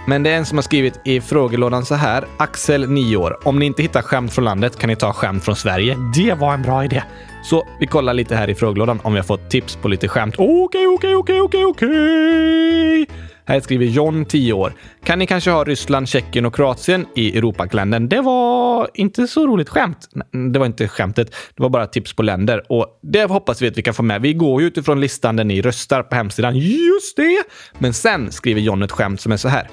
Men 0.07 0.23
det 0.23 0.29
är 0.29 0.37
en 0.37 0.45
som 0.45 0.57
har 0.57 0.63
skrivit 0.63 0.99
i 1.03 1.21
frågelådan 1.21 1.85
så 1.85 1.95
här. 1.95 2.25
Axel, 2.37 2.89
9 2.89 3.17
år. 3.17 3.37
Om 3.43 3.59
ni 3.59 3.65
inte 3.65 3.81
hittar 3.81 4.01
skämt 4.01 4.33
från 4.33 4.45
landet 4.45 4.79
kan 4.79 4.87
ni 4.87 4.95
ta 4.95 5.13
skämt 5.13 5.45
från 5.45 5.55
Sverige. 5.55 5.97
Det 6.15 6.33
var 6.33 6.53
en 6.53 6.61
bra 6.61 6.85
idé. 6.85 7.03
Så 7.43 7.67
vi 7.79 7.87
kollar 7.87 8.13
lite 8.13 8.35
här 8.35 8.49
i 8.49 8.55
frågelådan 8.55 8.99
om 9.03 9.13
vi 9.13 9.19
har 9.19 9.23
fått 9.23 9.49
tips 9.49 9.75
på 9.75 9.87
lite 9.87 10.07
skämt. 10.07 10.35
Okej, 10.37 10.87
okej, 10.87 11.15
okej, 11.15 11.41
okej, 11.41 11.65
okej. 11.65 13.07
Här 13.45 13.60
skriver 13.60 13.86
John, 13.86 14.25
10 14.25 14.53
år. 14.53 14.73
Kan 15.03 15.19
ni 15.19 15.27
kanske 15.27 15.51
ha 15.51 15.63
Ryssland, 15.63 16.10
Tjeckien 16.10 16.45
och 16.45 16.56
Kroatien 16.56 17.06
i 17.15 17.38
Europakalendern? 17.38 18.10
Det 18.10 18.21
var 18.21 18.89
inte 18.93 19.27
så 19.27 19.47
roligt 19.47 19.69
skämt. 19.69 20.10
Det 20.53 20.60
var 20.60 20.65
inte 20.65 20.88
skämtet. 20.88 21.36
Det 21.56 21.63
var 21.63 21.69
bara 21.69 21.88
tips 21.88 22.13
på 22.13 22.23
länder 22.23 22.63
och 22.69 22.99
det 23.01 23.23
hoppas 23.23 23.62
vi 23.62 23.67
att 23.67 23.77
vi 23.77 23.82
kan 23.82 23.93
få 23.93 24.03
med. 24.03 24.21
Vi 24.21 24.34
går 24.34 24.62
ju 24.62 24.67
utifrån 24.67 25.01
listan 25.01 25.36
där 25.36 25.43
ni 25.43 25.62
röstar 25.62 26.03
på 26.03 26.15
hemsidan. 26.15 26.58
Just 26.58 27.17
det! 27.17 27.43
Men 27.79 27.93
sen 27.93 28.32
skriver 28.32 28.62
John 28.62 28.84
ett 28.84 28.91
skämt 28.91 29.21
som 29.21 29.32
är 29.32 29.38
så 29.38 29.47
här. 29.47 29.69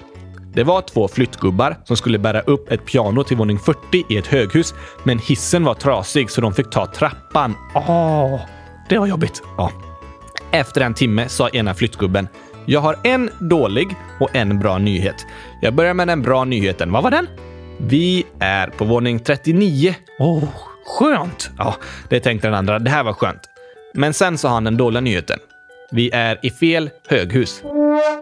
Det 0.54 0.64
var 0.64 0.82
två 0.82 1.08
flyttgubbar 1.08 1.76
som 1.84 1.96
skulle 1.96 2.18
bära 2.18 2.40
upp 2.40 2.72
ett 2.72 2.84
piano 2.84 3.24
till 3.24 3.36
våning 3.36 3.58
40 3.58 4.04
i 4.08 4.16
ett 4.16 4.26
höghus, 4.26 4.74
men 5.04 5.18
hissen 5.18 5.64
var 5.64 5.74
trasig 5.74 6.30
så 6.30 6.40
de 6.40 6.54
fick 6.54 6.70
ta 6.70 6.86
trappan. 6.86 7.54
Åh, 7.74 8.40
det 8.88 8.98
var 8.98 9.06
jobbigt. 9.06 9.42
Ja. 9.56 9.72
Efter 10.52 10.80
en 10.80 10.94
timme 10.94 11.28
sa 11.28 11.48
ena 11.48 11.74
flyttgubben 11.74 12.28
jag 12.66 12.80
har 12.80 12.96
en 13.04 13.30
dålig 13.38 13.88
och 14.20 14.36
en 14.36 14.58
bra 14.58 14.78
nyhet. 14.78 15.26
Jag 15.62 15.74
börjar 15.74 15.94
med 15.94 16.08
den 16.08 16.22
bra 16.22 16.44
nyheten. 16.44 16.92
Vad 16.92 17.02
var 17.02 17.10
den? 17.10 17.26
Vi 17.78 18.26
är 18.38 18.66
på 18.66 18.84
våning 18.84 19.18
39. 19.18 19.94
Åh, 20.18 20.44
oh, 20.44 20.48
skönt! 20.86 21.50
Ja, 21.58 21.74
det 22.08 22.20
tänkte 22.20 22.46
den 22.46 22.54
andra. 22.54 22.78
Det 22.78 22.90
här 22.90 23.04
var 23.04 23.12
skönt. 23.12 23.40
Men 23.94 24.14
sen 24.14 24.38
sa 24.38 24.48
han 24.48 24.64
den 24.64 24.76
dåliga 24.76 25.00
nyheten. 25.00 25.38
Vi 25.92 26.10
är 26.10 26.38
i 26.42 26.50
fel 26.50 26.90
höghus. 27.08 27.62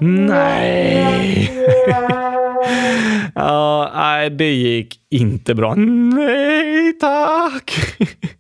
Nej! 0.00 1.52
ja, 3.34 3.92
nej, 3.94 4.30
det 4.30 4.52
gick 4.52 5.00
inte 5.10 5.54
bra. 5.54 5.74
Nej, 5.74 6.92
tack! 6.92 7.72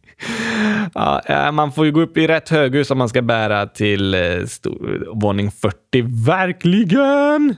ja, 0.94 1.22
eh, 1.26 1.52
man 1.52 1.72
får 1.72 1.86
ju 1.86 1.92
gå 1.92 2.00
upp 2.00 2.16
i 2.16 2.26
rätt 2.26 2.48
höghus 2.48 2.90
om 2.90 2.98
man 2.98 3.08
ska 3.08 3.22
bära 3.22 3.66
till 3.66 4.14
eh, 4.14 4.20
våning 5.14 5.50
40. 5.50 5.76
Verkligen! 6.26 7.56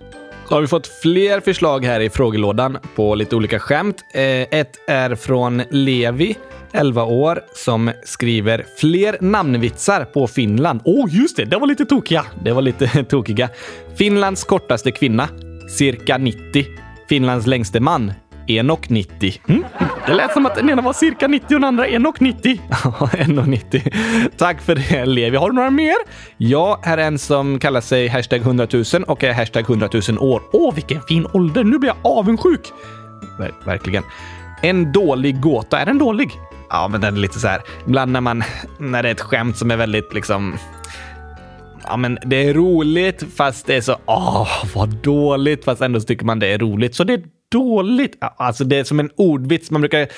Så 0.48 0.54
har 0.54 0.60
vi 0.60 0.66
fått 0.66 0.86
fler 0.86 1.40
förslag 1.40 1.84
här 1.84 2.00
i 2.00 2.10
frågelådan 2.10 2.78
på 2.94 3.14
lite 3.14 3.36
olika 3.36 3.58
skämt. 3.58 3.96
Eh, 4.14 4.22
ett 4.22 4.88
är 4.88 5.14
från 5.14 5.62
Levi, 5.70 6.36
11 6.72 7.04
år, 7.04 7.40
som 7.54 7.90
skriver 8.04 8.66
fler 8.78 9.16
namnvitsar 9.20 10.04
på 10.04 10.26
Finland. 10.26 10.80
Åh, 10.84 11.04
oh, 11.04 11.14
just 11.14 11.36
det! 11.36 11.44
Det 11.44 11.56
var 11.56 11.66
lite 11.66 11.84
tokiga. 11.84 12.24
Det 12.44 12.52
var 12.52 12.62
lite 12.62 13.04
tokiga. 13.08 13.48
Finlands 13.94 14.44
kortaste 14.44 14.90
kvinna, 14.90 15.28
cirka 15.76 16.18
90. 16.18 16.64
Finlands 17.08 17.46
längste 17.46 17.80
man, 17.80 18.12
1,90. 18.50 19.40
Mm. 19.48 19.64
Det 20.06 20.14
lät 20.14 20.32
som 20.32 20.46
att 20.46 20.54
den 20.54 20.70
ena 20.70 20.82
var 20.82 20.92
cirka 20.92 21.28
90 21.28 21.54
och 21.54 21.60
den 21.60 21.64
andra 21.64 21.86
1,90. 21.86 22.58
Ja, 22.68 23.08
1,90. 23.12 24.30
Tack 24.36 24.62
för 24.62 24.74
det, 24.74 25.06
Levi. 25.06 25.36
Har 25.36 25.50
du 25.50 25.56
några 25.56 25.70
mer? 25.70 25.96
Ja, 26.36 26.80
här 26.82 26.98
är 26.98 27.06
en 27.06 27.18
som 27.18 27.58
kallar 27.58 27.80
sig 27.80 28.08
hashtag 28.08 28.40
100 28.40 28.66
000 28.72 28.84
och 29.06 29.24
är 29.24 29.32
hashtag 29.32 29.62
100 29.62 29.88
000 30.08 30.18
år. 30.18 30.42
Åh, 30.52 30.74
vilken 30.74 31.02
fin 31.02 31.26
ålder! 31.32 31.64
Nu 31.64 31.78
blir 31.78 31.90
jag 31.90 32.12
avundsjuk. 32.12 32.72
Ver 33.38 33.52
verkligen. 33.64 34.02
En 34.62 34.92
dålig 34.92 35.40
gåta. 35.40 35.78
Är 35.78 35.86
den 35.86 35.98
dålig? 35.98 36.30
Ja, 36.70 36.88
men 36.88 37.00
den 37.00 37.16
är 37.16 37.20
lite 37.20 37.38
så 37.38 37.48
här. 37.48 37.62
Ibland 37.86 38.12
när 38.12 38.20
man, 38.20 38.42
när 38.78 39.02
det 39.02 39.08
är 39.08 39.12
ett 39.12 39.20
skämt 39.20 39.56
som 39.56 39.70
är 39.70 39.76
väldigt 39.76 40.14
liksom 40.14 40.58
ja, 41.86 41.96
men 41.96 42.18
det 42.24 42.48
är 42.48 42.54
roligt 42.54 43.24
fast 43.36 43.66
det 43.66 43.76
är 43.76 43.80
så, 43.80 43.96
åh, 44.06 44.64
vad 44.74 44.88
dåligt, 44.88 45.64
fast 45.64 45.82
ändå 45.82 46.00
tycker 46.00 46.24
man 46.24 46.38
det 46.38 46.46
är 46.46 46.58
roligt. 46.58 46.94
Så 46.94 47.04
det 47.04 47.12
är 47.12 47.22
dåligt. 47.52 48.16
Alltså 48.36 48.64
det 48.64 48.76
är 48.76 48.84
som 48.84 49.00
en 49.00 49.10
ordvits. 49.16 49.70
Man 49.70 49.80
brukar 49.80 50.08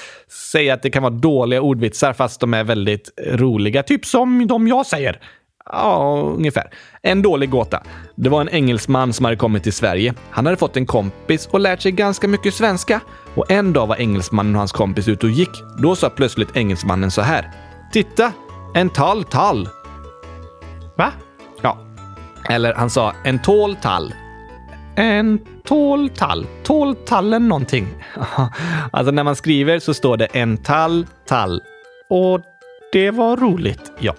säga 0.52 0.74
att 0.74 0.82
det 0.82 0.90
kan 0.90 1.02
vara 1.02 1.14
dåliga 1.14 1.60
ordvitsar 1.60 2.12
fast 2.12 2.40
de 2.40 2.54
är 2.54 2.64
väldigt 2.64 3.10
roliga. 3.26 3.82
Typ 3.82 4.06
som 4.06 4.46
de 4.46 4.68
jag 4.68 4.86
säger. 4.86 5.20
Ja, 5.64 6.32
ungefär. 6.36 6.70
En 7.02 7.22
dålig 7.22 7.50
gåta. 7.50 7.82
Det 8.14 8.28
var 8.28 8.40
en 8.40 8.48
engelsman 8.48 9.12
som 9.12 9.24
hade 9.24 9.36
kommit 9.36 9.62
till 9.62 9.72
Sverige. 9.72 10.14
Han 10.30 10.46
hade 10.46 10.56
fått 10.56 10.76
en 10.76 10.86
kompis 10.86 11.48
och 11.50 11.60
lärt 11.60 11.80
sig 11.80 11.92
ganska 11.92 12.28
mycket 12.28 12.54
svenska. 12.54 13.00
Och 13.34 13.50
en 13.50 13.72
dag 13.72 13.86
var 13.86 13.96
engelsmannen 13.96 14.54
och 14.54 14.58
hans 14.58 14.72
kompis 14.72 15.08
ute 15.08 15.26
och 15.26 15.32
gick. 15.32 15.50
Då 15.82 15.96
sa 15.96 16.10
plötsligt 16.10 16.56
engelsmannen 16.56 17.10
så 17.10 17.22
här. 17.22 17.50
Titta! 17.92 18.32
En 18.74 18.90
tall 18.90 19.24
tall. 19.24 19.68
Eller 22.50 22.74
han 22.74 22.90
sa 22.90 23.12
en 23.24 23.38
tål 23.38 23.76
tall. 23.76 24.14
En 24.96 25.38
tål 25.64 26.08
tall. 26.08 26.46
Tål 26.62 26.96
tallen 26.96 27.48
någonting. 27.48 27.86
alltså 28.92 29.12
när 29.12 29.24
man 29.24 29.36
skriver 29.36 29.78
så 29.78 29.94
står 29.94 30.16
det 30.16 30.26
en 30.26 30.56
tall, 30.56 31.06
tall. 31.26 31.62
Och 32.08 32.40
det 32.92 33.10
var 33.10 33.36
roligt. 33.36 33.92
Ja, 33.98 34.14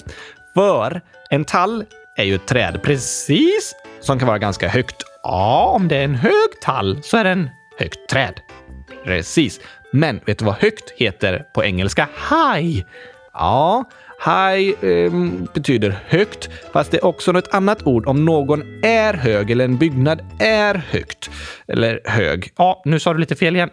för 0.53 1.01
en 1.29 1.45
tall 1.45 1.86
är 2.17 2.23
ju 2.23 2.36
ett 2.36 2.45
träd 2.45 2.79
precis 2.83 3.75
som 3.99 4.19
kan 4.19 4.27
vara 4.27 4.39
ganska 4.39 4.67
högt. 4.67 5.03
Ja, 5.23 5.65
om 5.75 5.88
det 5.88 5.97
är 5.97 6.03
en 6.03 6.15
hög 6.15 6.62
tall 6.62 7.03
så 7.03 7.17
är 7.17 7.23
det 7.23 7.29
en 7.29 7.49
högt 7.79 8.09
träd. 8.09 8.39
Precis. 9.05 9.59
Men 9.91 10.19
vet 10.25 10.39
du 10.39 10.45
vad 10.45 10.55
högt 10.55 10.91
heter 10.97 11.45
på 11.53 11.63
engelska? 11.63 12.07
High! 12.29 12.83
Ja, 13.33 13.83
high 14.25 14.86
eh, 14.89 15.12
betyder 15.53 15.99
högt, 16.07 16.49
fast 16.73 16.91
det 16.91 16.97
är 16.97 17.05
också 17.05 17.31
något 17.31 17.47
annat 17.51 17.88
ord 17.88 18.07
om 18.07 18.25
någon 18.25 18.83
är 18.83 19.13
hög 19.13 19.51
eller 19.51 19.65
en 19.65 19.77
byggnad 19.77 20.21
är 20.39 20.75
högt. 20.75 21.29
Eller 21.67 21.99
hög. 22.05 22.51
Ja, 22.57 22.81
nu 22.86 22.99
sa 22.99 23.13
du 23.13 23.19
lite 23.19 23.36
fel 23.36 23.55
igen. 23.55 23.69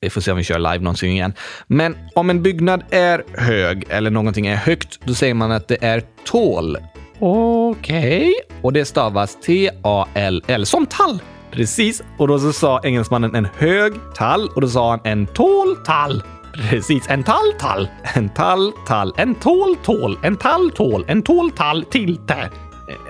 Vi 0.00 0.10
får 0.10 0.20
se 0.20 0.30
om 0.30 0.36
vi 0.36 0.44
kör 0.44 0.58
live 0.58 0.78
någonsin 0.78 1.10
igen. 1.10 1.32
Men 1.66 1.96
om 2.14 2.30
en 2.30 2.42
byggnad 2.42 2.84
är 2.90 3.24
hög 3.34 3.84
eller 3.88 4.10
någonting 4.10 4.46
är 4.46 4.56
högt, 4.56 5.00
då 5.04 5.14
säger 5.14 5.34
man 5.34 5.52
att 5.52 5.68
det 5.68 5.84
är 5.84 6.02
tall. 6.30 6.78
Okej. 7.18 8.18
Okay. 8.18 8.32
Och 8.62 8.72
det 8.72 8.84
stavas 8.84 9.38
T-A-L-L, 9.40 10.66
som 10.66 10.86
tall. 10.86 11.22
Precis. 11.50 12.02
Och 12.18 12.28
då 12.28 12.38
så 12.38 12.52
sa 12.52 12.80
engelsmannen 12.84 13.34
en 13.34 13.48
hög 13.56 13.92
tall 14.14 14.48
och 14.48 14.60
då 14.60 14.68
sa 14.68 14.90
han 14.90 15.00
en 15.04 15.26
tall 15.26 15.76
tall. 15.84 16.22
Precis, 16.54 17.08
en 17.08 17.22
tall 17.22 17.52
tall. 17.58 17.88
En 18.14 18.28
tall 18.28 18.72
tall. 18.86 19.14
En 19.16 19.34
tål 19.34 19.76
tål. 19.82 20.18
En 20.22 20.36
tall 20.36 20.70
tål. 20.70 21.04
En 21.08 21.22
tål 21.22 21.50
tall 21.50 21.84
tilte. 21.84 22.50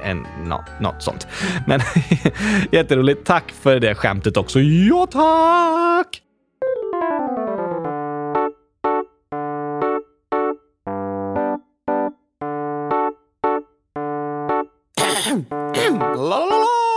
En, 0.03 0.27
no, 0.45 0.65
något 0.81 1.03
sånt. 1.03 1.27
Men 1.67 1.81
jätteroligt. 2.73 3.27
Tack 3.27 3.53
för 3.63 3.81
det 3.81 3.95
skämtet 3.95 4.37
också. 4.37 4.61
Ja, 4.61 5.07
tack! 5.07 6.23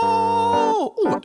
Oh. 0.02 1.20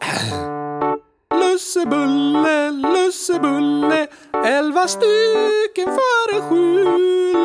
Lussebulle, 1.33 2.71
lussebulle, 2.71 4.07
elva 4.45 4.87
stycken 4.87 5.87
före 5.87 6.41
sju. 6.49 6.83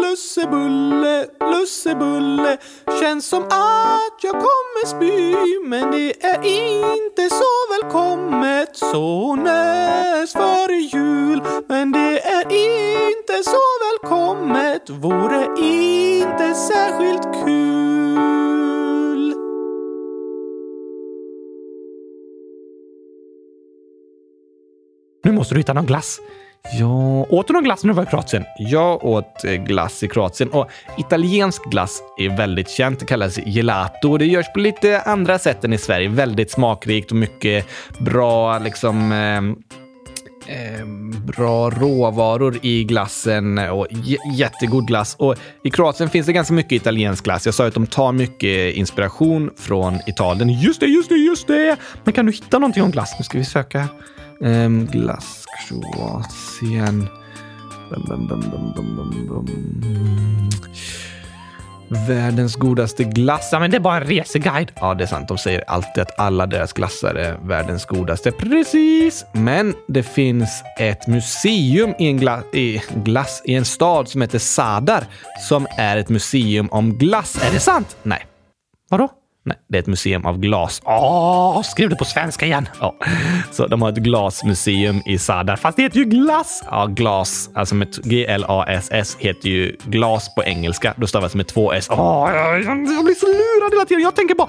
Lussebulle, 0.02 1.26
lussebulle, 1.40 2.58
känns 3.00 3.28
som 3.28 3.42
att 3.44 4.22
jag 4.22 4.32
kommer 4.32 4.86
spy. 4.86 5.34
Men 5.68 5.90
det 5.90 6.24
är 6.24 6.44
inte 6.44 7.28
så 7.30 7.52
välkommet 7.70 8.76
så 8.76 9.36
näst 9.36 10.32
före 10.32 10.76
jul. 10.76 11.42
Men 11.68 11.92
det 11.92 12.26
är 12.26 12.52
inte 12.52 13.42
så 13.44 13.62
välkommet, 13.86 14.90
vore 14.90 15.44
inte 15.58 16.54
särskilt 16.54 17.44
kul. 17.44 17.96
Nu 25.24 25.32
måste 25.32 25.54
du 25.54 25.60
hitta 25.60 25.72
någon 25.72 25.86
glass. 25.86 26.20
Ja, 26.72 27.26
åt 27.30 27.48
du 27.48 27.52
någon 27.52 27.64
glass 27.64 27.84
när 27.84 27.88
du 27.88 27.96
var 27.96 28.02
i 28.02 28.06
Kroatien? 28.06 28.44
Jag 28.58 29.04
åt 29.04 29.44
eh, 29.44 29.52
glass 29.52 30.02
i 30.02 30.08
Kroatien 30.08 30.50
och 30.50 30.70
italiensk 30.98 31.64
glass 31.64 32.02
är 32.18 32.36
väldigt 32.36 32.70
känt. 32.70 33.00
Det 33.00 33.06
kallas 33.06 33.38
gelato. 33.46 34.18
Det 34.18 34.26
görs 34.26 34.52
på 34.52 34.60
lite 34.60 35.00
andra 35.00 35.38
sätt 35.38 35.64
än 35.64 35.72
i 35.72 35.78
Sverige. 35.78 36.08
Väldigt 36.08 36.50
smakrikt 36.50 37.10
och 37.10 37.16
mycket 37.16 37.66
bra 37.98 38.58
liksom 38.58 39.12
eh, 39.12 39.40
eh, 40.46 40.86
bra 41.26 41.70
råvaror 41.70 42.58
i 42.62 42.84
glassen 42.84 43.58
och 43.58 43.86
jättegod 44.32 44.86
glass. 44.86 45.16
Och 45.18 45.34
I 45.64 45.70
Kroatien 45.70 46.10
finns 46.10 46.26
det 46.26 46.32
ganska 46.32 46.54
mycket 46.54 46.72
italiensk 46.72 47.24
glass. 47.24 47.46
Jag 47.46 47.54
sa 47.54 47.66
att 47.66 47.74
de 47.74 47.86
tar 47.86 48.12
mycket 48.12 48.74
inspiration 48.74 49.50
från 49.56 49.98
Italien. 50.06 50.60
Just 50.60 50.80
det, 50.80 50.86
just 50.86 51.08
det, 51.08 51.16
just 51.16 51.46
det! 51.46 51.76
Men 52.04 52.14
kan 52.14 52.26
du 52.26 52.32
hitta 52.32 52.58
någonting 52.58 52.82
om 52.82 52.90
glass? 52.90 53.14
Nu 53.18 53.24
ska 53.24 53.38
vi 53.38 53.44
söka. 53.44 53.88
Um, 54.40 54.86
glass 54.86 55.44
Kroatien. 55.68 57.08
Bum, 57.90 58.04
bum, 58.08 58.26
bum, 58.26 58.46
Världens 61.88 62.56
godaste 62.56 63.04
glass. 63.04 63.48
Ja, 63.52 63.58
men 63.58 63.70
det 63.70 63.76
är 63.76 63.80
bara 63.80 63.96
en 63.96 64.04
reseguide. 64.04 64.72
Ja, 64.80 64.94
det 64.94 65.04
är 65.04 65.08
sant. 65.08 65.28
De 65.28 65.38
säger 65.38 65.64
alltid 65.66 66.02
att 66.02 66.18
alla 66.18 66.46
deras 66.46 66.72
glassar 66.72 67.14
är 67.14 67.38
världens 67.42 67.86
godaste. 67.86 68.32
Precis! 68.32 69.24
Men 69.32 69.74
det 69.88 70.02
finns 70.02 70.62
ett 70.78 71.06
museum 71.06 71.94
i 71.98 72.06
en 72.06 72.16
gla 72.16 72.42
i 72.52 72.82
glass 72.94 73.42
i 73.44 73.54
en 73.54 73.64
stad 73.64 74.08
som 74.08 74.20
heter 74.20 74.38
Sadar 74.38 75.04
som 75.48 75.66
är 75.76 75.96
ett 75.96 76.08
museum 76.08 76.68
om 76.70 76.98
glass. 76.98 77.42
Är 77.42 77.52
det 77.52 77.60
sant? 77.60 77.96
Nej. 78.02 78.26
Vadå? 78.88 79.08
Nej, 79.46 79.56
det 79.68 79.78
är 79.78 79.82
ett 79.82 79.86
museum 79.86 80.26
av 80.26 80.38
glas. 80.38 80.82
Åh, 80.84 81.62
skrev 81.62 81.90
det 81.90 81.96
på 81.96 82.04
svenska 82.04 82.46
igen! 82.46 82.68
Ja. 82.80 82.94
Så 83.52 83.66
de 83.66 83.82
har 83.82 83.88
ett 83.88 83.96
glasmuseum 83.98 85.02
i 85.06 85.18
Sadar, 85.18 85.56
fast 85.56 85.76
det 85.76 85.82
heter 85.82 85.98
ju 85.98 86.04
glass! 86.04 86.62
Ja, 86.70 86.86
glas, 86.86 87.50
alltså 87.54 87.74
med 87.74 87.88
G-L-A-S-S 88.04 89.16
heter 89.18 89.48
ju 89.48 89.76
glas 89.84 90.34
på 90.34 90.44
engelska. 90.44 90.94
Då 90.96 91.06
stavas 91.06 91.32
det 91.32 91.36
med 91.36 91.46
två 91.46 91.72
S. 91.72 91.88
Åh, 91.90 92.30
jag, 92.34 92.60
jag 92.64 93.04
blir 93.04 93.14
så 93.14 93.26
lurad 93.26 93.72
hela 93.72 93.84
tiden. 93.84 94.02
Jag 94.02 94.16
tänker 94.16 94.34
bara 94.34 94.48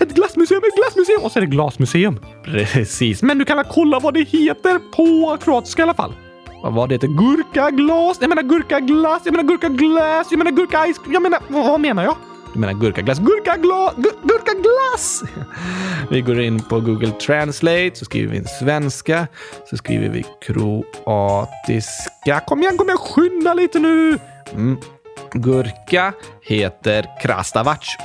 ett 0.00 0.14
glassmuseum, 0.14 0.60
ett 0.72 0.76
glassmuseum 0.76 1.22
och 1.22 1.32
så 1.32 1.38
är 1.38 1.40
det 1.40 1.46
glasmuseum. 1.46 2.20
Precis, 2.44 3.22
men 3.22 3.38
du 3.38 3.44
kan 3.44 3.64
kolla 3.64 3.98
vad 3.98 4.14
det 4.14 4.20
heter 4.28 4.78
på 4.96 5.36
kroatiska 5.44 5.82
i 5.82 5.84
alla 5.84 5.94
fall. 5.94 6.12
Vad 6.62 6.72
var 6.72 6.88
det? 6.88 6.94
heter? 6.94 7.08
Gurkaglas? 7.08 8.18
Jag 8.20 8.28
menar 8.28 8.42
gurkaglass, 8.42 9.22
jag 9.24 9.32
menar 9.36 9.48
gurkaglass, 9.48 10.26
jag 10.30 10.38
menar 10.38 10.50
gurka 10.50 10.86
Jag 11.12 11.22
menar, 11.22 11.40
vad 11.48 11.80
menar 11.80 12.04
jag? 12.04 12.16
Du 12.52 12.58
menar 12.58 12.72
gurkaglass? 12.72 13.18
Gurkagla, 13.18 13.94
gur, 13.96 14.12
gurkaglass! 14.22 15.22
Vi 16.10 16.20
går 16.20 16.40
in 16.40 16.62
på 16.62 16.80
Google 16.80 17.12
Translate, 17.20 17.90
så 17.94 18.04
skriver 18.04 18.30
vi 18.30 18.36
in 18.36 18.44
svenska. 18.44 19.26
Så 19.70 19.76
skriver 19.76 20.08
vi 20.08 20.24
kroatiska. 20.40 22.40
Kom 22.46 22.62
igen, 22.62 22.78
kom 22.78 22.88
igen, 22.88 22.98
skynda 22.98 23.54
lite 23.54 23.78
nu! 23.78 24.18
Mm. 24.54 24.78
Gurka 25.32 26.12
heter 26.42 27.06
krastavac. 27.22 27.96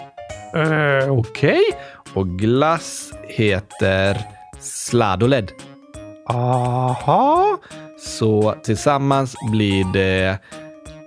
Uh, 0.55 0.61
eh, 0.61 1.11
Okej. 1.11 1.51
Okay. 1.51 1.61
Och 2.13 2.39
glass 2.39 3.13
heter 3.27 4.21
sladoled. 4.59 5.51
Aha. 6.29 7.57
Så 7.99 8.55
tillsammans 8.63 9.35
blir 9.51 9.93
det 9.93 10.37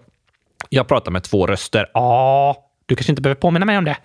Jag 0.69 0.87
pratar 0.87 1.11
med 1.11 1.23
två 1.23 1.47
röster. 1.47 1.89
Ja, 1.93 2.55
du 2.85 2.95
kanske 2.95 3.11
inte 3.11 3.21
behöver 3.21 3.41
påminna 3.41 3.65
mig 3.65 3.77
om 3.77 3.85
det. 3.85 3.97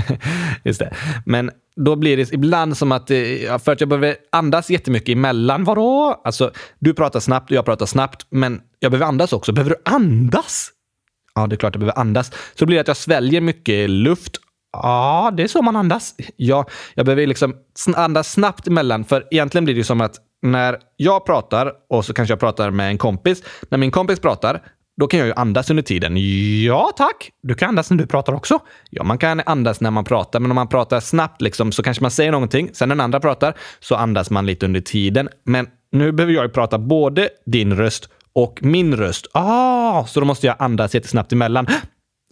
Just 0.64 0.78
det. 0.78 0.94
Men 1.26 1.50
då 1.76 1.96
blir 1.96 2.16
det 2.16 2.32
ibland 2.32 2.76
som 2.76 2.92
att, 2.92 3.10
eh, 3.10 3.16
för 3.64 3.72
att 3.72 3.80
jag 3.80 3.88
behöver 3.88 4.16
andas 4.32 4.70
jättemycket 4.70 5.08
emellan. 5.08 5.64
Vadå? 5.64 6.20
Alltså, 6.24 6.50
du 6.78 6.94
pratar 6.94 7.20
snabbt 7.20 7.50
och 7.50 7.56
jag 7.56 7.64
pratar 7.64 7.86
snabbt, 7.86 8.26
men 8.30 8.60
jag 8.78 8.90
behöver 8.90 9.06
andas 9.06 9.32
också. 9.32 9.52
Behöver 9.52 9.70
du 9.70 9.92
andas? 9.92 10.70
Ja, 11.34 11.46
det 11.46 11.54
är 11.54 11.56
klart 11.56 11.74
jag 11.74 11.80
behöver 11.80 12.00
andas. 12.00 12.32
Så 12.54 12.66
blir 12.66 12.76
det 12.76 12.80
att 12.80 12.88
jag 12.88 12.96
sväljer 12.96 13.40
mycket 13.40 13.90
luft. 13.90 14.36
Ja, 14.72 15.32
det 15.36 15.42
är 15.42 15.48
så 15.48 15.62
man 15.62 15.76
andas. 15.76 16.14
Ja, 16.36 16.66
jag 16.94 17.06
behöver 17.06 17.26
liksom 17.26 17.54
andas 17.96 18.32
snabbt 18.32 18.66
emellan, 18.66 19.04
för 19.04 19.28
egentligen 19.30 19.64
blir 19.64 19.74
det 19.74 19.78
ju 19.78 19.84
som 19.84 20.00
att 20.00 20.16
när 20.42 20.78
jag 20.96 21.26
pratar 21.26 21.72
och 21.88 22.04
så 22.04 22.14
kanske 22.14 22.32
jag 22.32 22.40
pratar 22.40 22.70
med 22.70 22.88
en 22.88 22.98
kompis. 22.98 23.42
När 23.68 23.78
min 23.78 23.90
kompis 23.90 24.20
pratar, 24.20 24.62
då 24.96 25.06
kan 25.06 25.20
jag 25.20 25.26
ju 25.26 25.34
andas 25.34 25.70
under 25.70 25.82
tiden. 25.82 26.16
Ja, 26.64 26.92
tack. 26.96 27.30
Du 27.42 27.54
kan 27.54 27.68
andas 27.68 27.90
när 27.90 27.98
du 27.98 28.06
pratar 28.06 28.32
också. 28.32 28.58
Ja, 28.90 29.04
man 29.04 29.18
kan 29.18 29.40
andas 29.46 29.80
när 29.80 29.90
man 29.90 30.04
pratar, 30.04 30.40
men 30.40 30.50
om 30.50 30.54
man 30.54 30.68
pratar 30.68 31.00
snabbt 31.00 31.42
liksom, 31.42 31.72
så 31.72 31.82
kanske 31.82 32.02
man 32.02 32.10
säger 32.10 32.32
någonting. 32.32 32.70
Sen 32.72 32.88
när 32.88 32.96
den 32.96 33.04
andra 33.04 33.20
pratar 33.20 33.54
så 33.80 33.94
andas 33.94 34.30
man 34.30 34.46
lite 34.46 34.66
under 34.66 34.80
tiden. 34.80 35.28
Men 35.44 35.66
nu 35.92 36.12
behöver 36.12 36.34
jag 36.34 36.44
ju 36.44 36.50
prata 36.50 36.78
både 36.78 37.28
din 37.46 37.76
röst 37.76 38.08
och 38.32 38.58
min 38.62 38.96
röst. 38.96 39.26
Ah, 39.32 40.06
så 40.06 40.20
då 40.20 40.26
måste 40.26 40.46
jag 40.46 40.56
andas 40.58 40.94
jättesnabbt 40.94 41.32
emellan. 41.32 41.66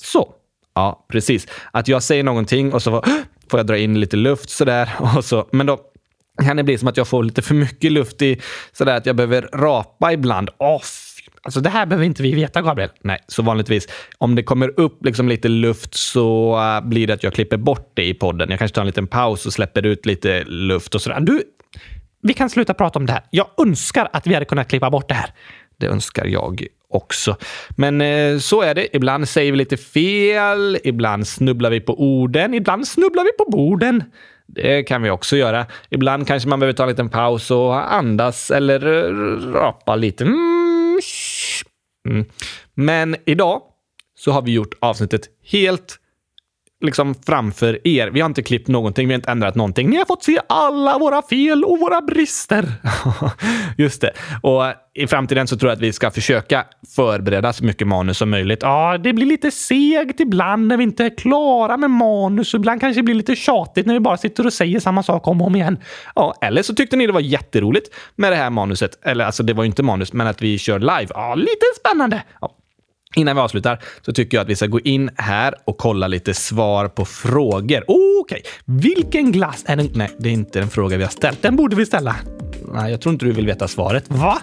Så. 0.03 0.35
Ja, 0.75 1.07
precis. 1.09 1.47
Att 1.71 1.89
jag 1.89 2.03
säger 2.03 2.23
någonting 2.23 2.73
och 2.73 2.83
så 2.83 3.05
får 3.51 3.59
jag 3.59 3.67
dra 3.67 3.79
in 3.79 4.01
lite 4.01 4.17
luft 4.17 4.51
sådär. 4.51 4.91
Och 5.17 5.25
så. 5.25 5.49
Men 5.53 5.67
då 5.67 5.81
kan 6.43 6.57
det 6.57 6.63
bli 6.63 6.79
som 6.79 6.89
att 6.89 6.97
jag 6.97 7.09
får 7.09 7.25
lite 7.25 7.43
för 7.43 7.55
mycket 7.55 7.93
luft 7.93 8.23
i 8.23 8.41
sådär 8.73 8.97
att 8.97 9.07
jag 9.07 9.17
behöver 9.17 9.43
rapa 9.53 10.13
ibland. 10.13 10.51
Oh, 10.59 10.81
Alltså 11.45 11.61
det 11.61 11.71
här 11.71 11.87
behöver 11.87 12.07
inte 12.07 12.23
vi 12.23 12.35
veta, 12.35 12.63
Gabriel. 12.63 12.91
Nej, 13.01 13.19
så 13.27 13.43
vanligtvis. 13.43 13.89
Om 14.19 14.35
det 14.35 14.43
kommer 14.43 14.81
upp 14.81 15.05
liksom 15.05 15.29
lite 15.29 15.49
luft 15.49 15.95
så 15.95 16.57
äh, 16.61 16.89
blir 16.89 17.07
det 17.07 17.15
att 17.15 17.23
jag 17.23 17.35
klipper 17.35 17.57
bort 17.57 17.91
det 17.95 18.05
i 18.05 18.15
podden. 18.15 18.51
Jag 18.51 18.59
kanske 18.59 18.75
tar 18.75 18.83
en 18.83 18.87
liten 18.87 19.07
paus 19.07 19.47
och 19.47 19.53
släpper 19.53 19.87
ut 19.87 20.07
lite 20.07 20.45
luft 20.45 20.95
och 20.95 21.03
sådär. 21.03 21.21
Du, 21.21 21.43
vi 22.23 22.35
kan 22.35 22.51
sluta 22.51 22.75
prata 22.75 22.99
om 22.99 23.07
det 23.07 23.13
här. 23.13 23.23
Jag 23.31 23.47
önskar 23.59 24.09
att 24.13 24.27
vi 24.27 24.35
hade 24.35 24.47
kunnat 24.47 24.69
klippa 24.69 24.91
bort 24.91 25.09
det 25.09 25.15
här. 25.15 25.31
Det 25.77 25.87
önskar 25.87 26.27
jag 26.27 26.67
också. 26.89 27.37
Men 27.77 28.01
eh, 28.01 28.39
så 28.39 28.63
är 28.63 28.75
det. 28.75 28.97
Ibland 28.97 29.29
säger 29.29 29.53
vi 29.53 29.59
lite 29.59 29.77
fel, 29.77 30.79
ibland 30.85 31.27
snubblar 31.27 31.71
vi 31.71 31.81
på 31.81 32.01
orden, 32.01 32.55
ibland 32.55 32.89
snubblar 32.89 33.25
vi 33.25 33.33
på 33.33 33.51
borden. 33.51 34.05
Det 34.47 34.83
kan 34.83 35.03
vi 35.03 35.11
också 35.11 35.37
göra. 35.37 35.67
Ibland 35.91 36.27
kanske 36.27 36.49
man 36.49 36.61
behöver 36.61 36.77
ta 36.77 36.83
en 36.83 36.89
liten 36.89 37.09
paus 37.09 37.51
och 37.51 37.95
andas 37.95 38.51
eller 38.51 38.81
rapa 39.53 39.97
lite. 39.97 40.25
Mm. 40.25 40.52
Mm. 42.09 42.25
Men 42.75 43.17
idag 43.27 43.63
så 44.15 44.33
har 44.33 44.43
vi 44.43 44.53
gjort 44.53 44.75
avsnittet 44.81 45.29
helt 45.43 45.99
liksom 46.83 47.15
framför 47.27 47.87
er. 47.89 48.11
Vi 48.11 48.21
har 48.21 48.27
inte 48.27 48.43
klippt 48.43 48.69
någonting, 48.69 49.09
vi 49.09 49.15
har 49.15 49.19
inte 49.19 49.31
ändrat 49.31 49.55
någonting. 49.55 49.91
Ni 49.91 49.97
har 49.97 50.05
fått 50.05 50.25
se 50.25 50.41
alla 50.49 50.99
våra 50.99 51.23
fel 51.23 51.65
och 51.65 51.79
våra 51.79 52.01
brister. 52.01 52.73
Just 53.79 54.01
det. 54.01 54.13
Och 54.43 54.63
i 54.95 55.07
framtiden 55.07 55.47
så 55.47 55.57
tror 55.57 55.71
jag 55.71 55.77
att 55.77 55.83
vi 55.83 55.93
ska 55.93 56.11
försöka 56.11 56.65
förbereda 56.97 57.53
så 57.53 57.65
mycket 57.65 57.87
manus 57.87 58.19
som 58.19 58.31
möjligt. 58.31 58.63
Ja, 58.63 58.99
det 58.99 59.13
blir 59.13 59.27
lite 59.27 59.51
segt 59.51 60.21
ibland 60.21 60.67
när 60.67 60.77
vi 60.77 60.83
inte 60.83 61.05
är 61.05 61.17
klara 61.17 61.77
med 61.77 61.91
manus 61.91 62.55
ibland 62.55 62.81
kanske 62.81 62.99
det 63.01 63.05
blir 63.05 63.15
lite 63.15 63.37
tjatigt 63.37 63.87
när 63.87 63.95
vi 63.95 64.01
bara 64.01 64.17
sitter 64.17 64.47
och 64.47 64.53
säger 64.53 64.81
samma 64.81 65.03
sak 65.03 65.29
om 65.29 65.41
och 65.41 65.47
om 65.47 65.57
igen. 65.57 65.79
Ja, 66.15 66.35
eller 66.41 66.63
så 66.63 66.75
tyckte 66.75 66.97
ni 66.97 67.07
det 67.07 67.13
var 67.13 67.21
jätteroligt 67.21 67.95
med 68.17 68.33
det 68.33 68.37
här 68.37 68.51
manuset. 68.51 68.99
Eller 69.05 69.25
alltså, 69.25 69.43
det 69.43 69.53
var 69.53 69.65
ju 69.65 69.67
inte 69.67 69.83
manus, 69.83 70.13
men 70.13 70.27
att 70.27 70.43
vi 70.43 70.59
kör 70.59 70.79
live. 70.79 71.07
Ja, 71.09 71.35
lite 71.35 71.67
spännande. 71.81 72.23
Ja. 72.41 72.57
Innan 73.17 73.37
vi 73.37 73.43
avslutar 73.43 73.79
så 74.07 74.13
tycker 74.13 74.37
jag 74.37 74.43
att 74.43 74.51
vi 74.51 74.57
ska 74.57 74.67
gå 74.67 74.81
in 74.81 75.11
här 75.17 75.55
och 75.65 75.79
kolla 75.79 76.09
lite 76.09 76.35
svar 76.35 76.89
på 76.89 77.05
frågor. 77.05 77.85
Okej, 77.87 78.21
okay. 78.21 78.43
vilken 78.65 79.33
glass 79.33 79.65
är 79.67 79.77
den? 79.77 79.91
Nej, 79.95 80.11
det 80.19 80.29
är 80.29 80.33
inte 80.33 80.61
en 80.61 80.71
fråga 80.71 80.97
vi 80.97 81.03
har 81.03 81.11
ställt. 81.11 81.43
Den 81.43 81.57
borde 81.57 81.77
vi 81.77 81.87
ställa. 81.87 82.17
Nej, 82.75 82.91
jag 82.91 83.01
tror 83.01 83.13
inte 83.13 83.25
du 83.25 83.33
vill 83.33 83.47
veta 83.47 83.69
svaret. 83.69 84.05
Va? 84.09 84.39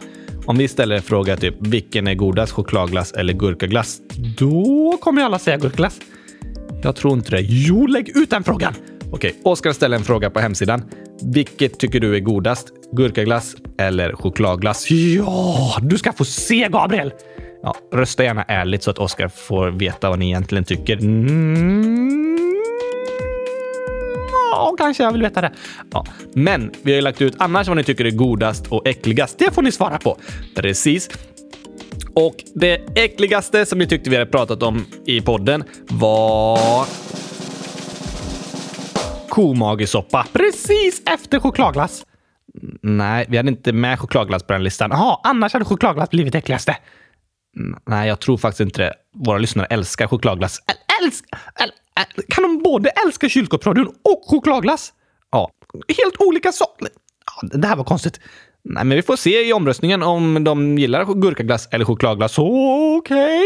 Om 0.45 0.57
vi 0.57 0.67
ställer 0.67 0.95
en 0.95 1.01
fråga 1.01 1.38
typ 1.38 1.55
vilken 1.59 2.07
är 2.07 2.15
godast, 2.15 2.51
chokladglass 2.51 3.11
eller 3.11 3.34
gurkaglass? 3.34 3.97
Då 4.38 4.97
kommer 5.01 5.22
ju 5.22 5.26
alla 5.26 5.39
säga 5.39 5.57
gurkaglass. 5.57 5.99
Jag 6.84 6.95
tror 6.95 7.13
inte 7.13 7.32
det. 7.32 7.41
Jo, 7.41 7.88
lägg 7.88 8.17
ut 8.17 8.30
den 8.30 8.43
frågan! 8.43 8.74
Okej, 9.11 9.39
Oskar 9.43 9.72
ställer 9.72 9.97
en 9.97 10.03
fråga 10.03 10.30
på 10.30 10.39
hemsidan. 10.39 10.84
Vilket 11.24 11.80
tycker 11.80 11.99
du 11.99 12.15
är 12.15 12.20
godast? 12.20 12.67
Gurkaglass 12.91 13.55
eller 13.78 14.13
chokladglass? 14.13 14.91
Ja, 14.91 15.78
du 15.82 15.97
ska 15.97 16.13
få 16.13 16.26
se 16.26 16.67
Gabriel! 16.72 17.11
Ja, 17.64 17.76
rösta 17.91 18.24
gärna 18.24 18.43
ärligt 18.43 18.84
så 18.84 18.91
att 18.91 18.97
Oskar 18.97 19.28
får 19.28 19.72
veta 19.72 20.10
vad 20.10 20.20
ni 20.20 20.26
egentligen 20.26 20.64
tycker. 20.64 20.97
Mm. 20.97 22.39
Ja, 24.51 24.76
kanske 24.78 25.03
jag 25.03 25.12
vill 25.12 25.22
veta 25.22 25.41
det. 25.41 25.51
Ja, 25.91 26.05
men 26.34 26.72
vi 26.82 26.91
har 26.91 26.95
ju 26.95 27.01
lagt 27.01 27.22
ut 27.22 27.36
annars 27.38 27.68
vad 27.68 27.78
ni 27.78 27.84
tycker 27.84 28.05
är 28.05 28.12
godast 28.12 28.68
och 28.68 28.88
äckligast. 28.88 29.39
Det 29.39 29.53
får 29.53 29.62
ni 29.62 29.72
svara 29.72 29.97
på. 29.97 30.18
Precis. 30.55 31.10
Och 32.14 32.36
det 32.55 32.82
äckligaste 32.95 33.66
som 33.66 33.80
ni 33.80 33.88
tyckte 33.88 34.10
vi 34.10 34.16
hade 34.16 34.32
pratat 34.32 34.64
om 34.64 34.86
i 35.05 35.22
podden 35.22 35.64
var 35.89 36.86
komagesoppa. 39.30 40.26
Precis 40.34 41.01
efter 41.05 41.39
chokladglass. 41.39 42.05
Mm, 42.62 42.97
nej, 42.97 43.26
vi 43.30 43.38
hade 43.38 43.49
inte 43.49 43.74
med 43.74 43.99
chokladglass 43.99 44.43
på 44.43 44.53
den 44.53 44.64
listan. 44.64 44.89
Jaha, 44.91 45.20
annars 45.24 45.53
hade 45.53 45.66
chokladglass 45.66 46.10
blivit 46.10 46.36
äckligaste. 46.36 46.78
Nej, 47.87 48.07
jag 48.07 48.19
tror 48.19 48.37
faktiskt 48.37 48.59
inte 48.59 48.81
det. 48.81 48.93
Våra 49.25 49.37
lyssnare 49.37 49.67
älskar 49.67 50.07
chokladglass. 50.07 50.59
Älsk, 51.03 51.25
äl, 51.55 51.71
äl, 51.95 52.23
kan 52.29 52.43
de 52.43 52.63
både 52.63 52.89
älska 52.89 53.29
kylskåpsradion 53.29 53.87
och 53.87 54.23
chokladglass? 54.27 54.93
Ja. 55.31 55.51
Helt 55.87 56.15
olika 56.19 56.51
saker. 56.51 56.87
Ja, 57.25 57.47
det 57.57 57.67
här 57.67 57.75
var 57.75 57.83
konstigt. 57.83 58.19
Nej, 58.64 58.86
men 58.86 58.95
vi 58.95 59.01
får 59.01 59.16
se 59.16 59.47
i 59.49 59.53
omröstningen 59.53 60.03
om 60.03 60.43
de 60.43 60.78
gillar 60.78 61.05
gurkaglass 61.05 61.68
eller 61.72 61.86
chokladglass. 61.86 62.39
Okej. 62.39 62.97
Okay. 62.97 63.43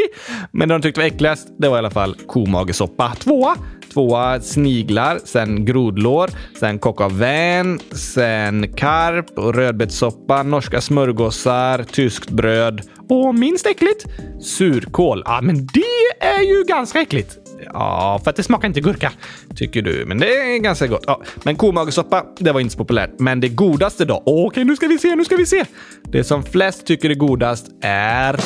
Men 0.52 0.70
det 0.70 0.76
de 0.76 0.82
tyckte 0.82 1.02
var 1.02 1.08
äckligast, 1.08 1.48
det 1.60 1.70
var 1.70 1.76
i 1.76 1.80
alla 1.80 1.92
fall 1.92 2.16
komagesoppa. 2.28 3.16
Tvåa. 3.20 3.56
Tvåa 3.94 4.42
sniglar, 4.42 5.20
sen 5.24 5.66
grodlår, 5.66 6.30
sen 6.60 6.80
coq 6.80 7.02
au 7.02 7.10
vin, 7.10 7.80
sen 7.92 8.74
karp 8.74 9.38
och 9.38 9.56
rödbetssoppa, 9.56 10.44
norska 10.44 10.82
smörgåsar, 10.82 11.84
tyskt 11.84 12.30
bröd 12.30 12.82
och 13.10 13.36
minst 13.36 13.66
äckligt 13.66 14.06
surkål. 14.42 15.24
Ja, 15.26 15.40
men 15.42 15.56
det 15.56 16.26
är 16.26 16.42
ju 16.42 16.64
ganska 16.64 17.02
äckligt. 17.02 17.43
Ja, 17.74 18.22
för 18.24 18.30
att 18.30 18.36
det 18.36 18.44
smakar 18.44 18.68
inte 18.68 18.82
gurka, 18.82 19.12
tycker 19.56 19.82
du. 19.82 20.06
Men 20.06 20.20
det 20.20 20.36
är 20.38 20.58
ganska 20.58 20.88
gott. 20.88 21.04
Ja, 21.08 21.22
men 21.44 21.56
komagesoppa, 21.56 22.26
det 22.40 22.52
var 22.52 22.60
inte 22.60 22.72
så 22.72 22.78
populärt. 22.78 23.12
Men 23.20 23.40
det 23.40 23.50
godaste 23.50 24.06
då? 24.06 24.24
Okej, 24.26 24.64
nu 24.64 24.76
ska 24.76 24.88
vi 24.88 24.98
se, 24.98 25.16
nu 25.16 25.26
ska 25.26 25.36
vi 25.36 25.46
se. 25.46 25.66
Det 26.04 26.24
som 26.24 26.44
flest 26.44 26.86
tycker 26.86 27.10
är 27.10 27.16
godast 27.16 27.68
är 27.82 28.40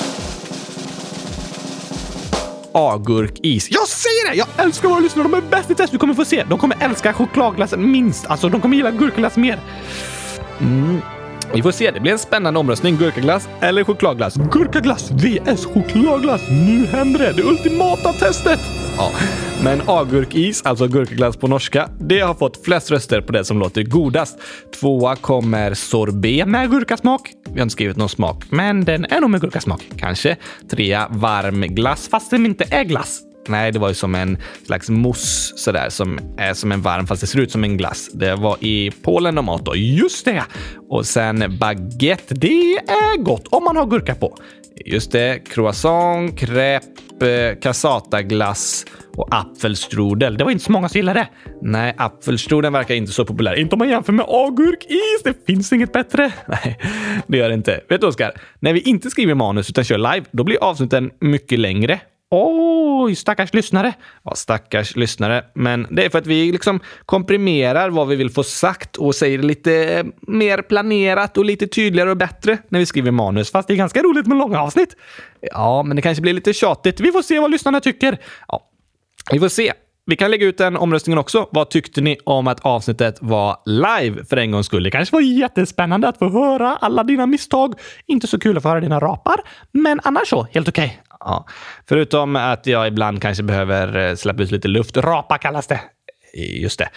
agurkis. 2.74 3.68
Jag 3.72 3.88
säger 3.88 4.30
det! 4.32 4.38
Jag 4.38 4.47
älskar 4.57 4.89
våra 4.89 4.99
lyssnare. 4.99 5.28
De 5.28 5.34
är 5.34 5.41
bäst 5.41 5.72
i 5.72 5.76
test. 5.76 5.91
Du 5.91 5.97
kommer 5.97 6.13
få 6.13 6.26
se. 6.26 6.43
De 6.49 6.59
kommer 6.59 6.78
älska 6.80 7.13
chokladglassen 7.13 7.91
minst. 7.91 8.26
Alltså, 8.26 8.49
de 8.49 8.61
kommer 8.61 8.78
gilla 8.78 8.91
gurkaglass 8.91 9.38
mer. 9.38 9.59
Mm. 10.59 11.01
Vi 11.53 11.61
får 11.61 11.71
se. 11.71 11.91
Det 11.91 11.99
blir 11.99 12.11
en 12.11 12.19
spännande 12.19 12.59
omröstning. 12.59 12.97
Gurkaglass 12.97 13.49
eller 13.61 13.83
chokladglass? 13.83 14.35
Gurkaglass 14.35 15.11
vs 15.11 15.65
chokladglass. 15.65 16.41
Nu 16.49 16.85
händer 16.85 17.19
det. 17.19 17.33
Det 17.33 17.43
ultimata 17.43 18.13
testet! 18.13 18.59
Ja, 18.97 19.11
men 19.63 19.81
agurkis, 19.87 20.61
alltså 20.65 20.87
gurkaglass 20.87 21.37
på 21.37 21.47
norska, 21.47 21.89
det 21.99 22.19
har 22.19 22.33
fått 22.33 22.65
flest 22.65 22.91
röster 22.91 23.21
på 23.21 23.31
det 23.31 23.45
som 23.45 23.59
låter 23.59 23.83
godast. 23.83 24.39
Tvåa 24.79 25.15
kommer 25.15 25.73
sorbet 25.73 26.47
med 26.47 26.71
gurkasmak. 26.71 27.31
Vi 27.45 27.53
har 27.53 27.61
inte 27.61 27.73
skrivit 27.73 27.97
någon 27.97 28.09
smak, 28.09 28.43
men 28.49 28.85
den 28.85 29.05
är 29.05 29.21
nog 29.21 29.29
med 29.29 29.41
gurkasmak. 29.41 29.81
Kanske. 29.97 30.35
Trea 30.71 31.07
varm 31.09 31.61
glass, 31.61 32.07
fast 32.09 32.31
den 32.31 32.45
inte 32.45 32.65
är 32.71 32.83
glass. 32.83 33.26
Nej, 33.49 33.71
det 33.71 33.79
var 33.79 33.87
ju 33.87 33.93
som 33.93 34.15
en 34.15 34.37
slags 34.65 34.89
mousse 34.89 35.57
sådär 35.57 35.89
som 35.89 36.19
är 36.37 36.53
som 36.53 36.71
en 36.71 36.81
varm 36.81 37.07
fast 37.07 37.21
det 37.21 37.27
ser 37.27 37.39
ut 37.39 37.51
som 37.51 37.63
en 37.63 37.77
glass. 37.77 38.09
Det 38.13 38.35
var 38.35 38.57
i 38.59 38.91
Polen 39.01 39.35
de 39.35 39.49
åt 39.49 39.65
då. 39.65 39.75
Just 39.75 40.25
det! 40.25 40.43
Och 40.89 41.05
sen 41.05 41.57
baguette. 41.59 42.33
Det 42.33 42.73
är 42.77 43.17
gott 43.17 43.47
om 43.47 43.63
man 43.63 43.77
har 43.77 43.85
gurka 43.85 44.15
på. 44.15 44.37
Just 44.85 45.11
det. 45.11 45.39
Croissant, 45.49 46.39
crepe, 46.39 47.55
cassataglass 47.61 48.85
och 49.15 49.27
apfelstrudel. 49.31 50.37
Det 50.37 50.43
var 50.43 50.51
inte 50.51 50.63
så 50.63 50.71
många 50.71 50.89
som 50.89 50.97
gillade 50.97 51.19
det. 51.19 51.27
Nej, 51.61 51.93
apfelstrudel 51.97 52.71
verkar 52.71 52.95
inte 52.95 53.11
så 53.11 53.25
populär. 53.25 53.55
Inte 53.55 53.75
om 53.75 53.79
man 53.79 53.89
jämför 53.89 54.13
med 54.13 54.25
agurkis. 54.29 55.23
Det 55.23 55.45
finns 55.45 55.73
inget 55.73 55.91
bättre. 55.91 56.31
Nej, 56.47 56.79
det 57.27 57.37
gör 57.37 57.49
det 57.49 57.55
inte. 57.55 57.81
Vet 57.89 58.01
du 58.01 58.07
Oskar? 58.07 58.31
När 58.59 58.73
vi 58.73 58.79
inte 58.79 59.09
skriver 59.09 59.33
manus 59.33 59.69
utan 59.69 59.83
kör 59.83 59.97
live, 59.97 60.25
då 60.31 60.43
blir 60.43 60.63
avsnitten 60.63 61.11
mycket 61.19 61.59
längre 61.59 61.99
Oj, 62.30 63.15
stackars 63.15 63.53
lyssnare. 63.53 63.93
Ja, 64.23 64.36
stackars 64.36 64.95
lyssnare. 64.95 65.43
Men 65.53 65.88
det 65.89 66.05
är 66.05 66.09
för 66.09 66.19
att 66.19 66.28
vi 66.28 66.51
liksom 66.51 66.80
komprimerar 67.05 67.89
vad 67.89 68.07
vi 68.07 68.15
vill 68.15 68.30
få 68.30 68.43
sagt 68.43 68.97
och 68.97 69.15
säger 69.15 69.39
lite 69.39 70.05
mer 70.21 70.61
planerat 70.61 71.38
och 71.38 71.45
lite 71.45 71.67
tydligare 71.67 72.09
och 72.11 72.17
bättre 72.17 72.57
när 72.69 72.80
vi 72.80 72.86
skriver 72.86 73.11
manus. 73.11 73.51
Fast 73.51 73.67
det 73.67 73.73
är 73.73 73.78
ganska 73.78 74.03
roligt 74.03 74.28
med 74.28 74.38
långa 74.38 74.61
avsnitt. 74.61 74.95
Ja, 75.41 75.84
men 75.84 75.95
det 75.95 76.01
kanske 76.01 76.21
blir 76.21 76.34
lite 76.34 76.53
tjatigt. 76.53 76.99
Vi 76.99 77.11
får 77.11 77.21
se 77.21 77.39
vad 77.39 77.51
lyssnarna 77.51 77.80
tycker. 77.80 78.17
Ja, 78.47 78.69
vi 79.32 79.39
får 79.39 79.49
se. 79.49 79.73
Vi 80.05 80.15
kan 80.15 80.32
lägga 80.32 80.45
ut 80.45 80.57
den 80.57 80.78
omröstningen 80.78 81.17
också. 81.17 81.49
Vad 81.51 81.69
tyckte 81.69 82.01
ni 82.01 82.17
om 82.23 82.47
att 82.47 82.59
avsnittet 82.59 83.17
var 83.21 83.57
live 83.65 84.25
för 84.25 84.38
en 84.38 84.51
gångs 84.51 84.65
skull? 84.65 84.84
Det 84.84 84.91
kanske 84.91 85.15
var 85.15 85.21
jättespännande 85.21 86.07
att 86.07 86.17
få 86.17 86.30
höra 86.30 86.78
alla 86.82 87.03
dina 87.03 87.25
misstag. 87.25 87.73
Inte 88.05 88.28
så 88.28 88.39
kul 88.39 88.57
att 88.57 88.63
få 88.63 88.69
höra 88.69 88.80
dina 88.80 88.99
rapar, 88.99 89.36
men 89.71 89.99
annars 90.03 90.28
så 90.28 90.47
helt 90.51 90.67
okej. 90.67 90.86
Okay. 90.86 91.06
Ja. 91.20 91.45
Förutom 91.89 92.36
att 92.36 92.68
jag 92.68 92.88
ibland 92.88 93.22
kanske 93.22 93.43
behöver 93.43 94.09
eh, 94.09 94.15
släppa 94.15 94.43
ut 94.43 94.51
lite 94.51 94.68
luft. 94.68 94.97
Rapa 94.97 95.38
kallas 95.38 95.68
det. 95.68 95.82
Just 96.34 96.80
det. 96.80 96.89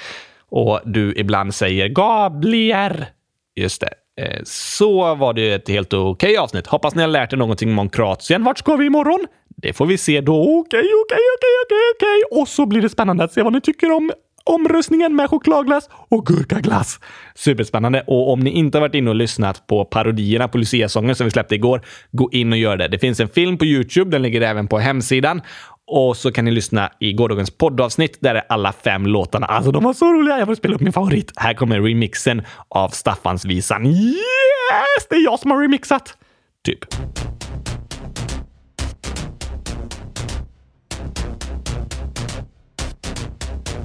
Och 0.50 0.80
du 0.84 1.14
ibland 1.16 1.54
säger 1.54 1.88
gablier. 1.88 3.08
Just 3.56 3.80
det. 3.80 3.94
Eh, 4.20 4.40
så 4.44 5.14
var 5.14 5.34
det 5.34 5.52
ett 5.52 5.68
helt 5.68 5.92
okej 5.92 6.36
avsnitt. 6.36 6.66
Hoppas 6.66 6.94
ni 6.94 7.02
har 7.02 7.08
lärt 7.08 7.32
er 7.32 7.36
någonting 7.36 7.78
om 7.78 7.88
Kroatien. 7.88 8.44
Vart 8.44 8.58
ska 8.58 8.76
vi 8.76 8.86
imorgon? 8.86 9.26
Det 9.56 9.72
får 9.72 9.86
vi 9.86 9.98
se 9.98 10.20
då. 10.20 10.42
Okej, 10.42 10.80
okej, 10.80 11.24
okej, 11.36 11.54
okej, 11.66 11.78
okej. 11.96 12.40
Och 12.40 12.48
så 12.48 12.66
blir 12.66 12.82
det 12.82 12.88
spännande 12.88 13.24
att 13.24 13.32
se 13.32 13.42
vad 13.42 13.52
ni 13.52 13.60
tycker 13.60 13.92
om 13.92 14.12
omröstningen 14.44 15.16
med 15.16 15.30
chokladglass 15.30 15.88
och 16.08 16.26
gurkaglass. 16.26 17.00
Superspännande! 17.34 18.04
Och 18.06 18.32
om 18.32 18.40
ni 18.40 18.50
inte 18.50 18.78
har 18.78 18.80
varit 18.80 18.94
inne 18.94 19.10
och 19.10 19.16
lyssnat 19.16 19.66
på 19.66 19.84
parodierna 19.84 20.48
på 20.48 20.58
Lucia-sången 20.58 21.14
som 21.14 21.24
vi 21.24 21.30
släppte 21.30 21.54
igår, 21.54 21.82
gå 22.12 22.28
in 22.32 22.52
och 22.52 22.58
gör 22.58 22.76
det. 22.76 22.88
Det 22.88 22.98
finns 22.98 23.20
en 23.20 23.28
film 23.28 23.58
på 23.58 23.64
Youtube. 23.64 24.10
Den 24.10 24.22
ligger 24.22 24.40
även 24.40 24.68
på 24.68 24.78
hemsidan. 24.78 25.42
Och 25.86 26.16
så 26.16 26.32
kan 26.32 26.44
ni 26.44 26.50
lyssna 26.50 26.90
i 27.00 27.12
gårdagens 27.12 27.50
poddavsnitt 27.50 28.18
där 28.20 28.34
är 28.34 28.42
alla 28.48 28.72
fem 28.72 29.06
låtarna. 29.06 29.46
Alltså, 29.46 29.72
de 29.72 29.84
var 29.84 29.92
så 29.92 30.12
roliga! 30.12 30.38
Jag 30.38 30.46
får 30.46 30.54
spela 30.54 30.74
upp 30.74 30.80
min 30.80 30.92
favorit. 30.92 31.32
Här 31.36 31.54
kommer 31.54 31.80
remixen 31.80 32.42
av 32.68 32.88
Staffansvisan. 32.88 33.86
Yes! 33.86 35.06
Det 35.10 35.16
är 35.16 35.24
jag 35.24 35.38
som 35.38 35.50
har 35.50 35.62
remixat! 35.62 36.16
Typ. 36.64 36.84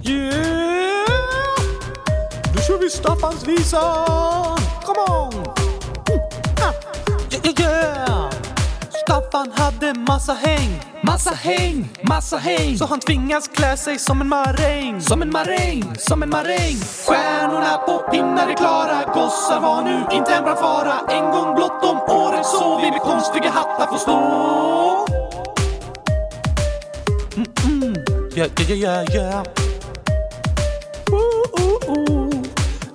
Yeah! 0.07 1.05
Nu 2.53 2.61
kör 2.67 2.79
vi 2.79 2.89
Staffansvisan! 2.89 4.57
Come 4.85 4.99
on! 4.99 5.33
Mm. 5.33 6.19
Ah. 6.61 6.73
Yeah, 7.31 7.59
yeah. 7.59 8.29
Staffan 9.03 9.51
hade 9.55 9.93
massa 9.93 10.33
häng, 10.33 10.81
massa 11.03 11.31
häng, 11.31 11.89
massa 12.01 12.37
häng. 12.37 12.77
Så 12.77 12.85
han 12.85 12.99
tvingas 12.99 13.47
klä 13.47 13.77
sig 13.77 13.99
som 13.99 14.21
en 14.21 14.29
maräng, 14.29 15.01
som 15.01 15.21
en 15.21 15.31
maräng, 15.31 15.95
som 15.97 16.23
en 16.23 16.29
maräng. 16.29 16.77
Stjärnorna 17.07 17.77
på 17.77 17.99
pinnar 18.11 18.49
är 18.49 18.55
klara, 18.55 19.13
gossar 19.13 19.59
var 19.59 19.81
nu 19.81 20.05
inte 20.11 20.33
en 20.33 20.43
bra 20.43 20.55
fara. 20.55 20.99
En 21.09 21.31
gång 21.31 21.55
blott 21.55 21.83
om 21.83 21.97
året 21.97 22.45
så 22.45 22.79
vi 22.81 22.91
med 22.91 23.01
konstiga 23.01 23.49
hattar 23.49 23.87
får 23.87 23.97
stå. 23.97 24.17
Mm 27.35 27.47
-mm. 27.55 28.37
Yeah, 28.37 28.49
yeah, 28.59 28.79
yeah, 28.79 29.15
yeah. 29.15 29.64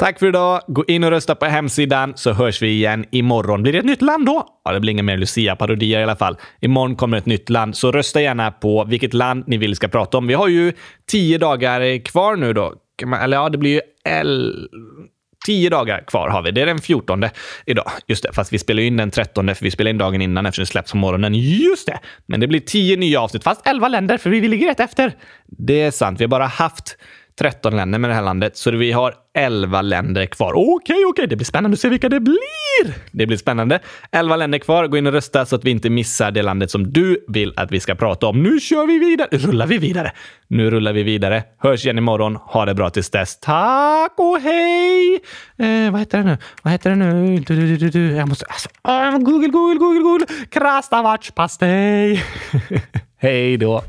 Tack 0.00 0.18
för 0.18 0.26
idag. 0.26 0.62
Gå 0.66 0.84
in 0.84 1.04
och 1.04 1.10
rösta 1.10 1.34
på 1.34 1.46
hemsidan 1.46 2.12
så 2.16 2.32
hörs 2.32 2.62
vi 2.62 2.68
igen 2.68 3.04
imorgon. 3.10 3.62
Blir 3.62 3.72
det 3.72 3.78
ett 3.78 3.84
nytt 3.84 4.02
land 4.02 4.26
då? 4.26 4.46
Ja, 4.64 4.72
det 4.72 4.80
blir 4.80 4.92
inga 4.92 5.02
mer 5.02 5.16
Lucia-parodier 5.16 6.00
i 6.00 6.02
alla 6.02 6.16
fall. 6.16 6.36
Imorgon 6.60 6.96
kommer 6.96 7.18
ett 7.18 7.26
nytt 7.26 7.50
land, 7.50 7.76
så 7.76 7.92
rösta 7.92 8.20
gärna 8.20 8.50
på 8.50 8.84
vilket 8.84 9.14
land 9.14 9.44
ni 9.46 9.56
vill 9.56 9.76
ska 9.76 9.88
prata 9.88 10.18
om. 10.18 10.26
Vi 10.26 10.34
har 10.34 10.48
ju 10.48 10.72
tio 11.10 11.38
dagar 11.38 12.04
kvar 12.04 12.36
nu 12.36 12.52
då. 12.52 12.74
Eller 13.22 13.36
ja, 13.36 13.48
det 13.48 13.58
blir 13.58 13.70
ju 13.70 13.80
L... 14.04 14.68
Tio 15.46 15.70
dagar 15.70 16.04
kvar 16.06 16.28
har 16.28 16.42
vi. 16.42 16.50
Det 16.50 16.62
är 16.62 16.66
den 16.66 16.78
14 16.78 17.24
idag. 17.66 17.90
Just 18.06 18.22
det, 18.22 18.32
fast 18.32 18.52
vi 18.52 18.58
spelar 18.58 18.82
in 18.82 18.96
den 18.96 19.10
13 19.10 19.54
för 19.54 19.64
vi 19.64 19.70
spelar 19.70 19.90
in 19.90 19.98
dagen 19.98 20.22
innan 20.22 20.46
eftersom 20.46 20.62
det 20.62 20.66
släpps 20.66 20.92
på 20.92 20.96
morgonen. 20.96 21.34
Just 21.34 21.86
det! 21.86 21.98
Men 22.26 22.40
det 22.40 22.46
blir 22.46 22.60
tio 22.60 22.96
nya 22.96 23.20
avsnitt, 23.20 23.44
fast 23.44 23.66
elva 23.66 23.88
länder 23.88 24.18
för 24.18 24.30
vi 24.30 24.48
ligger 24.48 24.68
rätt 24.68 24.80
efter. 24.80 25.12
Det 25.46 25.80
är 25.80 25.90
sant. 25.90 26.20
Vi 26.20 26.24
har 26.24 26.28
bara 26.28 26.46
haft 26.46 26.96
13 27.38 27.76
länder 27.76 27.98
med 27.98 28.10
det 28.10 28.14
här 28.14 28.22
landet, 28.22 28.56
så 28.56 28.70
vi 28.70 28.92
har 28.92 29.14
11 29.34 29.82
länder 29.82 30.26
kvar. 30.26 30.52
Okej, 30.52 30.72
okay, 30.74 30.94
okej, 30.96 31.04
okay. 31.04 31.26
det 31.26 31.36
blir 31.36 31.44
spännande 31.44 31.74
att 31.74 31.80
se 31.80 31.88
vilka 31.88 32.08
det 32.08 32.20
blir. 32.20 32.94
Det 33.10 33.26
blir 33.26 33.36
spännande. 33.36 33.78
11 34.12 34.36
länder 34.36 34.58
kvar. 34.58 34.86
Gå 34.86 34.96
in 34.96 35.06
och 35.06 35.12
rösta 35.12 35.46
så 35.46 35.56
att 35.56 35.64
vi 35.64 35.70
inte 35.70 35.90
missar 35.90 36.30
det 36.30 36.42
landet 36.42 36.70
som 36.70 36.92
du 36.92 37.24
vill 37.28 37.52
att 37.56 37.72
vi 37.72 37.80
ska 37.80 37.94
prata 37.94 38.26
om. 38.26 38.42
Nu 38.42 38.60
kör 38.60 38.86
vi 38.86 38.98
vidare. 38.98 39.28
Rullar 39.32 39.66
vi 39.66 39.78
vidare. 39.78 40.12
Nu 40.48 40.70
rullar 40.70 40.92
vi 40.92 41.02
vidare. 41.02 41.42
Hörs 41.58 41.84
igen 41.84 41.98
imorgon. 41.98 42.36
Ha 42.36 42.64
det 42.64 42.74
bra 42.74 42.90
tills 42.90 43.10
dess. 43.10 43.40
Tack 43.40 44.12
och 44.16 44.38
hej! 44.40 45.20
Eh, 45.58 45.90
vad 45.90 46.00
heter 46.00 46.18
det 46.18 46.24
nu? 46.24 46.38
Vad 46.62 46.72
heter 46.72 46.90
det 46.90 46.96
nu? 46.96 47.36
Du, 47.36 47.56
du, 47.56 47.76
du, 47.76 47.90
du. 47.90 48.16
Jag 48.16 48.28
måste... 48.28 48.46
Alltså, 48.46 48.68
uh, 48.88 49.18
Google, 49.18 49.48
Google, 49.48 49.78
Google, 49.78 50.00
Google. 50.00 50.26
Krastavardspastej. 50.50 52.22
hej 53.18 53.56
då. 53.56 53.82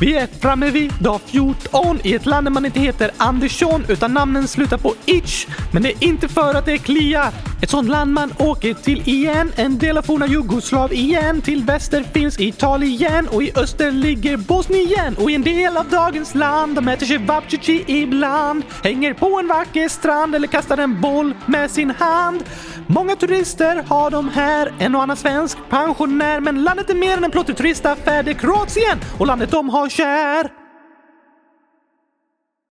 Vi 0.00 0.16
är 0.16 0.26
framme 0.40 0.70
vid 0.70 0.92
dag 1.00 1.20
14 1.26 2.00
i 2.02 2.14
ett 2.14 2.26
land 2.26 2.46
där 2.46 2.50
man 2.50 2.64
inte 2.64 2.80
heter 2.80 3.10
Andersson 3.16 3.84
utan 3.88 4.14
namnen 4.14 4.48
slutar 4.48 4.78
på 4.78 4.94
itch. 5.04 5.46
Men 5.72 5.82
det 5.82 5.88
är 5.88 6.04
inte 6.04 6.28
för 6.28 6.54
att 6.54 6.66
det 6.66 6.78
kliar. 6.78 7.32
Ett 7.62 7.70
sånt 7.70 7.88
land 7.88 8.12
man 8.12 8.32
åker 8.38 8.74
till 8.74 9.08
igen. 9.08 9.52
En 9.56 9.78
del 9.78 9.98
av 9.98 10.02
forna 10.02 10.26
Jugoslav 10.26 10.92
igen. 10.92 11.42
Till 11.42 11.64
väster 11.64 12.02
finns 12.02 12.40
Italien 12.40 13.28
och 13.28 13.42
i 13.42 13.52
öster 13.56 13.90
ligger 13.90 14.36
Bosnien. 14.36 15.16
Och 15.16 15.30
i 15.30 15.34
en 15.34 15.42
del 15.42 15.76
av 15.76 15.88
dagens 15.88 16.34
land 16.34 16.74
de 16.74 16.88
äter 16.88 17.06
cevapcici 17.06 17.84
ibland. 17.86 18.62
Hänger 18.84 19.14
på 19.14 19.38
en 19.38 19.48
vacker 19.48 19.88
strand 19.88 20.34
eller 20.34 20.48
kastar 20.48 20.78
en 20.78 21.00
boll 21.00 21.34
med 21.46 21.70
sin 21.70 21.90
hand. 21.90 22.44
Många 22.86 23.16
turister 23.16 23.84
har 23.88 24.10
de 24.10 24.28
här, 24.28 24.72
en 24.78 24.94
och 24.94 25.02
annan 25.02 25.16
svensk 25.16 25.58
pensionär. 25.70 26.40
Men 26.40 26.64
landet 26.64 26.90
är 26.90 26.94
mer 26.94 27.16
än 27.16 27.24
en 27.24 27.30
plottig 27.30 27.56
turistaffär. 27.56 28.22
Det 28.22 28.30
är 28.30 28.34
Kroatien 28.34 28.98
och 29.18 29.26
landet 29.26 29.50
de 29.50 29.68
har 29.68 29.85
kär. 29.88 30.65